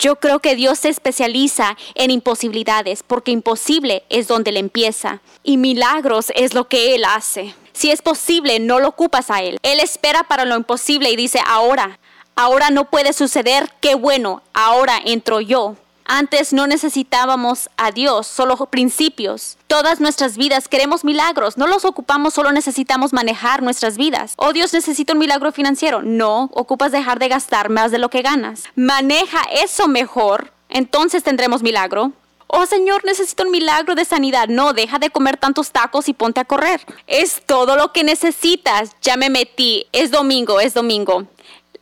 Yo 0.00 0.16
creo 0.16 0.38
que 0.38 0.56
Dios 0.56 0.78
se 0.78 0.88
especializa 0.88 1.76
en 1.94 2.10
imposibilidades 2.10 3.02
porque 3.02 3.32
imposible 3.32 4.02
es 4.08 4.28
donde 4.28 4.50
le 4.50 4.58
empieza 4.58 5.20
y 5.44 5.58
milagros 5.58 6.32
es 6.34 6.54
lo 6.54 6.68
que 6.68 6.94
Él 6.94 7.04
hace. 7.04 7.54
Si 7.74 7.90
es 7.90 8.00
posible, 8.00 8.60
no 8.60 8.80
lo 8.80 8.88
ocupas 8.88 9.30
a 9.30 9.42
Él. 9.42 9.58
Él 9.62 9.78
espera 9.78 10.22
para 10.22 10.46
lo 10.46 10.56
imposible 10.56 11.10
y 11.10 11.16
dice, 11.16 11.40
ahora, 11.46 11.98
ahora 12.34 12.70
no 12.70 12.88
puede 12.88 13.12
suceder, 13.12 13.70
qué 13.82 13.94
bueno, 13.94 14.42
ahora 14.54 14.98
entro 15.04 15.42
yo. 15.42 15.76
Antes 16.12 16.52
no 16.52 16.66
necesitábamos 16.66 17.70
a 17.76 17.92
Dios, 17.92 18.26
solo 18.26 18.56
principios. 18.66 19.56
Todas 19.68 20.00
nuestras 20.00 20.36
vidas 20.36 20.66
queremos 20.66 21.04
milagros, 21.04 21.56
no 21.56 21.68
los 21.68 21.84
ocupamos, 21.84 22.34
solo 22.34 22.50
necesitamos 22.50 23.12
manejar 23.12 23.62
nuestras 23.62 23.96
vidas. 23.96 24.34
Oh 24.36 24.52
Dios, 24.52 24.72
necesito 24.72 25.12
un 25.12 25.20
milagro 25.20 25.52
financiero. 25.52 26.02
No, 26.02 26.50
ocupas 26.52 26.90
dejar 26.90 27.20
de 27.20 27.28
gastar 27.28 27.68
más 27.68 27.92
de 27.92 27.98
lo 27.98 28.08
que 28.08 28.22
ganas. 28.22 28.64
Maneja 28.74 29.40
eso 29.52 29.86
mejor, 29.86 30.52
entonces 30.68 31.22
tendremos 31.22 31.62
milagro. 31.62 32.10
Oh 32.48 32.66
Señor, 32.66 33.04
necesito 33.04 33.44
un 33.44 33.52
milagro 33.52 33.94
de 33.94 34.04
sanidad. 34.04 34.48
No, 34.48 34.72
deja 34.72 34.98
de 34.98 35.10
comer 35.10 35.36
tantos 35.36 35.70
tacos 35.70 36.08
y 36.08 36.12
ponte 36.12 36.40
a 36.40 36.44
correr. 36.44 36.84
Es 37.06 37.40
todo 37.46 37.76
lo 37.76 37.92
que 37.92 38.02
necesitas. 38.02 38.96
Ya 39.00 39.16
me 39.16 39.30
metí. 39.30 39.86
Es 39.92 40.10
domingo, 40.10 40.58
es 40.58 40.74
domingo. 40.74 41.28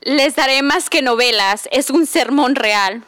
Les 0.02 0.36
daré 0.36 0.60
más 0.60 0.90
que 0.90 1.00
novelas. 1.00 1.66
Es 1.72 1.88
un 1.88 2.04
sermón 2.04 2.56
real. 2.56 3.04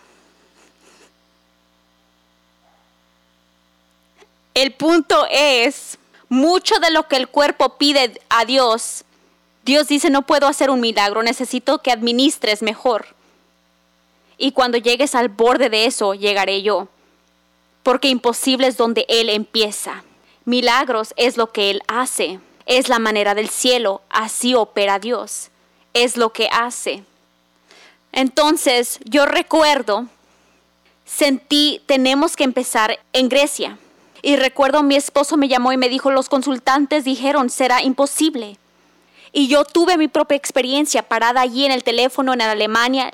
El 4.60 4.72
punto 4.72 5.26
es, 5.30 5.96
mucho 6.28 6.74
de 6.80 6.90
lo 6.90 7.08
que 7.08 7.16
el 7.16 7.28
cuerpo 7.28 7.78
pide 7.78 8.20
a 8.28 8.44
Dios, 8.44 9.04
Dios 9.64 9.88
dice, 9.88 10.10
no 10.10 10.20
puedo 10.20 10.46
hacer 10.46 10.68
un 10.68 10.82
milagro, 10.82 11.22
necesito 11.22 11.78
que 11.78 11.90
administres 11.90 12.60
mejor. 12.60 13.06
Y 14.36 14.52
cuando 14.52 14.76
llegues 14.76 15.14
al 15.14 15.30
borde 15.30 15.70
de 15.70 15.86
eso, 15.86 16.12
llegaré 16.12 16.60
yo. 16.60 16.88
Porque 17.82 18.08
imposible 18.08 18.66
es 18.66 18.76
donde 18.76 19.06
Él 19.08 19.30
empieza. 19.30 20.04
Milagros 20.44 21.14
es 21.16 21.38
lo 21.38 21.52
que 21.52 21.70
Él 21.70 21.80
hace. 21.88 22.38
Es 22.66 22.90
la 22.90 22.98
manera 22.98 23.34
del 23.34 23.48
cielo. 23.48 24.02
Así 24.10 24.54
opera 24.54 24.98
Dios. 24.98 25.48
Es 25.94 26.18
lo 26.18 26.34
que 26.34 26.50
hace. 26.52 27.02
Entonces 28.12 29.00
yo 29.04 29.24
recuerdo, 29.24 30.04
sentí, 31.06 31.80
tenemos 31.86 32.36
que 32.36 32.44
empezar 32.44 33.00
en 33.14 33.30
Grecia. 33.30 33.78
Y 34.22 34.36
recuerdo 34.36 34.82
mi 34.82 34.96
esposo 34.96 35.36
me 35.36 35.48
llamó 35.48 35.72
y 35.72 35.76
me 35.76 35.88
dijo, 35.88 36.10
los 36.10 36.28
consultantes 36.28 37.04
dijeron, 37.04 37.50
será 37.50 37.82
imposible. 37.82 38.58
Y 39.32 39.48
yo 39.48 39.64
tuve 39.64 39.96
mi 39.96 40.08
propia 40.08 40.36
experiencia 40.36 41.02
parada 41.02 41.40
allí 41.40 41.64
en 41.64 41.72
el 41.72 41.84
teléfono 41.84 42.32
en 42.32 42.42
Alemania. 42.42 43.12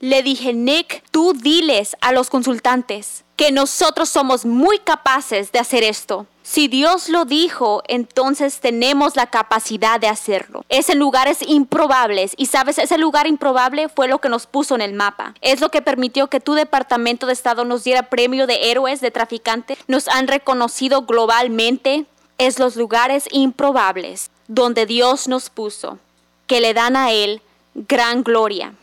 Le 0.00 0.22
dije, 0.22 0.52
Nick, 0.52 1.02
tú 1.10 1.34
diles 1.34 1.96
a 2.00 2.12
los 2.12 2.30
consultantes 2.30 3.24
que 3.36 3.52
nosotros 3.52 4.08
somos 4.08 4.44
muy 4.44 4.78
capaces 4.78 5.52
de 5.52 5.58
hacer 5.58 5.82
esto. 5.82 6.26
Si 6.46 6.68
Dios 6.68 7.08
lo 7.08 7.24
dijo, 7.24 7.82
entonces 7.88 8.60
tenemos 8.60 9.16
la 9.16 9.28
capacidad 9.28 9.98
de 9.98 10.08
hacerlo. 10.08 10.62
Es 10.68 10.90
en 10.90 10.98
lugares 10.98 11.38
improbables 11.40 12.34
y 12.36 12.46
sabes, 12.46 12.76
ese 12.76 12.98
lugar 12.98 13.26
improbable 13.26 13.88
fue 13.88 14.08
lo 14.08 14.18
que 14.18 14.28
nos 14.28 14.46
puso 14.46 14.74
en 14.74 14.82
el 14.82 14.92
mapa. 14.92 15.32
Es 15.40 15.62
lo 15.62 15.70
que 15.70 15.80
permitió 15.80 16.26
que 16.26 16.40
tu 16.40 16.52
departamento 16.52 17.26
de 17.26 17.32
Estado 17.32 17.64
nos 17.64 17.82
diera 17.82 18.10
premio 18.10 18.46
de 18.46 18.70
héroes 18.70 19.00
de 19.00 19.10
traficantes. 19.10 19.78
Nos 19.88 20.06
han 20.08 20.28
reconocido 20.28 21.06
globalmente. 21.06 22.04
Es 22.36 22.58
los 22.58 22.76
lugares 22.76 23.26
improbables 23.30 24.30
donde 24.46 24.84
Dios 24.84 25.28
nos 25.28 25.48
puso, 25.48 25.98
que 26.46 26.60
le 26.60 26.74
dan 26.74 26.94
a 26.94 27.10
Él 27.10 27.40
gran 27.74 28.22
gloria. 28.22 28.74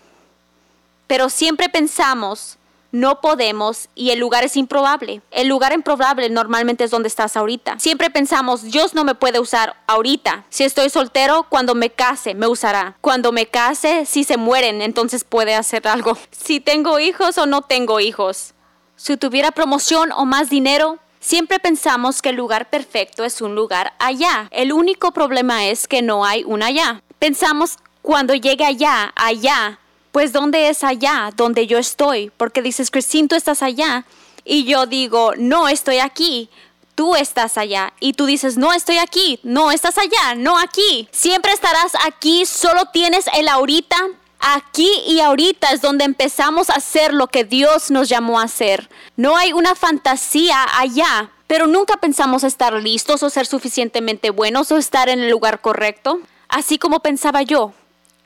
Pero 1.06 1.30
siempre 1.30 1.70
pensamos 1.70 2.58
no 2.92 3.22
podemos 3.22 3.90
y 3.96 4.12
el 4.12 4.20
lugar 4.20 4.44
es 4.44 4.58
improbable. 4.58 5.22
El 5.32 5.48
lugar 5.48 5.74
improbable 5.74 6.30
normalmente 6.30 6.84
es 6.84 6.92
donde 6.92 7.08
estás 7.08 7.38
ahorita. 7.38 7.80
Siempre 7.80 8.10
pensamos, 8.10 8.64
Dios 8.64 8.94
no 8.94 9.04
me 9.04 9.16
puede 9.16 9.40
usar 9.40 9.76
ahorita. 9.88 10.46
Si 10.50 10.64
estoy 10.64 10.90
soltero, 10.90 11.46
cuando 11.50 11.76
me 11.76 11.90
case, 11.90 12.36
me 12.36 12.48
usará. 12.48 12.98
Cuando 13.02 13.32
me 13.32 13.48
case, 13.48 14.06
si 14.06 14.24
se 14.24 14.38
mueren, 14.38 14.82
entonces 14.82 15.24
puede 15.24 15.56
hacer 15.56 15.88
algo. 15.88 16.18
Si 16.32 16.60
tengo 16.60 17.00
hijos 17.00 17.38
o 17.38 17.46
no 17.46 17.62
tengo 17.62 18.00
hijos. 18.00 18.54
Si 18.96 19.16
tuviera 19.16 19.52
promoción 19.52 20.12
o 20.12 20.26
más 20.26 20.50
dinero, 20.50 21.00
Siempre 21.22 21.60
pensamos 21.60 22.24
que 22.24 22.30
el 22.30 22.36
lugar 22.36 22.72
perfecto 22.72 23.24
es 23.24 23.42
un 23.42 23.54
lugar 23.54 23.94
allá. 24.00 24.48
El 24.50 24.74
único 24.74 25.12
problema 25.12 25.68
es 25.68 25.88
que 25.88 26.02
no 26.02 26.26
hay 26.26 26.44
un 26.44 26.64
allá. 26.64 27.04
Pensamos 27.20 27.78
cuando 28.02 28.34
llegue 28.34 28.66
allá, 28.66 29.14
allá, 29.16 29.80
pues 30.12 30.34
¿dónde 30.34 30.70
es 30.70 30.84
allá 30.84 31.32
donde 31.36 31.68
yo 31.68 31.78
estoy? 31.78 32.32
Porque 32.38 32.62
dices, 32.62 32.92
Cristín, 32.92 33.28
tú 33.28 33.36
estás 33.36 33.62
allá. 33.62 34.06
Y 34.44 34.66
yo 34.66 34.86
digo, 34.86 35.34
no, 35.38 35.68
estoy 35.68 36.00
aquí. 36.00 36.50
Tú 36.96 37.16
estás 37.16 37.58
allá. 37.58 37.94
Y 38.00 38.14
tú 38.14 38.26
dices, 38.26 38.58
no, 38.58 38.74
estoy 38.74 38.98
aquí. 38.98 39.40
No, 39.44 39.72
estás 39.72 39.98
allá. 39.98 40.36
No 40.36 40.58
aquí. 40.60 41.08
Siempre 41.12 41.54
estarás 41.54 41.94
aquí. 42.06 42.46
Solo 42.46 42.86
tienes 42.92 43.26
el 43.34 43.48
ahorita. 43.48 43.96
Aquí 44.44 44.90
y 45.06 45.20
ahorita 45.20 45.70
es 45.70 45.82
donde 45.82 46.04
empezamos 46.04 46.72
a 46.72 46.74
hacer 46.74 47.14
lo 47.14 47.28
que 47.28 47.44
Dios 47.44 47.92
nos 47.92 48.10
llamó 48.10 48.40
a 48.40 48.44
hacer. 48.44 48.90
No 49.16 49.38
hay 49.38 49.54
una 49.54 49.76
fantasía 49.76 50.66
allá, 50.80 51.30
pero 51.46 51.68
nunca 51.68 51.98
pensamos 51.98 52.44
estar 52.44 52.74
listos 52.74 53.22
o 53.22 53.30
ser 53.30 53.46
suficientemente 53.46 54.32
buenos 54.32 54.72
o 54.72 54.78
estar 54.78 55.10
en 55.10 55.20
el 55.20 55.30
lugar 55.30 55.62
correcto. 55.62 56.22
Así 56.50 56.80
como 56.80 57.02
pensaba 57.02 57.44
yo. 57.44 57.74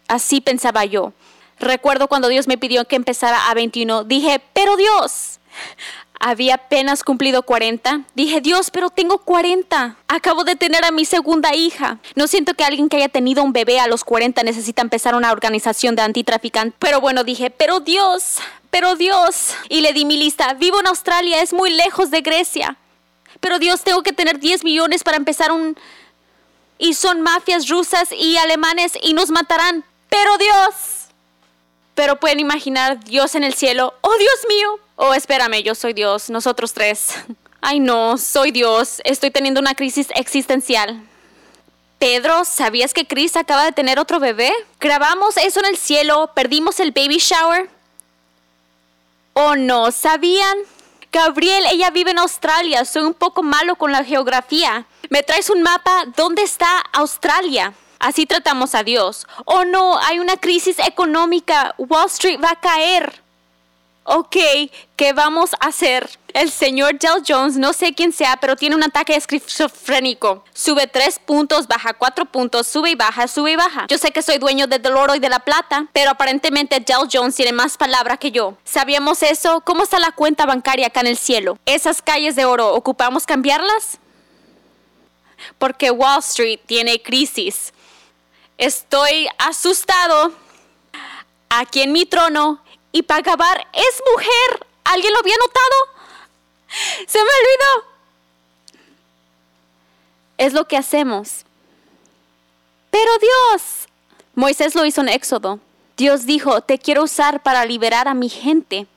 Así 0.08 0.40
pensaba 0.40 0.86
yo. 0.86 1.12
Recuerdo 1.60 2.08
cuando 2.08 2.28
Dios 2.28 2.48
me 2.48 2.58
pidió 2.58 2.86
que 2.86 2.96
empezara 2.96 3.50
a 3.50 3.54
21, 3.54 4.04
dije, 4.04 4.42
pero 4.54 4.76
Dios, 4.76 5.40
había 6.20 6.56
apenas 6.56 7.04
cumplido 7.04 7.44
40. 7.44 8.02
Dije, 8.14 8.42
Dios, 8.42 8.72
pero 8.72 8.90
tengo 8.90 9.20
40. 9.20 9.96
Acabo 10.08 10.44
de 10.44 10.56
tener 10.56 10.84
a 10.86 10.92
mi 10.92 11.06
segunda 11.06 11.54
hija. 11.56 12.00
No 12.16 12.28
siento 12.28 12.54
que 12.54 12.64
alguien 12.64 12.90
que 12.90 12.98
haya 12.98 13.10
tenido 13.10 13.44
un 13.44 13.54
bebé 13.54 13.80
a 13.80 13.88
los 13.88 14.04
40 14.04 14.44
necesita 14.44 14.82
empezar 14.82 15.16
una 15.16 15.32
organización 15.32 15.96
de 15.96 16.02
antitraficantes. 16.02 16.76
Pero 16.80 17.02
bueno, 17.02 17.24
dije, 17.24 17.52
pero 17.52 17.80
Dios, 17.80 18.38
pero 18.70 18.96
Dios. 18.96 19.56
Y 19.70 19.82
le 19.82 19.94
di 19.94 20.06
mi 20.06 20.18
lista. 20.18 20.54
Vivo 20.54 20.80
en 20.80 20.88
Australia, 20.88 21.42
es 21.42 21.54
muy 21.54 21.70
lejos 21.72 22.12
de 22.12 22.22
Grecia. 22.22 22.78
Pero 23.40 23.60
Dios, 23.60 23.84
tengo 23.84 24.02
que 24.02 24.14
tener 24.14 24.40
10 24.40 24.64
millones 24.64 25.04
para 25.04 25.18
empezar 25.18 25.52
un... 25.52 25.78
Y 26.78 26.94
son 26.94 27.22
mafias 27.22 27.70
rusas 27.70 28.10
y 28.12 28.38
alemanes 28.38 28.94
y 29.02 29.14
nos 29.14 29.30
matarán. 29.30 29.86
Pero 30.10 30.38
Dios 30.38 31.05
pero 31.96 32.20
pueden 32.20 32.40
imaginar 32.40 33.04
Dios 33.04 33.36
en 33.36 33.44
el 33.44 33.54
cielo. 33.54 33.94
¡Oh, 34.02 34.16
Dios 34.18 34.46
mío! 34.48 34.80
Oh, 34.98 35.14
espérame, 35.14 35.64
yo 35.64 35.74
soy 35.74 35.94
Dios, 35.94 36.30
nosotros 36.30 36.74
tres. 36.74 37.16
Ay, 37.62 37.80
no, 37.80 38.18
soy 38.18 38.52
Dios, 38.52 39.02
estoy 39.06 39.32
teniendo 39.32 39.60
una 39.60 39.74
crisis 39.74 40.10
existencial. 40.14 41.02
Pedro, 41.98 42.46
¿sabías 42.46 42.94
que 42.94 43.08
Chris 43.08 43.36
acaba 43.36 43.64
de 43.64 43.72
tener 43.72 43.98
otro 43.98 44.20
bebé? 44.20 44.54
Grabamos 44.80 45.38
eso 45.38 45.62
en 45.62 45.68
el 45.68 45.78
cielo, 45.78 46.32
perdimos 46.36 46.80
el 46.80 46.92
baby 46.92 47.18
shower. 47.18 47.70
Oh, 49.34 49.56
no, 49.56 49.92
¿sabían? 49.92 50.58
Gabriel, 51.12 51.66
ella 51.72 51.90
vive 51.90 52.12
en 52.12 52.20
Australia, 52.20 52.84
soy 52.84 53.04
un 53.04 53.14
poco 53.14 53.42
malo 53.42 53.78
con 53.78 53.92
la 53.92 54.04
geografía. 54.04 54.86
¿Me 55.10 55.24
traes 55.24 55.50
un 55.50 55.64
mapa? 55.64 56.06
¿Dónde 56.16 56.44
está 56.44 56.80
Australia? 56.92 57.74
Así 58.00 58.26
tratamos 58.26 58.76
a 58.76 58.84
Dios. 58.84 59.28
Oh 59.46 59.66
no, 59.66 59.98
hay 60.00 60.20
una 60.20 60.38
crisis 60.38 60.80
económica. 60.80 61.74
Wall 61.78 62.08
Street 62.08 62.40
va 62.44 62.52
a 62.52 62.60
caer. 62.60 63.22
Ok, 64.08 64.36
¿qué 64.96 65.14
vamos 65.14 65.56
a 65.60 65.68
hacer? 65.68 66.08
El 66.34 66.52
señor 66.52 67.00
Del 67.00 67.24
Jones, 67.28 67.58
no 67.58 67.74
sé 67.74 67.94
quién 67.94 68.12
sea, 68.14 68.38
pero 68.38 68.56
tiene 68.56 68.76
un 68.76 68.84
ataque 68.84 69.16
esquizofrénico. 69.16 70.44
Sube 70.54 70.86
tres 70.86 71.18
puntos, 71.18 71.68
baja 71.68 71.94
cuatro 71.94 72.26
puntos, 72.26 72.68
sube 72.68 72.92
y 72.92 72.96
baja, 72.96 73.28
sube 73.28 73.54
y 73.54 73.56
baja. 73.56 73.88
Yo 73.90 73.98
sé 73.98 74.12
que 74.12 74.22
soy 74.22 74.38
dueño 74.38 74.68
del 74.68 74.86
oro 74.96 75.16
y 75.16 75.20
de 75.20 75.30
la 75.30 75.40
plata, 75.40 75.88
pero 75.92 76.12
aparentemente 76.12 76.80
Del 76.80 77.10
Jones 77.12 77.36
tiene 77.36 77.52
más 77.52 77.78
palabra 77.78 78.18
que 78.18 78.30
yo. 78.30 78.56
¿Sabíamos 78.64 79.24
eso? 79.24 79.62
¿Cómo 79.62 79.82
está 79.82 79.98
la 79.98 80.12
cuenta 80.12 80.46
bancaria 80.46 80.88
acá 80.88 81.00
en 81.00 81.08
el 81.08 81.18
cielo? 81.18 81.58
¿Esas 81.66 82.04
calles 82.04 82.36
de 82.36 82.46
oro, 82.46 82.76
ocupamos 82.76 83.26
cambiarlas? 83.26 83.98
porque 85.58 85.92
Wall 85.92 86.20
Street 86.20 86.60
tiene 86.66 87.02
crisis. 87.02 87.74
Estoy 88.58 89.28
asustado 89.38 90.34
aquí 91.50 91.82
en 91.82 91.92
mi 91.92 92.06
trono 92.06 92.62
y 92.92 93.04
para 93.04 93.20
acabar 93.20 93.68
es 93.74 94.02
mujer. 94.12 94.68
¿Alguien 94.84 95.14
lo 95.14 95.20
había 95.20 95.36
notado? 95.38 95.76
Se 97.08 97.18
me 97.18 97.24
olvidó. 97.24 97.96
Es 100.38 100.54
lo 100.54 100.68
que 100.68 100.78
hacemos. 100.78 101.46
Pero 102.92 103.12
Dios, 103.20 103.90
Moisés 104.36 104.76
lo 104.76 104.86
hizo 104.86 105.02
en 105.02 105.10
Éxodo. 105.10 105.60
Dios 105.98 106.26
dijo, 106.26 106.62
te 106.62 106.78
quiero 106.78 107.04
usar 107.04 107.44
para 107.44 107.66
liberar 107.66 108.08
a 108.08 108.14
mi 108.14 108.30
gente. 108.30 108.88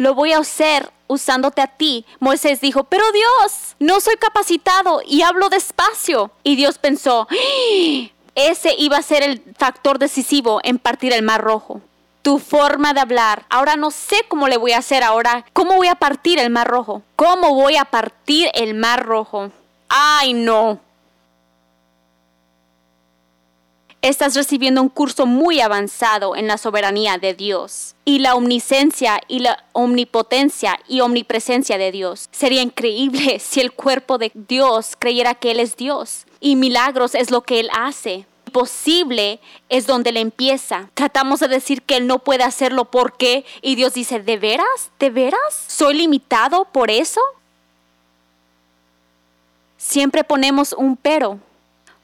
Lo 0.00 0.14
voy 0.14 0.32
a 0.32 0.38
hacer 0.38 0.90
usándote 1.08 1.60
a 1.60 1.66
ti. 1.66 2.06
Moisés 2.20 2.62
dijo, 2.62 2.84
pero 2.84 3.04
Dios, 3.12 3.76
no 3.80 4.00
soy 4.00 4.16
capacitado 4.16 5.02
y 5.06 5.20
hablo 5.20 5.50
despacio. 5.50 6.30
Y 6.42 6.56
Dios 6.56 6.78
pensó, 6.78 7.28
¡Ah! 7.30 8.08
ese 8.34 8.74
iba 8.78 8.96
a 8.96 9.02
ser 9.02 9.22
el 9.22 9.42
factor 9.58 9.98
decisivo 9.98 10.60
en 10.62 10.78
partir 10.78 11.12
el 11.12 11.22
mar 11.22 11.42
rojo. 11.42 11.82
Tu 12.22 12.38
forma 12.38 12.94
de 12.94 13.00
hablar. 13.00 13.44
Ahora 13.50 13.76
no 13.76 13.90
sé 13.90 14.16
cómo 14.26 14.48
le 14.48 14.56
voy 14.56 14.72
a 14.72 14.78
hacer 14.78 15.02
ahora. 15.02 15.44
¿Cómo 15.52 15.76
voy 15.76 15.88
a 15.88 15.96
partir 15.96 16.38
el 16.38 16.48
mar 16.48 16.66
rojo? 16.66 17.02
¿Cómo 17.14 17.52
voy 17.54 17.76
a 17.76 17.84
partir 17.84 18.48
el 18.54 18.72
mar 18.72 19.04
rojo? 19.04 19.50
Ay, 19.90 20.32
no. 20.32 20.80
Estás 24.02 24.34
recibiendo 24.34 24.80
un 24.80 24.88
curso 24.88 25.26
muy 25.26 25.60
avanzado 25.60 26.34
en 26.34 26.46
la 26.46 26.58
soberanía 26.58 27.18
de 27.18 27.34
Dios 27.34 27.94
y 28.04 28.20
la 28.20 28.34
omnisciencia 28.34 29.20
y 29.28 29.40
la 29.40 29.64
omnipotencia 29.72 30.78
y 30.88 31.00
omnipresencia 31.00 31.76
de 31.76 31.92
Dios. 31.92 32.28
Sería 32.32 32.62
increíble 32.62 33.38
si 33.40 33.60
el 33.60 33.72
cuerpo 33.72 34.18
de 34.18 34.32
Dios 34.34 34.96
creyera 34.98 35.34
que 35.34 35.50
Él 35.50 35.60
es 35.60 35.76
Dios 35.76 36.26
y 36.40 36.56
milagros 36.56 37.14
es 37.14 37.30
lo 37.30 37.42
que 37.42 37.60
Él 37.60 37.68
hace. 37.76 38.26
Posible 38.52 39.38
es 39.68 39.86
donde 39.86 40.10
le 40.10 40.18
empieza. 40.18 40.90
Tratamos 40.94 41.38
de 41.38 41.46
decir 41.46 41.82
que 41.82 41.96
Él 41.96 42.08
no 42.08 42.18
puede 42.18 42.42
hacerlo 42.42 42.86
porque 42.86 43.44
y 43.62 43.76
Dios 43.76 43.94
dice, 43.94 44.18
¿de 44.18 44.38
veras? 44.38 44.90
¿De 44.98 45.10
veras? 45.10 45.64
¿Soy 45.68 45.94
limitado 45.94 46.64
por 46.64 46.90
eso? 46.90 47.20
Siempre 49.76 50.24
ponemos 50.24 50.72
un 50.72 50.96
pero 50.96 51.38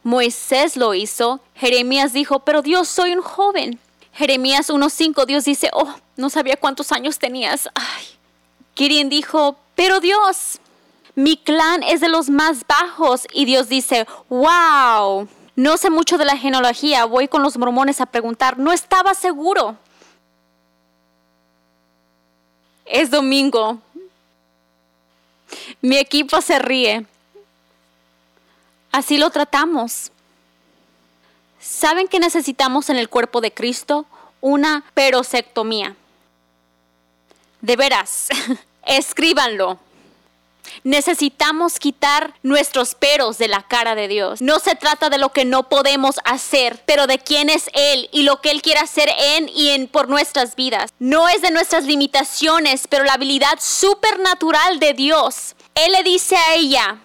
Moisés 0.06 0.76
lo 0.76 0.94
hizo. 0.94 1.40
Jeremías 1.56 2.12
dijo, 2.12 2.38
pero 2.38 2.62
Dios, 2.62 2.86
soy 2.86 3.12
un 3.12 3.22
joven. 3.22 3.80
Jeremías 4.12 4.70
1.5, 4.70 5.26
Dios 5.26 5.44
dice, 5.44 5.68
oh, 5.72 5.92
no 6.16 6.30
sabía 6.30 6.56
cuántos 6.56 6.92
años 6.92 7.18
tenías. 7.18 7.68
Ay. 7.74 8.06
Gideon 8.76 9.08
dijo, 9.08 9.56
pero 9.74 9.98
Dios, 9.98 10.60
mi 11.16 11.36
clan 11.36 11.82
es 11.82 12.00
de 12.00 12.08
los 12.08 12.30
más 12.30 12.64
bajos. 12.68 13.26
Y 13.32 13.46
Dios 13.46 13.68
dice, 13.68 14.06
wow, 14.28 15.26
no 15.56 15.76
sé 15.76 15.90
mucho 15.90 16.18
de 16.18 16.24
la 16.24 16.36
genealogía, 16.36 17.04
voy 17.04 17.26
con 17.26 17.42
los 17.42 17.58
mormones 17.58 18.00
a 18.00 18.06
preguntar, 18.06 18.60
no 18.60 18.70
estaba 18.70 19.12
seguro. 19.12 19.76
Es 22.84 23.10
domingo. 23.10 23.80
Mi 25.80 25.96
equipo 25.96 26.40
se 26.40 26.60
ríe. 26.60 27.06
Así 28.96 29.18
lo 29.18 29.28
tratamos. 29.28 30.10
¿Saben 31.60 32.08
que 32.08 32.18
necesitamos 32.18 32.88
en 32.88 32.96
el 32.96 33.10
cuerpo 33.10 33.42
de 33.42 33.52
Cristo? 33.52 34.06
Una 34.40 34.84
perosectomía. 34.94 35.94
De 37.60 37.76
veras, 37.76 38.28
escríbanlo. 38.86 39.78
Necesitamos 40.82 41.78
quitar 41.78 42.32
nuestros 42.42 42.94
peros 42.94 43.36
de 43.36 43.48
la 43.48 43.64
cara 43.64 43.94
de 43.94 44.08
Dios. 44.08 44.40
No 44.40 44.60
se 44.60 44.76
trata 44.76 45.10
de 45.10 45.18
lo 45.18 45.30
que 45.30 45.44
no 45.44 45.68
podemos 45.68 46.16
hacer, 46.24 46.82
pero 46.86 47.06
de 47.06 47.18
quién 47.18 47.50
es 47.50 47.68
Él 47.74 48.08
y 48.12 48.22
lo 48.22 48.40
que 48.40 48.50
Él 48.50 48.62
quiere 48.62 48.80
hacer 48.80 49.10
en 49.18 49.50
y 49.50 49.72
en 49.72 49.88
por 49.88 50.08
nuestras 50.08 50.56
vidas. 50.56 50.90
No 50.98 51.28
es 51.28 51.42
de 51.42 51.50
nuestras 51.50 51.84
limitaciones, 51.84 52.86
pero 52.88 53.04
la 53.04 53.12
habilidad 53.12 53.58
supernatural 53.60 54.78
de 54.78 54.94
Dios. 54.94 55.54
Él 55.74 55.92
le 55.92 56.02
dice 56.02 56.34
a 56.36 56.54
ella, 56.54 57.02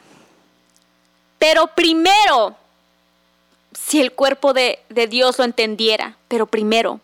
pero 1.42 1.66
primero, 1.66 2.56
si 3.74 4.00
el 4.00 4.12
cuerpo 4.12 4.54
de, 4.54 4.78
Dios 5.10 5.40
lo 5.40 5.44
entendiera, 5.44 6.16
pero 6.28 6.46
primero, 6.46 7.00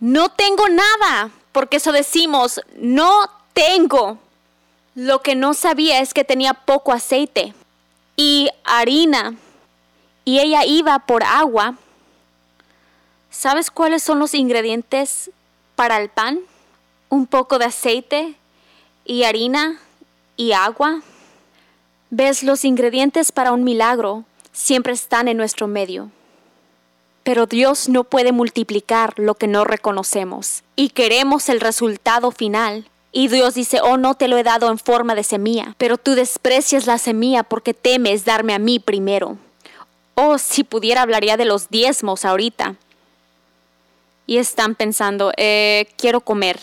no 0.00 0.30
tengo 0.30 0.66
nada, 0.70 1.30
porque 1.52 1.76
eso 1.76 1.92
decimos, 1.92 2.62
no 2.76 3.30
tengo. 3.52 4.18
Lo 4.94 5.20
que 5.20 5.34
no 5.34 5.52
sabía 5.52 6.00
es 6.00 6.14
que 6.14 6.24
tenía 6.24 6.54
poco 6.54 6.90
aceite 6.90 7.52
y 8.16 8.48
harina, 8.64 9.34
y 10.24 10.40
ella 10.40 10.64
iba 10.64 10.98
por 11.00 11.22
agua. 11.22 11.74
¿Sabes 13.28 13.70
cuáles 13.70 14.02
son 14.02 14.20
los 14.20 14.32
ingredientes 14.32 15.30
para 15.76 15.98
el 15.98 16.08
pan? 16.08 16.40
Un 17.10 17.26
poco 17.26 17.58
de 17.58 17.66
aceite 17.66 18.36
y 19.04 19.24
harina 19.24 19.78
y 20.38 20.52
agua. 20.52 21.02
Ves, 22.10 22.42
los 22.42 22.64
ingredientes 22.64 23.30
para 23.30 23.52
un 23.52 23.62
milagro 23.62 24.24
siempre 24.52 24.92
están 24.92 25.28
en 25.28 25.36
nuestro 25.36 25.68
medio. 25.68 26.10
Pero 27.22 27.46
Dios 27.46 27.88
no 27.88 28.02
puede 28.02 28.32
multiplicar 28.32 29.14
lo 29.16 29.36
que 29.36 29.46
no 29.46 29.64
reconocemos 29.64 30.64
y 30.74 30.88
queremos 30.88 31.48
el 31.48 31.60
resultado 31.60 32.32
final. 32.32 32.88
Y 33.12 33.28
Dios 33.28 33.54
dice, 33.54 33.80
oh, 33.80 33.96
no 33.96 34.14
te 34.14 34.26
lo 34.26 34.38
he 34.38 34.42
dado 34.42 34.70
en 34.70 34.78
forma 34.78 35.14
de 35.14 35.22
semilla, 35.22 35.74
pero 35.78 35.98
tú 35.98 36.14
desprecias 36.14 36.86
la 36.86 36.98
semilla 36.98 37.42
porque 37.44 37.74
temes 37.74 38.24
darme 38.24 38.54
a 38.54 38.58
mí 38.58 38.80
primero. 38.80 39.36
Oh, 40.14 40.38
si 40.38 40.64
pudiera 40.64 41.02
hablaría 41.02 41.36
de 41.36 41.44
los 41.44 41.68
diezmos 41.70 42.24
ahorita. 42.24 42.74
Y 44.26 44.38
están 44.38 44.74
pensando, 44.74 45.32
eh, 45.36 45.88
quiero 45.96 46.20
comer. 46.20 46.58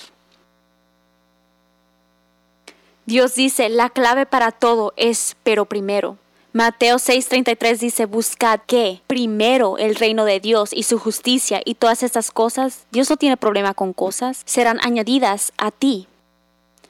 Dios 3.07 3.35
dice, 3.35 3.69
la 3.69 3.89
clave 3.89 4.25
para 4.25 4.51
todo 4.51 4.93
es 4.97 5.37
pero 5.43 5.63
primero. 5.63 6.17
Mateo 6.51 6.97
6:33 6.97 7.79
dice, 7.79 8.05
buscad 8.05 8.59
que 8.67 8.99
primero 9.07 9.77
el 9.77 9.95
reino 9.95 10.25
de 10.25 10.41
Dios 10.41 10.71
y 10.73 10.83
su 10.83 10.99
justicia 10.99 11.61
y 11.63 11.75
todas 11.75 12.03
estas 12.03 12.31
cosas, 12.31 12.85
Dios 12.91 13.09
no 13.09 13.15
tiene 13.15 13.37
problema 13.37 13.73
con 13.73 13.93
cosas, 13.93 14.41
serán 14.43 14.81
añadidas 14.83 15.53
a 15.57 15.71
ti. 15.71 16.07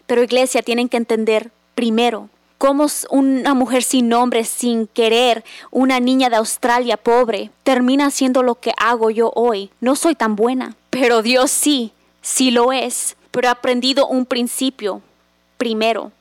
Pero 0.07 0.23
iglesia, 0.23 0.63
tienen 0.63 0.89
que 0.89 0.97
entender 0.97 1.51
primero 1.75 2.29
cómo 2.57 2.87
una 3.11 3.53
mujer 3.53 3.83
sin 3.83 4.09
nombre, 4.09 4.43
sin 4.43 4.87
querer, 4.87 5.43
una 5.69 5.99
niña 5.99 6.31
de 6.31 6.37
Australia 6.37 6.97
pobre, 6.97 7.51
termina 7.61 8.07
haciendo 8.07 8.41
lo 8.41 8.55
que 8.55 8.73
hago 8.77 9.11
yo 9.11 9.31
hoy. 9.35 9.69
No 9.81 9.95
soy 9.95 10.15
tan 10.15 10.35
buena, 10.35 10.77
pero 10.89 11.21
Dios 11.21 11.51
sí, 11.51 11.91
sí 12.23 12.49
lo 12.49 12.73
es. 12.73 13.15
Pero 13.29 13.49
he 13.49 13.51
aprendido 13.51 14.07
un 14.07 14.25
principio 14.25 15.03
primero. 15.57 16.11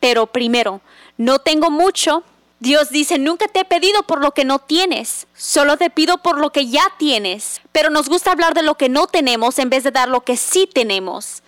Pero 0.00 0.26
primero, 0.26 0.80
no 1.16 1.38
tengo 1.38 1.70
mucho. 1.70 2.22
Dios 2.60 2.90
dice, 2.90 3.18
nunca 3.18 3.46
te 3.46 3.60
he 3.60 3.64
pedido 3.64 4.02
por 4.02 4.20
lo 4.20 4.32
que 4.32 4.44
no 4.44 4.58
tienes, 4.58 5.28
solo 5.36 5.76
te 5.76 5.90
pido 5.90 6.18
por 6.18 6.38
lo 6.38 6.50
que 6.50 6.66
ya 6.66 6.82
tienes. 6.98 7.60
Pero 7.70 7.90
nos 7.90 8.08
gusta 8.08 8.32
hablar 8.32 8.54
de 8.54 8.62
lo 8.62 8.74
que 8.74 8.88
no 8.88 9.06
tenemos 9.06 9.58
en 9.58 9.70
vez 9.70 9.84
de 9.84 9.92
dar 9.92 10.08
lo 10.08 10.22
que 10.22 10.36
sí 10.36 10.68
tenemos. 10.72 11.42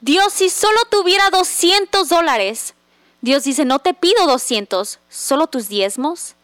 Dios, 0.00 0.32
si 0.34 0.50
solo 0.50 0.78
tuviera 0.90 1.30
200 1.30 2.08
dólares, 2.08 2.74
Dios 3.22 3.44
dice, 3.44 3.64
no 3.64 3.78
te 3.78 3.94
pido 3.94 4.26
200, 4.26 4.98
solo 5.08 5.46
tus 5.46 5.68
diezmos. 5.68 6.34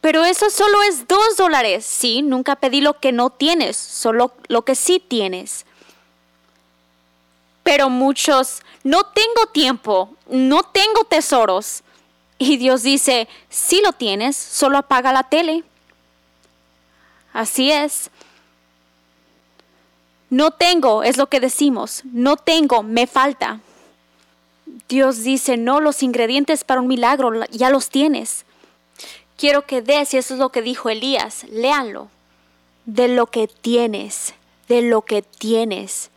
Pero 0.00 0.24
eso 0.24 0.48
solo 0.48 0.80
es 0.82 1.08
2 1.08 1.36
dólares. 1.36 1.84
Sí, 1.84 2.22
nunca 2.22 2.54
pedí 2.54 2.80
lo 2.80 3.00
que 3.00 3.10
no 3.10 3.30
tienes, 3.30 3.76
solo 3.76 4.32
lo 4.46 4.62
que 4.64 4.76
sí 4.76 5.02
tienes 5.06 5.66
pero 7.68 7.90
muchos, 7.90 8.62
no 8.82 9.04
tengo 9.04 9.44
tiempo, 9.52 10.16
no 10.26 10.62
tengo 10.62 11.04
tesoros. 11.04 11.82
Y 12.38 12.56
Dios 12.56 12.82
dice, 12.82 13.28
si 13.50 13.82
lo 13.82 13.92
tienes, 13.92 14.38
solo 14.38 14.78
apaga 14.78 15.12
la 15.12 15.24
tele. 15.24 15.64
Así 17.34 17.70
es. 17.70 18.08
No 20.30 20.50
tengo, 20.50 21.02
es 21.02 21.18
lo 21.18 21.26
que 21.26 21.40
decimos, 21.40 22.00
no 22.10 22.38
tengo, 22.38 22.82
me 22.82 23.06
falta. 23.06 23.60
Dios 24.88 25.22
dice, 25.22 25.58
no, 25.58 25.82
los 25.82 26.02
ingredientes 26.02 26.64
para 26.64 26.80
un 26.80 26.88
milagro 26.88 27.44
ya 27.50 27.68
los 27.68 27.90
tienes. 27.90 28.46
Quiero 29.36 29.66
que 29.66 29.82
des, 29.82 30.14
y 30.14 30.16
eso 30.16 30.32
es 30.32 30.40
lo 30.40 30.48
que 30.48 30.62
dijo 30.62 30.88
Elías, 30.88 31.44
léanlo, 31.50 32.08
de 32.86 33.08
lo 33.08 33.26
que 33.26 33.46
tienes, 33.46 34.32
de 34.68 34.80
lo 34.80 35.02
que 35.02 35.20
tienes. 35.20 36.10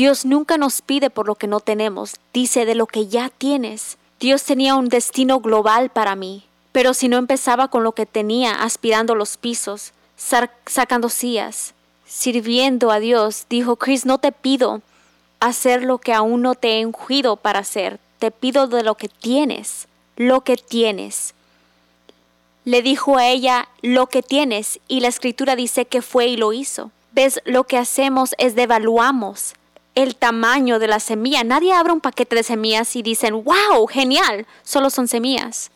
Dios 0.00 0.24
nunca 0.24 0.56
nos 0.56 0.80
pide 0.80 1.10
por 1.10 1.26
lo 1.26 1.34
que 1.34 1.46
no 1.46 1.60
tenemos, 1.60 2.16
dice 2.32 2.64
de 2.64 2.74
lo 2.74 2.86
que 2.86 3.08
ya 3.08 3.28
tienes. 3.28 3.98
Dios 4.18 4.44
tenía 4.44 4.74
un 4.74 4.88
destino 4.88 5.40
global 5.40 5.90
para 5.90 6.16
mí, 6.16 6.44
pero 6.72 6.94
si 6.94 7.08
no 7.08 7.18
empezaba 7.18 7.68
con 7.68 7.84
lo 7.84 7.92
que 7.92 8.06
tenía, 8.06 8.62
aspirando 8.62 9.14
los 9.14 9.36
pisos, 9.36 9.92
sacando 10.16 11.10
sillas, 11.10 11.74
sirviendo 12.06 12.90
a 12.90 12.98
Dios, 12.98 13.44
dijo 13.50 13.76
Chris, 13.76 14.06
no 14.06 14.16
te 14.16 14.32
pido 14.32 14.80
hacer 15.38 15.82
lo 15.82 15.98
que 15.98 16.14
aún 16.14 16.40
no 16.40 16.54
te 16.54 16.80
he 16.80 16.86
ungido 16.86 17.36
para 17.36 17.58
hacer, 17.58 18.00
te 18.20 18.30
pido 18.30 18.68
de 18.68 18.82
lo 18.82 18.94
que 18.94 19.08
tienes, 19.08 19.86
lo 20.16 20.40
que 20.40 20.56
tienes. 20.56 21.34
Le 22.64 22.80
dijo 22.80 23.18
a 23.18 23.26
ella 23.26 23.68
lo 23.82 24.06
que 24.06 24.22
tienes 24.22 24.80
y 24.88 25.00
la 25.00 25.08
escritura 25.08 25.56
dice 25.56 25.84
que 25.84 26.00
fue 26.00 26.28
y 26.28 26.38
lo 26.38 26.54
hizo. 26.54 26.90
¿Ves? 27.12 27.42
Lo 27.44 27.64
que 27.64 27.76
hacemos 27.76 28.34
es 28.38 28.54
devaluamos 28.54 29.56
el 29.94 30.16
tamaño 30.16 30.78
de 30.78 30.88
la 30.88 31.00
semilla. 31.00 31.44
Nadie 31.44 31.72
abre 31.72 31.92
un 31.92 32.00
paquete 32.00 32.36
de 32.36 32.42
semillas 32.42 32.94
y 32.96 33.02
dicen, 33.02 33.44
wow, 33.44 33.86
genial, 33.86 34.46
solo 34.62 34.90
son 34.90 35.08
semillas 35.08 35.70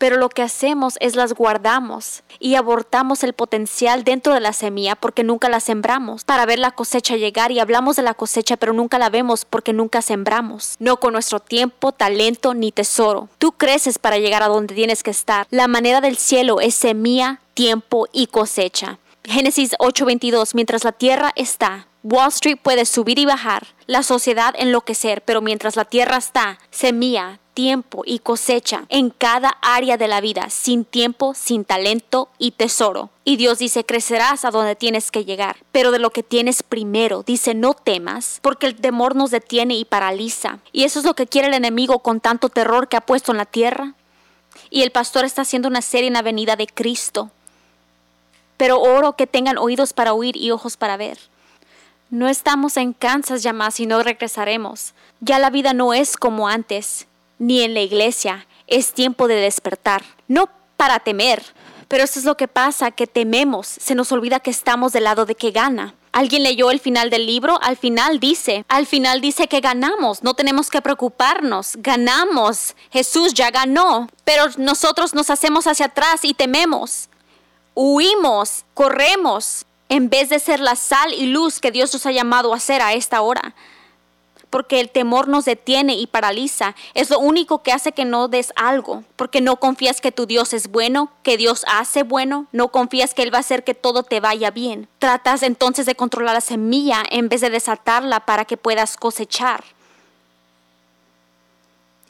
pero 0.00 0.16
lo 0.16 0.30
que 0.30 0.40
hacemos 0.40 0.94
es 1.00 1.14
las 1.14 1.34
guardamos 1.34 2.22
y 2.38 2.54
abortamos 2.54 3.22
el 3.22 3.34
potencial 3.34 4.02
dentro 4.02 4.32
de 4.32 4.40
la 4.40 4.54
semilla 4.54 4.96
porque 4.96 5.24
nunca 5.24 5.50
la 5.50 5.60
sembramos 5.60 6.24
para 6.24 6.46
ver 6.46 6.58
la 6.58 6.70
cosecha 6.70 7.16
llegar 7.16 7.52
y 7.52 7.58
hablamos 7.58 7.96
de 7.96 8.02
la 8.02 8.14
cosecha 8.14 8.56
pero 8.56 8.72
nunca 8.72 8.98
la 8.98 9.10
vemos 9.10 9.44
porque 9.44 9.74
nunca 9.74 10.00
sembramos, 10.00 10.76
no 10.78 10.96
con 10.96 11.12
nuestro 11.12 11.38
tiempo, 11.38 11.92
talento 11.92 12.54
ni 12.54 12.72
tesoro. 12.72 13.28
Tú 13.36 13.52
creces 13.52 13.98
para 13.98 14.16
llegar 14.16 14.42
a 14.42 14.48
donde 14.48 14.74
tienes 14.74 15.02
que 15.02 15.10
estar. 15.10 15.46
La 15.50 15.68
manera 15.68 16.00
del 16.00 16.16
cielo 16.16 16.62
es 16.62 16.74
semilla, 16.74 17.40
tiempo 17.52 18.08
y 18.10 18.28
cosecha. 18.28 18.98
Génesis 19.24 19.76
8:22, 19.80 20.54
mientras 20.54 20.82
la 20.82 20.92
tierra 20.92 21.32
está, 21.36 21.86
Wall 22.02 22.28
Street 22.28 22.58
puede 22.62 22.86
subir 22.86 23.18
y 23.18 23.26
bajar, 23.26 23.66
la 23.86 24.02
sociedad 24.02 24.54
enloquecer, 24.56 25.22
pero 25.22 25.42
mientras 25.42 25.76
la 25.76 25.84
tierra 25.84 26.16
está, 26.16 26.58
semilla, 26.70 27.38
tiempo 27.52 28.04
y 28.06 28.20
cosecha 28.20 28.84
en 28.88 29.10
cada 29.10 29.50
área 29.60 29.98
de 29.98 30.08
la 30.08 30.22
vida, 30.22 30.48
sin 30.48 30.86
tiempo, 30.86 31.34
sin 31.34 31.66
talento 31.66 32.30
y 32.38 32.52
tesoro. 32.52 33.10
Y 33.22 33.36
Dios 33.36 33.58
dice, 33.58 33.84
crecerás 33.84 34.46
a 34.46 34.50
donde 34.50 34.76
tienes 34.76 35.10
que 35.10 35.26
llegar, 35.26 35.56
pero 35.72 35.90
de 35.90 35.98
lo 35.98 36.08
que 36.08 36.22
tienes 36.22 36.62
primero, 36.62 37.22
dice, 37.22 37.52
no 37.52 37.74
temas, 37.74 38.38
porque 38.40 38.66
el 38.66 38.76
temor 38.76 39.14
nos 39.14 39.30
detiene 39.30 39.74
y 39.74 39.84
paraliza. 39.84 40.60
Y 40.72 40.84
eso 40.84 41.00
es 41.00 41.04
lo 41.04 41.12
que 41.12 41.26
quiere 41.26 41.48
el 41.48 41.54
enemigo 41.54 41.98
con 41.98 42.20
tanto 42.20 42.48
terror 42.48 42.88
que 42.88 42.96
ha 42.96 43.02
puesto 43.02 43.32
en 43.32 43.38
la 43.38 43.44
tierra. 43.44 43.92
Y 44.70 44.82
el 44.82 44.90
pastor 44.90 45.26
está 45.26 45.42
haciendo 45.42 45.68
una 45.68 45.82
serie 45.82 46.08
en 46.08 46.14
la 46.14 46.22
venida 46.22 46.56
de 46.56 46.66
Cristo. 46.66 47.30
Pero 48.56 48.80
oro 48.80 49.16
que 49.16 49.26
tengan 49.26 49.58
oídos 49.58 49.92
para 49.92 50.14
oír 50.14 50.36
y 50.36 50.50
ojos 50.50 50.78
para 50.78 50.96
ver. 50.96 51.29
No 52.10 52.28
estamos 52.28 52.76
en 52.76 52.92
Kansas 52.92 53.44
ya 53.44 53.52
más 53.52 53.78
y 53.78 53.86
no 53.86 54.02
regresaremos. 54.02 54.94
Ya 55.20 55.38
la 55.38 55.48
vida 55.48 55.74
no 55.74 55.94
es 55.94 56.16
como 56.16 56.48
antes 56.48 57.06
ni 57.38 57.62
en 57.62 57.72
la 57.72 57.82
iglesia. 57.82 58.48
Es 58.66 58.92
tiempo 58.92 59.28
de 59.28 59.36
despertar, 59.36 60.02
no 60.26 60.48
para 60.76 60.98
temer. 60.98 61.40
Pero 61.86 62.02
eso 62.02 62.18
es 62.18 62.24
lo 62.24 62.36
que 62.36 62.48
pasa, 62.48 62.90
que 62.90 63.06
tememos, 63.06 63.68
se 63.68 63.94
nos 63.94 64.10
olvida 64.10 64.40
que 64.40 64.50
estamos 64.50 64.92
del 64.92 65.04
lado 65.04 65.24
de 65.24 65.36
que 65.36 65.52
gana. 65.52 65.94
¿Alguien 66.10 66.42
leyó 66.42 66.72
el 66.72 66.80
final 66.80 67.10
del 67.10 67.26
libro? 67.26 67.60
Al 67.62 67.76
final 67.76 68.18
dice, 68.18 68.64
al 68.66 68.86
final 68.86 69.20
dice 69.20 69.46
que 69.46 69.60
ganamos, 69.60 70.24
no 70.24 70.34
tenemos 70.34 70.68
que 70.68 70.82
preocuparnos, 70.82 71.74
ganamos, 71.78 72.74
Jesús 72.90 73.34
ya 73.34 73.52
ganó, 73.52 74.08
pero 74.24 74.46
nosotros 74.56 75.14
nos 75.14 75.30
hacemos 75.30 75.68
hacia 75.68 75.86
atrás 75.86 76.24
y 76.24 76.34
tememos, 76.34 77.08
huimos, 77.74 78.64
corremos, 78.74 79.64
en 79.90 80.08
vez 80.08 80.30
de 80.30 80.38
ser 80.38 80.60
la 80.60 80.76
sal 80.76 81.12
y 81.12 81.26
luz 81.26 81.60
que 81.60 81.70
Dios 81.70 81.92
nos 81.92 82.06
ha 82.06 82.12
llamado 82.12 82.54
a 82.54 82.60
ser 82.60 82.80
a 82.80 82.94
esta 82.94 83.20
hora 83.20 83.54
porque 84.50 84.80
el 84.80 84.90
temor 84.90 85.28
nos 85.28 85.44
detiene 85.44 85.94
y 85.94 86.08
paraliza. 86.08 86.74
Es 86.94 87.08
lo 87.08 87.20
único 87.20 87.62
que 87.62 87.72
hace 87.72 87.92
que 87.92 88.04
no 88.04 88.28
des 88.28 88.52
algo, 88.56 89.04
porque 89.16 89.40
no 89.40 89.56
confías 89.56 90.00
que 90.00 90.12
tu 90.12 90.26
Dios 90.26 90.52
es 90.52 90.70
bueno, 90.70 91.10
que 91.22 91.36
Dios 91.36 91.64
hace 91.68 92.02
bueno, 92.02 92.46
no 92.52 92.68
confías 92.68 93.14
que 93.14 93.22
Él 93.22 93.32
va 93.32 93.38
a 93.38 93.40
hacer 93.42 93.62
que 93.64 93.74
todo 93.74 94.02
te 94.02 94.18
vaya 94.18 94.50
bien. 94.50 94.88
Tratas 94.98 95.44
entonces 95.44 95.86
de 95.86 95.94
controlar 95.94 96.34
la 96.34 96.40
semilla 96.40 97.04
en 97.10 97.28
vez 97.28 97.40
de 97.40 97.50
desatarla 97.50 98.26
para 98.26 98.44
que 98.44 98.56
puedas 98.56 98.96
cosechar. 98.96 99.62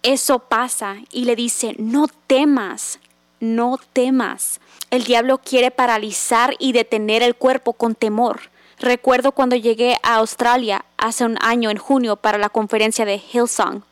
Eso 0.02 0.38
pasa 0.38 0.96
y 1.12 1.26
le 1.26 1.36
dice, 1.36 1.74
no 1.78 2.06
temas, 2.26 2.98
no 3.40 3.78
temas. 3.92 4.60
El 4.90 5.04
diablo 5.04 5.38
quiere 5.38 5.70
paralizar 5.70 6.54
y 6.58 6.72
detener 6.72 7.22
el 7.22 7.34
cuerpo 7.34 7.72
con 7.72 7.94
temor. 7.94 8.50
Recuerdo 8.78 9.32
cuando 9.32 9.56
llegué 9.56 9.96
a 10.02 10.16
Australia 10.16 10.84
hace 10.96 11.24
un 11.24 11.36
año 11.42 11.70
en 11.70 11.76
junio 11.76 12.16
para 12.16 12.38
la 12.38 12.48
conferencia 12.48 13.04
de 13.04 13.16
Hillsong. 13.32 13.82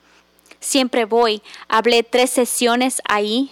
Siempre 0.61 1.05
voy, 1.05 1.43
hablé 1.69 2.03
tres 2.03 2.31
sesiones 2.31 3.03
ahí. 3.09 3.51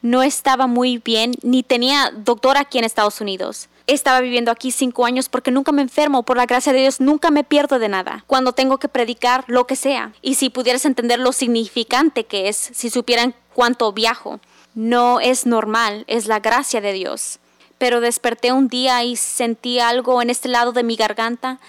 No 0.00 0.22
estaba 0.22 0.66
muy 0.66 0.98
bien, 0.98 1.34
ni 1.42 1.62
tenía 1.62 2.10
doctor 2.14 2.56
aquí 2.56 2.78
en 2.78 2.84
Estados 2.84 3.20
Unidos. 3.20 3.68
Estaba 3.86 4.20
viviendo 4.20 4.50
aquí 4.50 4.70
cinco 4.70 5.06
años 5.06 5.28
porque 5.28 5.50
nunca 5.50 5.72
me 5.72 5.82
enfermo, 5.82 6.22
por 6.22 6.36
la 6.36 6.46
gracia 6.46 6.72
de 6.72 6.80
Dios 6.80 7.00
nunca 7.00 7.30
me 7.30 7.42
pierdo 7.42 7.78
de 7.78 7.88
nada. 7.88 8.24
Cuando 8.26 8.52
tengo 8.52 8.78
que 8.78 8.88
predicar, 8.88 9.44
lo 9.46 9.66
que 9.66 9.76
sea. 9.76 10.12
Y 10.20 10.34
si 10.34 10.50
pudieras 10.50 10.84
entender 10.84 11.18
lo 11.18 11.32
significante 11.32 12.24
que 12.24 12.48
es, 12.48 12.56
si 12.56 12.90
supieran 12.90 13.34
cuánto 13.54 13.92
viajo. 13.92 14.40
No 14.78 15.18
es 15.18 15.44
normal, 15.44 16.04
es 16.06 16.26
la 16.26 16.38
gracia 16.38 16.80
de 16.80 16.92
Dios 16.92 17.40
pero 17.78 18.00
desperté 18.00 18.52
un 18.52 18.68
día 18.68 19.04
y 19.04 19.16
sentí 19.16 19.78
algo 19.78 20.20
en 20.20 20.30
este 20.30 20.48
lado 20.48 20.72
de 20.72 20.82
mi 20.82 20.96
garganta 20.96 21.60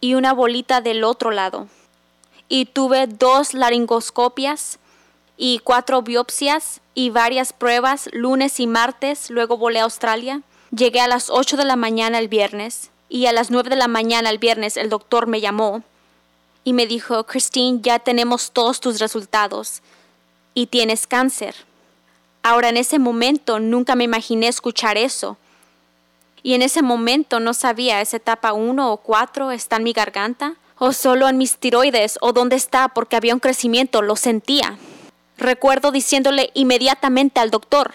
y 0.00 0.14
una 0.14 0.32
bolita 0.32 0.80
del 0.80 1.04
otro 1.04 1.30
lado. 1.30 1.68
Y 2.48 2.66
tuve 2.66 3.06
dos 3.06 3.54
laringoscopias 3.54 4.78
y 5.36 5.60
cuatro 5.60 6.02
biopsias 6.02 6.80
y 6.94 7.10
varias 7.10 7.52
pruebas 7.52 8.08
lunes 8.12 8.58
y 8.60 8.66
martes, 8.66 9.30
luego 9.30 9.56
volé 9.56 9.80
a 9.80 9.84
Australia. 9.84 10.42
Llegué 10.74 11.00
a 11.00 11.08
las 11.08 11.28
8 11.28 11.58
de 11.58 11.64
la 11.64 11.76
mañana 11.76 12.18
el 12.18 12.28
viernes 12.28 12.90
y 13.10 13.26
a 13.26 13.32
las 13.32 13.50
9 13.50 13.68
de 13.68 13.76
la 13.76 13.88
mañana 13.88 14.30
el 14.30 14.38
viernes 14.38 14.78
el 14.78 14.88
doctor 14.88 15.26
me 15.26 15.40
llamó 15.42 15.82
y 16.64 16.72
me 16.72 16.86
dijo, 16.86 17.24
Christine, 17.24 17.80
ya 17.82 17.98
tenemos 17.98 18.52
todos 18.52 18.80
tus 18.80 18.98
resultados 18.98 19.82
y 20.54 20.66
tienes 20.66 21.06
cáncer. 21.06 21.54
Ahora 22.42 22.68
en 22.68 22.76
ese 22.76 22.98
momento 22.98 23.60
nunca 23.60 23.94
me 23.94 24.04
imaginé 24.04 24.48
escuchar 24.48 24.96
eso, 24.96 25.36
y 26.42 26.54
en 26.54 26.62
ese 26.62 26.82
momento 26.82 27.38
no 27.40 27.54
sabía, 27.54 28.00
¿es 28.00 28.14
etapa 28.14 28.52
1 28.52 28.92
o 28.92 28.96
4 28.96 29.52
está 29.52 29.76
en 29.76 29.84
mi 29.84 29.92
garganta? 29.92 30.54
¿O 30.78 30.92
solo 30.92 31.28
en 31.28 31.38
mis 31.38 31.56
tiroides? 31.58 32.18
¿O 32.20 32.32
dónde 32.32 32.56
está? 32.56 32.88
Porque 32.88 33.14
había 33.14 33.34
un 33.34 33.40
crecimiento, 33.40 34.02
lo 34.02 34.16
sentía. 34.16 34.76
Recuerdo 35.38 35.92
diciéndole 35.92 36.50
inmediatamente 36.54 37.38
al 37.38 37.50
doctor. 37.50 37.92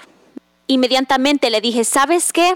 Inmediatamente 0.67 1.49
le 1.49 1.59
dije, 1.59 1.83
¿sabes 1.83 2.31
qué? 2.31 2.55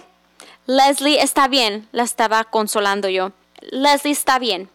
Leslie 0.65 1.21
está 1.21 1.49
bien, 1.49 1.87
la 1.91 2.03
estaba 2.03 2.45
consolando 2.45 3.09
yo. 3.09 3.31
Leslie 3.59 4.13
está 4.13 4.39
bien. 4.39 4.69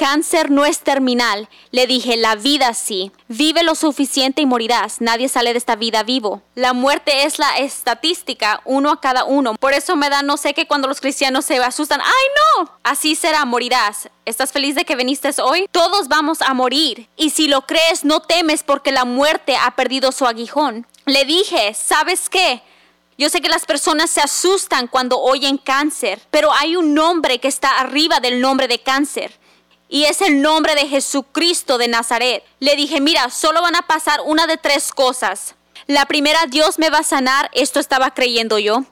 Cáncer 0.00 0.50
no 0.50 0.64
es 0.64 0.78
terminal. 0.78 1.50
Le 1.72 1.86
dije, 1.86 2.16
la 2.16 2.34
vida 2.34 2.72
sí. 2.72 3.12
Vive 3.28 3.62
lo 3.62 3.74
suficiente 3.74 4.40
y 4.40 4.46
morirás. 4.46 5.02
Nadie 5.02 5.28
sale 5.28 5.52
de 5.52 5.58
esta 5.58 5.76
vida 5.76 6.02
vivo. 6.04 6.40
La 6.54 6.72
muerte 6.72 7.24
es 7.24 7.38
la 7.38 7.58
estadística, 7.58 8.62
uno 8.64 8.92
a 8.92 9.00
cada 9.02 9.24
uno. 9.24 9.56
Por 9.56 9.74
eso 9.74 9.96
me 9.96 10.08
da 10.08 10.22
no 10.22 10.38
sé 10.38 10.54
qué 10.54 10.66
cuando 10.66 10.88
los 10.88 11.02
cristianos 11.02 11.44
se 11.44 11.58
asustan. 11.58 12.00
¡Ay, 12.00 12.62
no! 12.64 12.70
Así 12.82 13.14
será, 13.14 13.44
morirás. 13.44 14.08
¿Estás 14.24 14.52
feliz 14.52 14.74
de 14.74 14.86
que 14.86 14.96
viniste 14.96 15.28
hoy? 15.42 15.68
Todos 15.70 16.08
vamos 16.08 16.40
a 16.40 16.54
morir. 16.54 17.06
Y 17.18 17.28
si 17.28 17.46
lo 17.46 17.66
crees, 17.66 18.02
no 18.02 18.20
temes 18.20 18.62
porque 18.62 18.92
la 18.92 19.04
muerte 19.04 19.54
ha 19.56 19.72
perdido 19.72 20.12
su 20.12 20.24
aguijón. 20.24 20.86
Le 21.04 21.26
dije, 21.26 21.74
¿sabes 21.74 22.30
qué? 22.30 22.62
Yo 23.18 23.28
sé 23.28 23.42
que 23.42 23.50
las 23.50 23.66
personas 23.66 24.08
se 24.08 24.22
asustan 24.22 24.86
cuando 24.86 25.20
oyen 25.20 25.58
cáncer, 25.58 26.22
pero 26.30 26.54
hay 26.54 26.74
un 26.74 26.94
nombre 26.94 27.38
que 27.38 27.48
está 27.48 27.78
arriba 27.78 28.18
del 28.18 28.40
nombre 28.40 28.66
de 28.66 28.78
cáncer 28.78 29.38
y 29.90 30.04
es 30.04 30.22
el 30.22 30.40
nombre 30.40 30.74
de 30.76 30.86
Jesucristo 30.86 31.76
de 31.76 31.88
Nazaret. 31.88 32.44
Le 32.60 32.76
dije, 32.76 33.00
mira, 33.00 33.28
solo 33.28 33.60
van 33.60 33.74
a 33.74 33.82
pasar 33.82 34.20
una 34.24 34.46
de 34.46 34.56
tres 34.56 34.92
cosas. 34.92 35.56
La 35.86 36.06
primera, 36.06 36.38
Dios 36.48 36.78
me 36.78 36.88
va 36.90 36.98
a 36.98 37.02
sanar, 37.02 37.50
esto 37.52 37.80
estaba 37.80 38.14
creyendo 38.14 38.58
yo. 38.58 38.84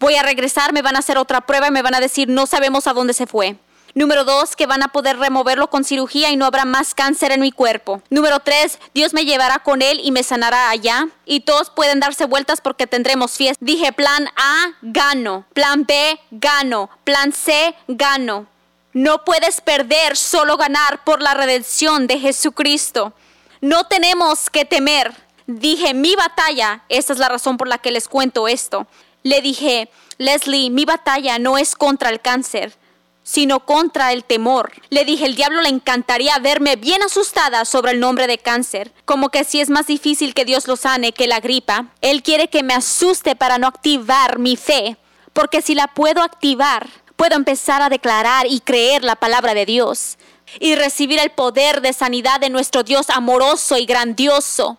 Voy 0.00 0.16
a 0.16 0.22
regresar, 0.22 0.72
me 0.72 0.82
van 0.82 0.96
a 0.96 1.00
hacer 1.00 1.18
otra 1.18 1.42
prueba 1.42 1.68
y 1.68 1.70
me 1.70 1.82
van 1.82 1.94
a 1.94 2.00
decir, 2.00 2.28
no 2.28 2.46
sabemos 2.46 2.86
a 2.86 2.94
dónde 2.94 3.12
se 3.12 3.26
fue. 3.26 3.56
Número 3.94 4.24
dos, 4.24 4.56
que 4.56 4.66
van 4.66 4.82
a 4.82 4.88
poder 4.88 5.18
removerlo 5.18 5.70
con 5.70 5.84
cirugía 5.84 6.30
y 6.30 6.36
no 6.36 6.44
habrá 6.44 6.66
más 6.66 6.94
cáncer 6.94 7.32
en 7.32 7.40
mi 7.40 7.50
cuerpo. 7.50 8.02
Número 8.10 8.40
tres, 8.40 8.78
Dios 8.92 9.14
me 9.14 9.24
llevará 9.24 9.60
con 9.60 9.80
él 9.80 10.00
y 10.02 10.12
me 10.12 10.22
sanará 10.22 10.68
allá. 10.68 11.08
Y 11.24 11.40
todos 11.40 11.70
pueden 11.70 12.00
darse 12.00 12.26
vueltas 12.26 12.60
porque 12.60 12.86
tendremos 12.86 13.32
fiesta. 13.32 13.62
Dije, 13.64 13.92
plan 13.92 14.28
A, 14.36 14.72
gano. 14.82 15.46
Plan 15.54 15.86
B, 15.86 16.20
gano. 16.30 16.90
Plan 17.04 17.32
C, 17.32 17.74
gano. 17.88 18.46
No 18.96 19.26
puedes 19.26 19.60
perder, 19.60 20.16
solo 20.16 20.56
ganar 20.56 21.04
por 21.04 21.20
la 21.20 21.34
redención 21.34 22.06
de 22.06 22.18
Jesucristo. 22.18 23.12
No 23.60 23.84
tenemos 23.84 24.48
que 24.48 24.64
temer. 24.64 25.12
Dije, 25.46 25.92
mi 25.92 26.16
batalla, 26.16 26.82
esta 26.88 27.12
es 27.12 27.18
la 27.18 27.28
razón 27.28 27.58
por 27.58 27.68
la 27.68 27.76
que 27.76 27.90
les 27.90 28.08
cuento 28.08 28.48
esto. 28.48 28.86
Le 29.22 29.42
dije, 29.42 29.90
Leslie, 30.16 30.70
mi 30.70 30.86
batalla 30.86 31.38
no 31.38 31.58
es 31.58 31.76
contra 31.76 32.08
el 32.08 32.22
cáncer, 32.22 32.72
sino 33.22 33.66
contra 33.66 34.14
el 34.14 34.24
temor. 34.24 34.72
Le 34.88 35.04
dije, 35.04 35.26
el 35.26 35.34
diablo 35.34 35.60
le 35.60 35.68
encantaría 35.68 36.38
verme 36.38 36.76
bien 36.76 37.02
asustada 37.02 37.66
sobre 37.66 37.92
el 37.92 38.00
nombre 38.00 38.26
de 38.26 38.38
cáncer, 38.38 38.94
como 39.04 39.28
que 39.28 39.44
si 39.44 39.60
es 39.60 39.68
más 39.68 39.86
difícil 39.86 40.32
que 40.32 40.46
Dios 40.46 40.66
lo 40.66 40.76
sane 40.76 41.12
que 41.12 41.26
la 41.26 41.40
gripa. 41.40 41.88
Él 42.00 42.22
quiere 42.22 42.48
que 42.48 42.62
me 42.62 42.72
asuste 42.72 43.36
para 43.36 43.58
no 43.58 43.66
activar 43.66 44.38
mi 44.38 44.56
fe, 44.56 44.96
porque 45.34 45.60
si 45.60 45.74
la 45.74 45.88
puedo 45.88 46.22
activar, 46.22 46.88
puedo 47.16 47.34
empezar 47.34 47.82
a 47.82 47.88
declarar 47.88 48.46
y 48.46 48.60
creer 48.60 49.02
la 49.02 49.16
palabra 49.16 49.54
de 49.54 49.66
Dios 49.66 50.18
y 50.60 50.74
recibir 50.74 51.18
el 51.18 51.30
poder 51.30 51.80
de 51.80 51.92
sanidad 51.92 52.40
de 52.40 52.50
nuestro 52.50 52.82
Dios 52.82 53.10
amoroso 53.10 53.76
y 53.78 53.86
grandioso. 53.86 54.78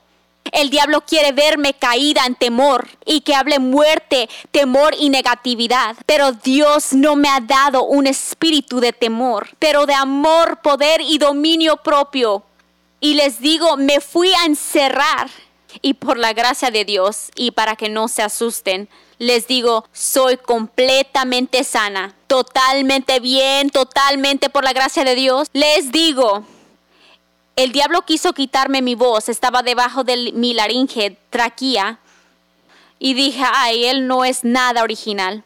El 0.51 0.69
diablo 0.69 1.01
quiere 1.01 1.33
verme 1.33 1.73
caída 1.73 2.25
en 2.25 2.35
temor 2.35 2.87
y 3.05 3.21
que 3.21 3.35
hable 3.35 3.59
muerte, 3.59 4.29
temor 4.51 4.95
y 4.97 5.09
negatividad. 5.09 5.97
Pero 6.05 6.31
Dios 6.31 6.93
no 6.93 7.15
me 7.15 7.27
ha 7.27 7.41
dado 7.41 7.83
un 7.83 8.07
espíritu 8.07 8.79
de 8.79 8.93
temor, 8.93 9.49
pero 9.59 9.85
de 9.85 9.93
amor, 9.93 10.61
poder 10.61 11.01
y 11.01 11.17
dominio 11.17 11.77
propio. 11.77 12.43
Y 12.99 13.15
les 13.15 13.39
digo, 13.39 13.77
me 13.77 13.99
fui 13.99 14.31
a 14.33 14.45
encerrar 14.45 15.29
y 15.81 15.95
por 15.95 16.17
la 16.17 16.33
gracia 16.33 16.71
de 16.71 16.85
Dios 16.85 17.29
y 17.35 17.51
para 17.51 17.75
que 17.75 17.89
no 17.89 18.07
se 18.07 18.23
asusten, 18.23 18.89
les 19.19 19.47
digo, 19.47 19.85
soy 19.93 20.37
completamente 20.37 21.63
sana, 21.63 22.13
totalmente 22.27 23.19
bien, 23.19 23.69
totalmente 23.69 24.49
por 24.49 24.63
la 24.63 24.73
gracia 24.73 25.03
de 25.03 25.15
Dios. 25.15 25.47
Les 25.53 25.91
digo, 25.91 26.45
el 27.55 27.71
diablo 27.71 28.03
quiso 28.03 28.33
quitarme 28.33 28.81
mi 28.81 28.95
voz, 28.95 29.29
estaba 29.29 29.63
debajo 29.63 30.03
de 30.03 30.31
mi 30.33 30.53
laringe, 30.53 31.17
traquía, 31.29 31.99
y 32.99 33.13
dije, 33.13 33.43
ay, 33.53 33.85
él 33.85 34.07
no 34.07 34.25
es 34.25 34.43
nada 34.43 34.83
original, 34.83 35.43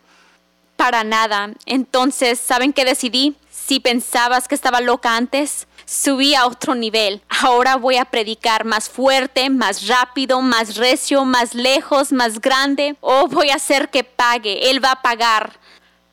para 0.76 1.04
nada. 1.04 1.52
Entonces, 1.66 2.40
¿saben 2.40 2.74
qué 2.74 2.86
decidí? 2.86 3.36
Si 3.72 3.80
pensabas 3.80 4.50
que 4.50 4.56
estaba 4.56 4.82
loca 4.82 5.16
antes, 5.16 5.66
subí 5.86 6.36
a 6.36 6.46
otro 6.46 6.76
nivel. 6.76 7.22
Ahora 7.30 7.78
voy 7.78 7.96
a 7.96 8.04
predicar 8.04 8.66
más 8.66 8.90
fuerte, 8.90 9.50
más 9.50 9.88
rápido, 9.88 10.42
más 10.42 10.76
recio, 10.76 11.24
más 11.24 11.56
lejos, 11.56 12.12
más 12.12 12.42
grande. 12.42 12.98
O 13.00 13.30
voy 13.30 13.50
a 13.50 13.56
hacer 13.56 13.90
que 13.90 14.04
pague. 14.04 14.70
Él 14.70 14.84
va 14.84 14.92
a 14.92 15.02
pagar. 15.02 15.54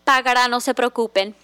Pagará, 0.04 0.46
no 0.46 0.61
se 0.61 0.72
preocupen. 0.72 1.34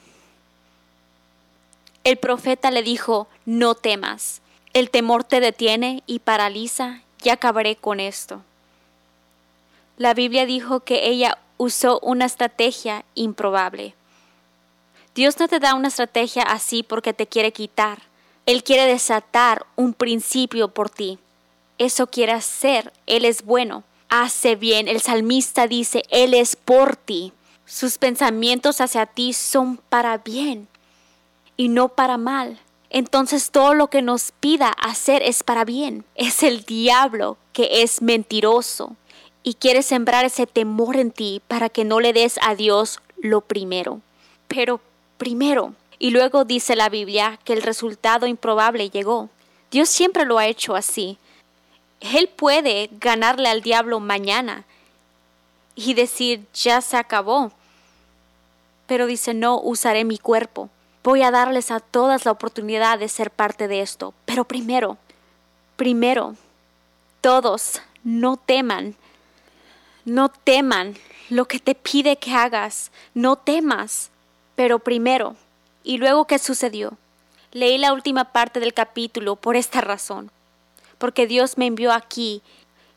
El 2.05 2.17
profeta 2.17 2.71
le 2.71 2.85
dijo, 2.85 3.27
no 3.45 3.75
temas. 3.75 4.41
El 4.73 4.91
temor 4.91 5.25
te 5.25 5.41
detiene 5.41 6.05
y 6.07 6.21
paraliza, 6.21 7.01
ya 7.23 7.33
acabaré 7.33 7.75
con 7.75 7.99
esto. 7.99 8.41
La 9.97 10.15
Biblia 10.15 10.47
dijo 10.47 10.79
que 10.79 11.09
ella 11.09 11.39
usó 11.57 11.99
una 12.05 12.27
estrategia 12.27 13.05
improbable. 13.17 13.97
Dios 15.15 15.39
no 15.39 15.49
te 15.49 15.61
da 15.61 15.75
una 15.75 15.89
estrategia 15.89 16.43
así 16.43 16.83
porque 16.83 17.12
te 17.12 17.27
quiere 17.27 17.53
quitar. 17.53 18.03
Él 18.47 18.62
quiere 18.62 18.87
desatar 18.87 19.65
un 19.77 19.95
principio 19.95 20.69
por 20.69 20.91
ti. 20.91 21.19
Eso 21.79 22.07
quiere 22.07 22.33
hacer. 22.33 22.93
Él 23.07 23.25
es 23.25 23.45
bueno. 23.45 23.85
Hace 24.09 24.57
bien. 24.57 24.89
El 24.89 25.01
salmista 25.01 25.67
dice, 25.67 26.03
Él 26.11 26.35
es 26.35 26.57
por 26.57 26.97
ti. 26.97 27.33
Sus 27.67 27.99
pensamientos 27.99 28.81
hacia 28.81 29.07
ti 29.07 29.33
son 29.33 29.77
para 29.77 30.19
bien 30.19 30.69
y 31.57 31.69
no 31.69 31.89
para 31.89 32.19
mal 32.19 32.61
entonces 32.95 33.51
todo 33.51 33.75
lo 33.75 33.89
que 33.89 34.03
nos 34.03 34.31
pida 34.39 34.69
hacer 34.69 35.21
es 35.25 35.43
para 35.43 35.65
bien. 35.65 36.05
Es 36.15 36.45
el 36.45 36.62
diablo 36.62 37.39
que 37.53 37.83
es 37.83 38.01
mentiroso 38.03 38.95
y 39.43 39.55
quiere 39.55 39.83
sembrar 39.83 40.25
ese 40.25 40.47
temor 40.47 40.95
en 40.95 41.11
ti 41.11 41.43
para 41.49 41.69
que 41.69 41.85
no 41.85 41.99
le 41.99 42.12
des 42.12 42.39
a 42.41 42.55
Dios 42.55 43.01
lo 43.17 43.41
primero. 43.41 44.01
Pero 44.47 44.81
primero, 45.25 45.72
y 45.99 46.11
luego 46.11 46.45
dice 46.45 46.77
la 46.77 46.91
Biblia 46.91 47.39
que 47.45 47.55
el 47.55 47.62
resultado 47.62 48.27
improbable 48.27 48.91
llegó. 48.91 49.31
Dios 49.70 49.89
siempre 49.89 50.27
lo 50.27 50.39
ha 50.39 50.47
hecho 50.47 50.77
así. 50.77 51.16
Él 52.01 52.29
puede 52.29 52.91
ganarle 53.01 53.49
al 53.49 53.62
diablo 53.62 54.01
mañana 54.01 54.64
y 55.75 55.95
decir, 55.95 56.45
ya 56.53 56.83
se 56.83 56.99
acabó. 56.99 57.53
Pero 58.87 59.07
dice, 59.07 59.33
no 59.33 59.59
usaré 59.61 60.05
mi 60.05 60.18
cuerpo 60.18 60.68
Voy 61.05 61.22
a 61.22 61.31
darles 61.31 61.70
a 61.70 61.81
todas 61.81 62.25
la 62.25 62.31
oportunidad 62.31 62.99
de 62.99 63.11
ser 63.11 63.31
parte 63.31 63.68
de 63.68 63.83
esto. 63.83 64.14
Pero 64.25 64.47
primero, 64.47 64.97
primero, 65.77 66.35
todos 67.20 67.83
no 68.03 68.39
teman. 68.39 68.95
No 70.07 70.31
teman 70.31 70.97
lo 71.29 71.45
que 71.45 71.59
te 71.59 71.75
pide 71.75 72.16
que 72.16 72.35
hagas. 72.35 72.91
No 73.12 73.37
temas. 73.37 74.11
Pero 74.55 74.79
primero, 74.79 75.37
¿y 75.83 75.99
luego 75.99 76.27
qué 76.27 76.39
sucedió? 76.39 76.97
Leí 77.53 77.79
la 77.79 77.93
última 77.93 78.33
parte 78.33 78.61
del 78.61 78.75
capítulo 78.75 79.37
por 79.37 79.57
esta 79.57 79.81
razón. 79.81 80.31
Porque 80.99 81.27
Dios 81.27 81.59
me 81.59 81.67
envió 81.67 81.93
aquí. 81.93 82.43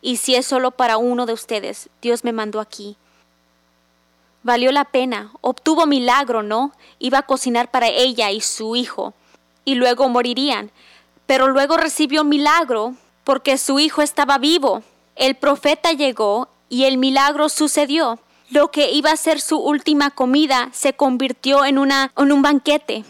Y 0.01 0.17
si 0.17 0.35
es 0.35 0.45
solo 0.45 0.71
para 0.71 0.97
uno 0.97 1.25
de 1.25 1.33
ustedes, 1.33 1.89
Dios 2.01 2.23
me 2.23 2.31
mandó 2.31 2.59
aquí 2.59 2.97
Valió 4.47 4.71
la 4.71 4.85
pena, 4.85 5.33
obtuvo 5.41 5.85
milagro, 5.87 6.41
¿no? 6.41 6.71
Iba 6.99 7.17
a 7.17 7.25
cocinar 7.25 7.69
para 7.69 7.87
ella 7.87 8.31
y 8.31 8.39
su 8.39 8.77
hijo, 8.77 9.13
y 9.65 9.75
luego 9.75 10.07
morirían. 10.07 10.71
Pero 11.25 11.49
luego 11.49 11.75
recibió 11.75 12.23
milagro 12.23 12.93
porque 13.25 13.57
su 13.57 13.77
hijo 13.77 14.01
estaba 14.01 14.37
vivo. 14.37 14.83
El 15.17 15.35
profeta 15.35 15.91
llegó 15.91 16.47
y 16.69 16.85
el 16.85 16.97
milagro 16.97 17.49
sucedió. 17.49 18.19
Lo 18.49 18.71
que 18.71 18.91
iba 18.91 19.11
a 19.11 19.17
ser 19.17 19.41
su 19.41 19.57
última 19.57 20.09
comida 20.11 20.69
se 20.71 20.93
convirtió 20.93 21.65
en, 21.65 21.77
una, 21.77 22.13
en 22.17 22.31
un 22.31 22.41
banquete. 22.41 23.03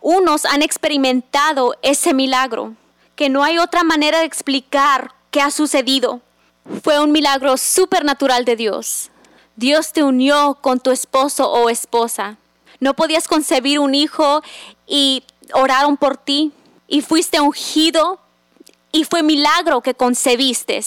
Unos 0.00 0.44
han 0.44 0.62
experimentado 0.62 1.74
ese 1.82 2.14
milagro, 2.14 2.74
que 3.16 3.28
no 3.28 3.42
hay 3.42 3.58
otra 3.58 3.82
manera 3.82 4.20
de 4.20 4.26
explicar 4.26 5.12
qué 5.32 5.40
ha 5.40 5.50
sucedido. 5.50 6.20
Fue 6.84 7.00
un 7.00 7.10
milagro 7.10 7.56
supernatural 7.56 8.44
de 8.44 8.54
Dios. 8.54 9.10
Dios 9.56 9.92
te 9.92 10.04
unió 10.04 10.58
con 10.60 10.78
tu 10.78 10.92
esposo 10.92 11.50
o 11.50 11.68
esposa. 11.68 12.36
No 12.78 12.94
podías 12.94 13.26
concebir 13.26 13.80
un 13.80 13.94
hijo 13.94 14.42
y 14.86 15.24
oraron 15.52 15.96
por 15.96 16.16
ti 16.16 16.52
y 16.86 17.00
fuiste 17.00 17.40
ungido 17.40 18.20
y 18.92 19.04
fue 19.04 19.22
milagro 19.22 19.80
que 19.80 19.94
concebiste. 19.94 20.84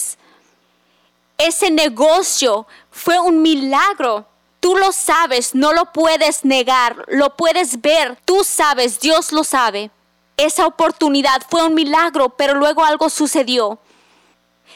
Ese 1.36 1.70
negocio 1.70 2.66
fue 2.90 3.18
un 3.18 3.42
milagro. 3.42 4.26
Tú 4.60 4.76
lo 4.76 4.92
sabes, 4.92 5.54
no 5.54 5.72
lo 5.72 5.86
puedes 5.92 6.44
negar, 6.44 7.04
lo 7.08 7.36
puedes 7.36 7.80
ver, 7.80 8.18
tú 8.24 8.44
sabes, 8.44 9.00
Dios 9.00 9.32
lo 9.32 9.42
sabe. 9.42 9.90
Esa 10.36 10.66
oportunidad 10.66 11.42
fue 11.48 11.64
un 11.64 11.74
milagro, 11.74 12.30
pero 12.30 12.54
luego 12.54 12.84
algo 12.84 13.08
sucedió 13.08 13.78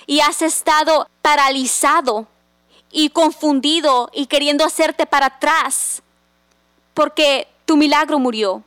y 0.06 0.20
has 0.20 0.42
estado 0.42 1.08
paralizado 1.22 2.26
y 2.90 3.10
confundido 3.10 4.10
y 4.12 4.26
queriendo 4.26 4.64
hacerte 4.64 5.06
para 5.06 5.26
atrás 5.26 6.02
porque 6.94 7.48
tu 7.64 7.76
milagro 7.76 8.18
murió. 8.18 8.62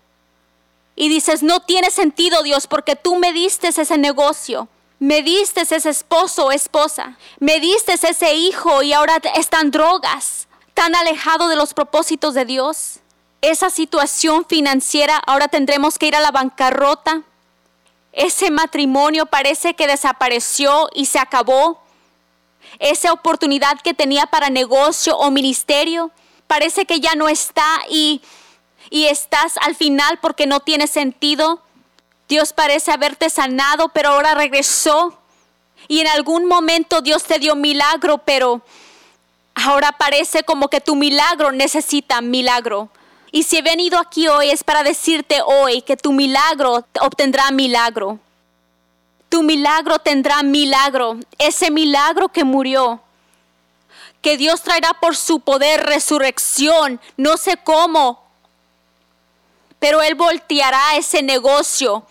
Y 0.95 1.09
dices, 1.09 1.43
no 1.43 1.61
tiene 1.61 1.91
sentido 1.91 2.43
Dios 2.43 2.67
porque 2.67 2.95
tú 2.95 3.15
me 3.17 3.31
diste 3.31 3.67
ese 3.67 3.97
negocio, 3.97 4.67
me 4.99 5.21
diste 5.21 5.61
ese 5.61 5.89
esposo 5.89 6.45
o 6.45 6.51
esposa, 6.51 7.17
me 7.39 7.59
diste 7.59 7.93
ese 7.93 8.33
hijo 8.33 8.81
y 8.81 8.93
ahora 8.93 9.17
están 9.35 9.71
drogas, 9.71 10.47
tan 10.73 10.95
alejado 10.95 11.47
de 11.47 11.55
los 11.55 11.73
propósitos 11.73 12.33
de 12.33 12.45
Dios. 12.45 12.99
Esa 13.41 13.69
situación 13.69 14.45
financiera, 14.47 15.21
ahora 15.27 15.47
tendremos 15.47 15.99
que 15.99 16.07
ir 16.07 16.15
a 16.15 16.19
la 16.19 16.31
bancarrota. 16.31 17.21
Ese 18.11 18.49
matrimonio 18.49 19.27
parece 19.27 19.75
que 19.75 19.85
desapareció 19.85 20.89
y 20.93 21.05
se 21.05 21.19
acabó 21.19 21.79
esa 22.79 23.13
oportunidad 23.13 23.79
que 23.81 23.93
tenía 23.93 24.25
para 24.25 24.49
negocio 24.49 25.17
o 25.17 25.31
ministerio, 25.31 26.11
parece 26.47 26.85
que 26.85 26.99
ya 26.99 27.15
no 27.15 27.27
está 27.27 27.65
y, 27.89 28.21
y 28.89 29.05
estás 29.05 29.57
al 29.61 29.75
final 29.75 30.19
porque 30.21 30.47
no 30.47 30.59
tiene 30.59 30.87
sentido. 30.87 31.61
Dios 32.28 32.53
parece 32.53 32.91
haberte 32.91 33.30
sanado, 33.30 33.89
pero 33.89 34.09
ahora 34.09 34.36
regresó. 34.36 35.17
Y 35.88 36.01
en 36.01 36.07
algún 36.07 36.45
momento 36.47 37.01
Dios 37.01 37.23
te 37.23 37.39
dio 37.39 37.55
milagro, 37.55 38.19
pero 38.19 38.61
ahora 39.55 39.91
parece 39.93 40.43
como 40.43 40.67
que 40.67 40.82
tu 40.82 40.95
milagro 40.95 41.51
necesita 41.51 42.21
milagro. 42.21 42.89
Y 43.32 43.43
si 43.43 43.57
he 43.57 43.61
venido 43.61 43.97
aquí 43.99 44.28
hoy 44.28 44.49
es 44.49 44.63
para 44.63 44.84
decirte 44.84 45.41
hoy 45.41 45.82
que 45.82 45.97
tu 45.97 46.11
milagro 46.11 46.86
obtendrá 46.99 47.51
milagro 47.51 48.19
tu 49.30 49.43
milagro 49.43 49.99
tendrá 49.99 50.41
milagro, 50.43 51.17
ese 51.38 51.69
milagro 51.71 52.30
que 52.30 52.43
murió, 52.43 53.01
que 54.21 54.38
Dios 54.38 54.61
traerá 54.61 54.93
por 54.93 55.15
su 55.15 55.39
poder 55.41 55.86
resurrección, 55.86 56.99
no 57.17 57.38
sé 57.38 57.57
cómo, 57.57 58.23
pero 59.80 60.01
Él 60.01 60.15
volteará 60.15 60.95
ese 60.95 61.21
negocio. 61.21 62.05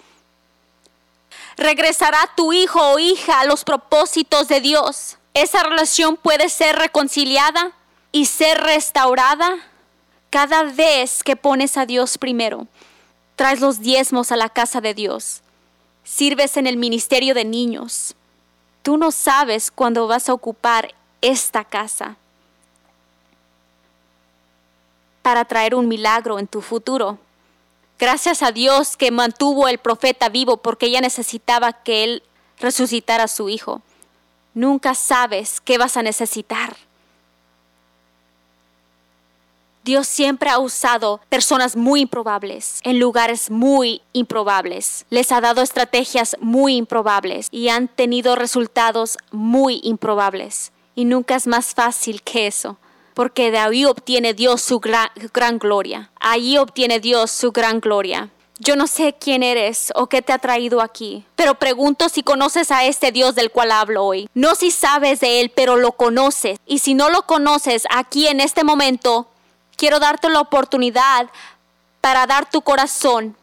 Regresará 1.57 2.19
tu 2.37 2.53
hijo 2.53 2.81
o 2.81 2.99
hija 2.99 3.41
a 3.41 3.45
los 3.45 3.65
propósitos 3.65 4.49
de 4.49 4.61
Dios. 4.61 5.19
Esa 5.35 5.63
relación 5.63 6.17
puede 6.17 6.49
ser 6.49 6.77
reconciliada 6.77 7.73
y 8.13 8.27
ser 8.27 8.59
restaurada 8.59 9.57
cada 10.31 10.65
vez 10.65 11.23
que 11.23 11.37
pones 11.37 11.77
a 11.77 11.87
Dios 11.87 12.19
primero. 12.19 12.67
Traes 13.37 13.61
los 13.61 13.81
diezmos 13.81 14.33
a 14.33 14.37
la 14.37 14.49
casa 14.49 14.81
de 14.81 14.95
Dios 14.95 15.43
sirves 16.07 16.57
en 16.57 16.69
el 16.69 16.77
ministerio 16.77 17.35
de 17.35 17.45
niños. 17.45 18.15
Tú 18.83 18.97
no 18.97 19.11
sabes 19.11 19.73
cuándo 19.73 20.07
vas 20.07 20.29
a 20.29 20.35
ocupar 20.35 20.95
esta 21.21 21.65
casa 21.65 22.17
para 25.23 25.45
traer 25.45 25.75
un 25.75 25.89
milagro 25.89 26.39
en 26.39 26.47
tu 26.47 26.63
futuro. 26.63 27.19
Gracias 27.99 28.43
a 28.43 28.53
Dios 28.53 28.97
que 28.97 29.11
mantuvo 29.11 29.69
el 29.69 29.79
profeta 29.79 30.29
vivo 30.29 30.59
porque 30.59 30.87
ella 30.87 31.01
necesitaba 31.01 31.73
que 31.73 32.05
él 32.05 32.23
resucitara 32.59 33.25
a 33.25 33.29
su 33.29 33.49
hijo. 33.49 33.81
Nunca 34.53 34.95
sabes 34.95 35.61
qué 35.61 35.79
vas 35.79 35.97
a 35.97 36.03
necesitar. 36.03 36.77
Dios 39.87 40.09
siempre 40.09 40.51
ha 40.51 40.59
usado 40.59 41.21
personas 41.29 41.77
muy 41.77 42.01
improbables 42.01 42.81
en 42.83 42.99
lugares 42.99 43.51
muy 43.51 44.03
improbables. 44.13 45.07
Les 45.11 45.31
ha 45.31 45.41
dado 45.41 45.63
estrategias 45.63 46.37
muy 46.41 46.75
improbables 46.75 47.47
y 47.53 47.69
han 47.69 47.87
tenido 47.87 48.35
resultados 48.35 49.17
muy 49.31 49.81
improbables. 49.85 50.73
Y 50.97 51.05
nunca 51.05 51.37
es 51.37 51.47
más 51.47 51.73
fácil 51.73 52.23
que 52.23 52.49
eso, 52.49 52.79
porque 53.17 53.51
de 53.51 53.57
ahí 53.57 53.87
obtiene 53.87 54.35
Dios 54.35 54.61
su 54.61 54.79
gran, 54.79 55.59
gloria. 55.59 56.11
Ahí 56.21 56.59
obtiene 56.59 57.01
Dios 57.01 57.31
su 57.31 57.51
gran 57.51 57.81
gloria. 57.81 58.29
Yo 58.59 58.77
no 58.77 58.87
sé 58.87 59.15
quién 59.19 59.43
eres 59.43 59.91
o 59.95 60.07
qué 60.07 60.21
te 60.21 60.35
ha 60.35 60.39
traído 60.39 60.83
aquí, 60.83 61.25
pero 61.35 61.55
pregunto 61.55 62.11
si 62.11 62.23
conoces 62.23 62.71
a 62.71 62.85
este 62.85 63.13
Dios 63.13 63.35
del 63.35 63.51
cual 63.51 63.73
hablo 63.73 64.05
hoy. 64.05 64.29
No 64.35 64.55
si 64.55 64.71
sabes 64.71 65.21
de 65.21 65.41
Él, 65.41 65.51
pero 65.57 65.79
lo 65.79 65.93
conoces. 65.93 66.59
Y 66.67 66.81
si 66.81 66.93
no 66.93 67.09
lo 67.09 67.23
conoces, 67.23 67.87
aquí 67.89 68.27
en 68.27 68.39
este 68.39 68.65
momento 68.65 69.29
quiero 69.79 69.99
darte 69.99 70.29
la 70.29 70.41
oportunidad 70.41 71.31
para 72.03 72.27
dar 72.27 72.51
tu 72.51 72.61
corazón, 72.61 73.35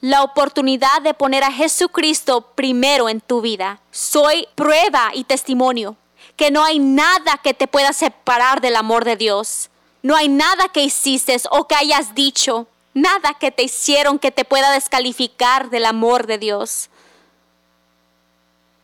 la 0.00 0.24
oportunidad 0.24 1.02
de 1.04 1.14
poner 1.14 1.44
a 1.44 1.52
Jesucristo 1.52 2.40
primero 2.56 3.08
en 3.08 3.20
tu 3.20 3.42
vida. 3.42 3.78
Soy 3.92 4.48
prueba 4.56 5.12
y 5.14 5.22
testimonio 5.22 5.96
que 6.36 6.50
no 6.50 6.64
hay 6.64 6.78
nada 6.78 7.38
que 7.42 7.54
te 7.54 7.66
pueda 7.66 7.92
separar 7.92 8.60
del 8.60 8.76
amor 8.76 9.04
de 9.04 9.16
Dios. 9.16 9.70
No 10.02 10.16
hay 10.16 10.28
nada 10.28 10.68
que 10.68 10.82
hiciste 10.82 11.36
o 11.50 11.66
que 11.66 11.76
hayas 11.76 12.14
dicho, 12.14 12.66
nada 12.92 13.34
que 13.34 13.50
te 13.50 13.62
hicieron 13.62 14.18
que 14.18 14.30
te 14.30 14.44
pueda 14.44 14.72
descalificar 14.72 15.70
del 15.70 15.86
amor 15.86 16.26
de 16.26 16.38
Dios. 16.38 16.90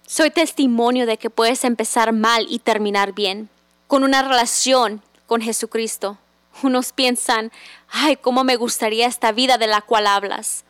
Soy 0.06 0.30
testimonio 0.30 1.06
de 1.06 1.18
que 1.18 1.30
puedes 1.30 1.64
empezar 1.64 2.12
mal 2.12 2.46
y 2.48 2.58
terminar 2.58 3.12
bien, 3.12 3.48
con 3.86 4.02
una 4.02 4.22
relación 4.22 5.02
con 5.26 5.40
Jesucristo. 5.40 6.18
Unos 6.62 6.92
piensan, 6.92 7.52
ay, 7.88 8.16
cómo 8.16 8.42
me 8.42 8.56
gustaría 8.56 9.06
esta 9.06 9.30
vida 9.30 9.56
de 9.56 9.68
la 9.68 9.80
cual 9.80 10.06
hablas. 10.06 10.64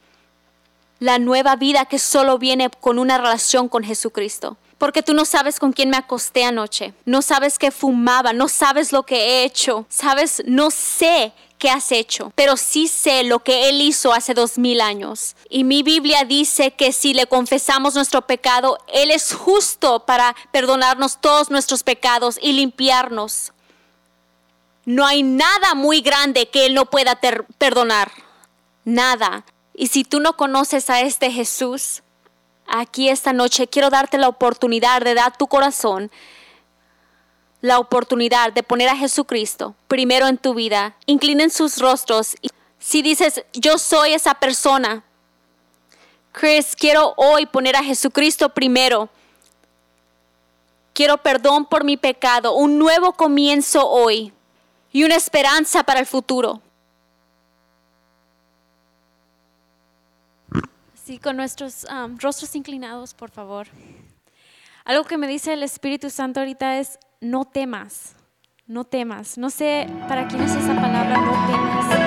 La 0.98 1.18
nueva 1.18 1.56
vida 1.56 1.86
que 1.86 1.98
solo 1.98 2.38
viene 2.38 2.68
con 2.80 2.98
una 2.98 3.16
relación 3.16 3.68
con 3.68 3.82
Jesucristo. 3.82 4.58
Porque 4.80 5.02
tú 5.02 5.12
no 5.12 5.26
sabes 5.26 5.60
con 5.60 5.74
quién 5.74 5.90
me 5.90 5.98
acosté 5.98 6.42
anoche, 6.42 6.94
no 7.04 7.20
sabes 7.20 7.58
qué 7.58 7.70
fumaba, 7.70 8.32
no 8.32 8.48
sabes 8.48 8.92
lo 8.92 9.02
que 9.02 9.16
he 9.16 9.44
hecho, 9.44 9.84
sabes, 9.90 10.42
no 10.46 10.70
sé 10.70 11.34
qué 11.58 11.68
has 11.68 11.92
hecho, 11.92 12.32
pero 12.34 12.56
sí 12.56 12.88
sé 12.88 13.22
lo 13.22 13.40
que 13.40 13.68
Él 13.68 13.82
hizo 13.82 14.14
hace 14.14 14.32
dos 14.32 14.56
mil 14.56 14.80
años. 14.80 15.36
Y 15.50 15.64
mi 15.64 15.82
Biblia 15.82 16.24
dice 16.24 16.70
que 16.70 16.94
si 16.94 17.12
le 17.12 17.26
confesamos 17.26 17.94
nuestro 17.94 18.22
pecado, 18.22 18.78
Él 18.90 19.10
es 19.10 19.34
justo 19.34 20.06
para 20.06 20.34
perdonarnos 20.50 21.20
todos 21.20 21.50
nuestros 21.50 21.82
pecados 21.82 22.38
y 22.40 22.54
limpiarnos. 22.54 23.52
No 24.86 25.04
hay 25.04 25.22
nada 25.22 25.74
muy 25.74 26.00
grande 26.00 26.48
que 26.48 26.64
Él 26.64 26.72
no 26.72 26.86
pueda 26.86 27.20
perdonar. 27.58 28.10
Nada. 28.86 29.44
Y 29.74 29.88
si 29.88 30.04
tú 30.04 30.20
no 30.20 30.38
conoces 30.38 30.88
a 30.88 31.02
este 31.02 31.30
Jesús, 31.30 32.02
aquí 32.70 33.08
esta 33.08 33.32
noche 33.32 33.66
quiero 33.66 33.90
darte 33.90 34.18
la 34.18 34.28
oportunidad 34.28 35.02
de 35.02 35.14
dar 35.14 35.36
tu 35.36 35.46
corazón, 35.46 36.10
la 37.60 37.78
oportunidad 37.78 38.52
de 38.52 38.62
poner 38.62 38.88
a 38.88 38.96
Jesucristo 38.96 39.74
primero 39.88 40.26
en 40.26 40.38
tu 40.38 40.54
vida. 40.54 40.96
Inclinen 41.06 41.50
sus 41.50 41.78
rostros. 41.78 42.36
Si 42.78 43.02
dices, 43.02 43.44
yo 43.52 43.76
soy 43.78 44.14
esa 44.14 44.34
persona, 44.34 45.04
Chris, 46.32 46.74
quiero 46.76 47.12
hoy 47.16 47.46
poner 47.46 47.76
a 47.76 47.82
Jesucristo 47.82 48.48
primero. 48.50 49.08
Quiero 50.94 51.18
perdón 51.18 51.66
por 51.66 51.84
mi 51.84 51.96
pecado, 51.96 52.54
un 52.54 52.78
nuevo 52.78 53.12
comienzo 53.12 53.88
hoy 53.88 54.32
y 54.92 55.04
una 55.04 55.16
esperanza 55.16 55.82
para 55.82 56.00
el 56.00 56.06
futuro. 56.06 56.60
Sí, 61.10 61.18
con 61.18 61.36
nuestros 61.36 61.84
rostros 62.18 62.54
inclinados, 62.54 63.14
por 63.14 63.32
favor. 63.32 63.66
Algo 64.84 65.02
que 65.02 65.18
me 65.18 65.26
dice 65.26 65.52
el 65.52 65.64
Espíritu 65.64 66.08
Santo 66.08 66.38
ahorita 66.38 66.78
es, 66.78 67.00
no 67.20 67.44
temas, 67.44 68.14
no 68.68 68.84
temas. 68.84 69.36
No 69.36 69.50
sé 69.50 69.88
para 70.06 70.28
quién 70.28 70.40
es 70.42 70.54
esa 70.54 70.72
palabra, 70.72 71.20
no 71.20 71.32
temas. 71.48 71.99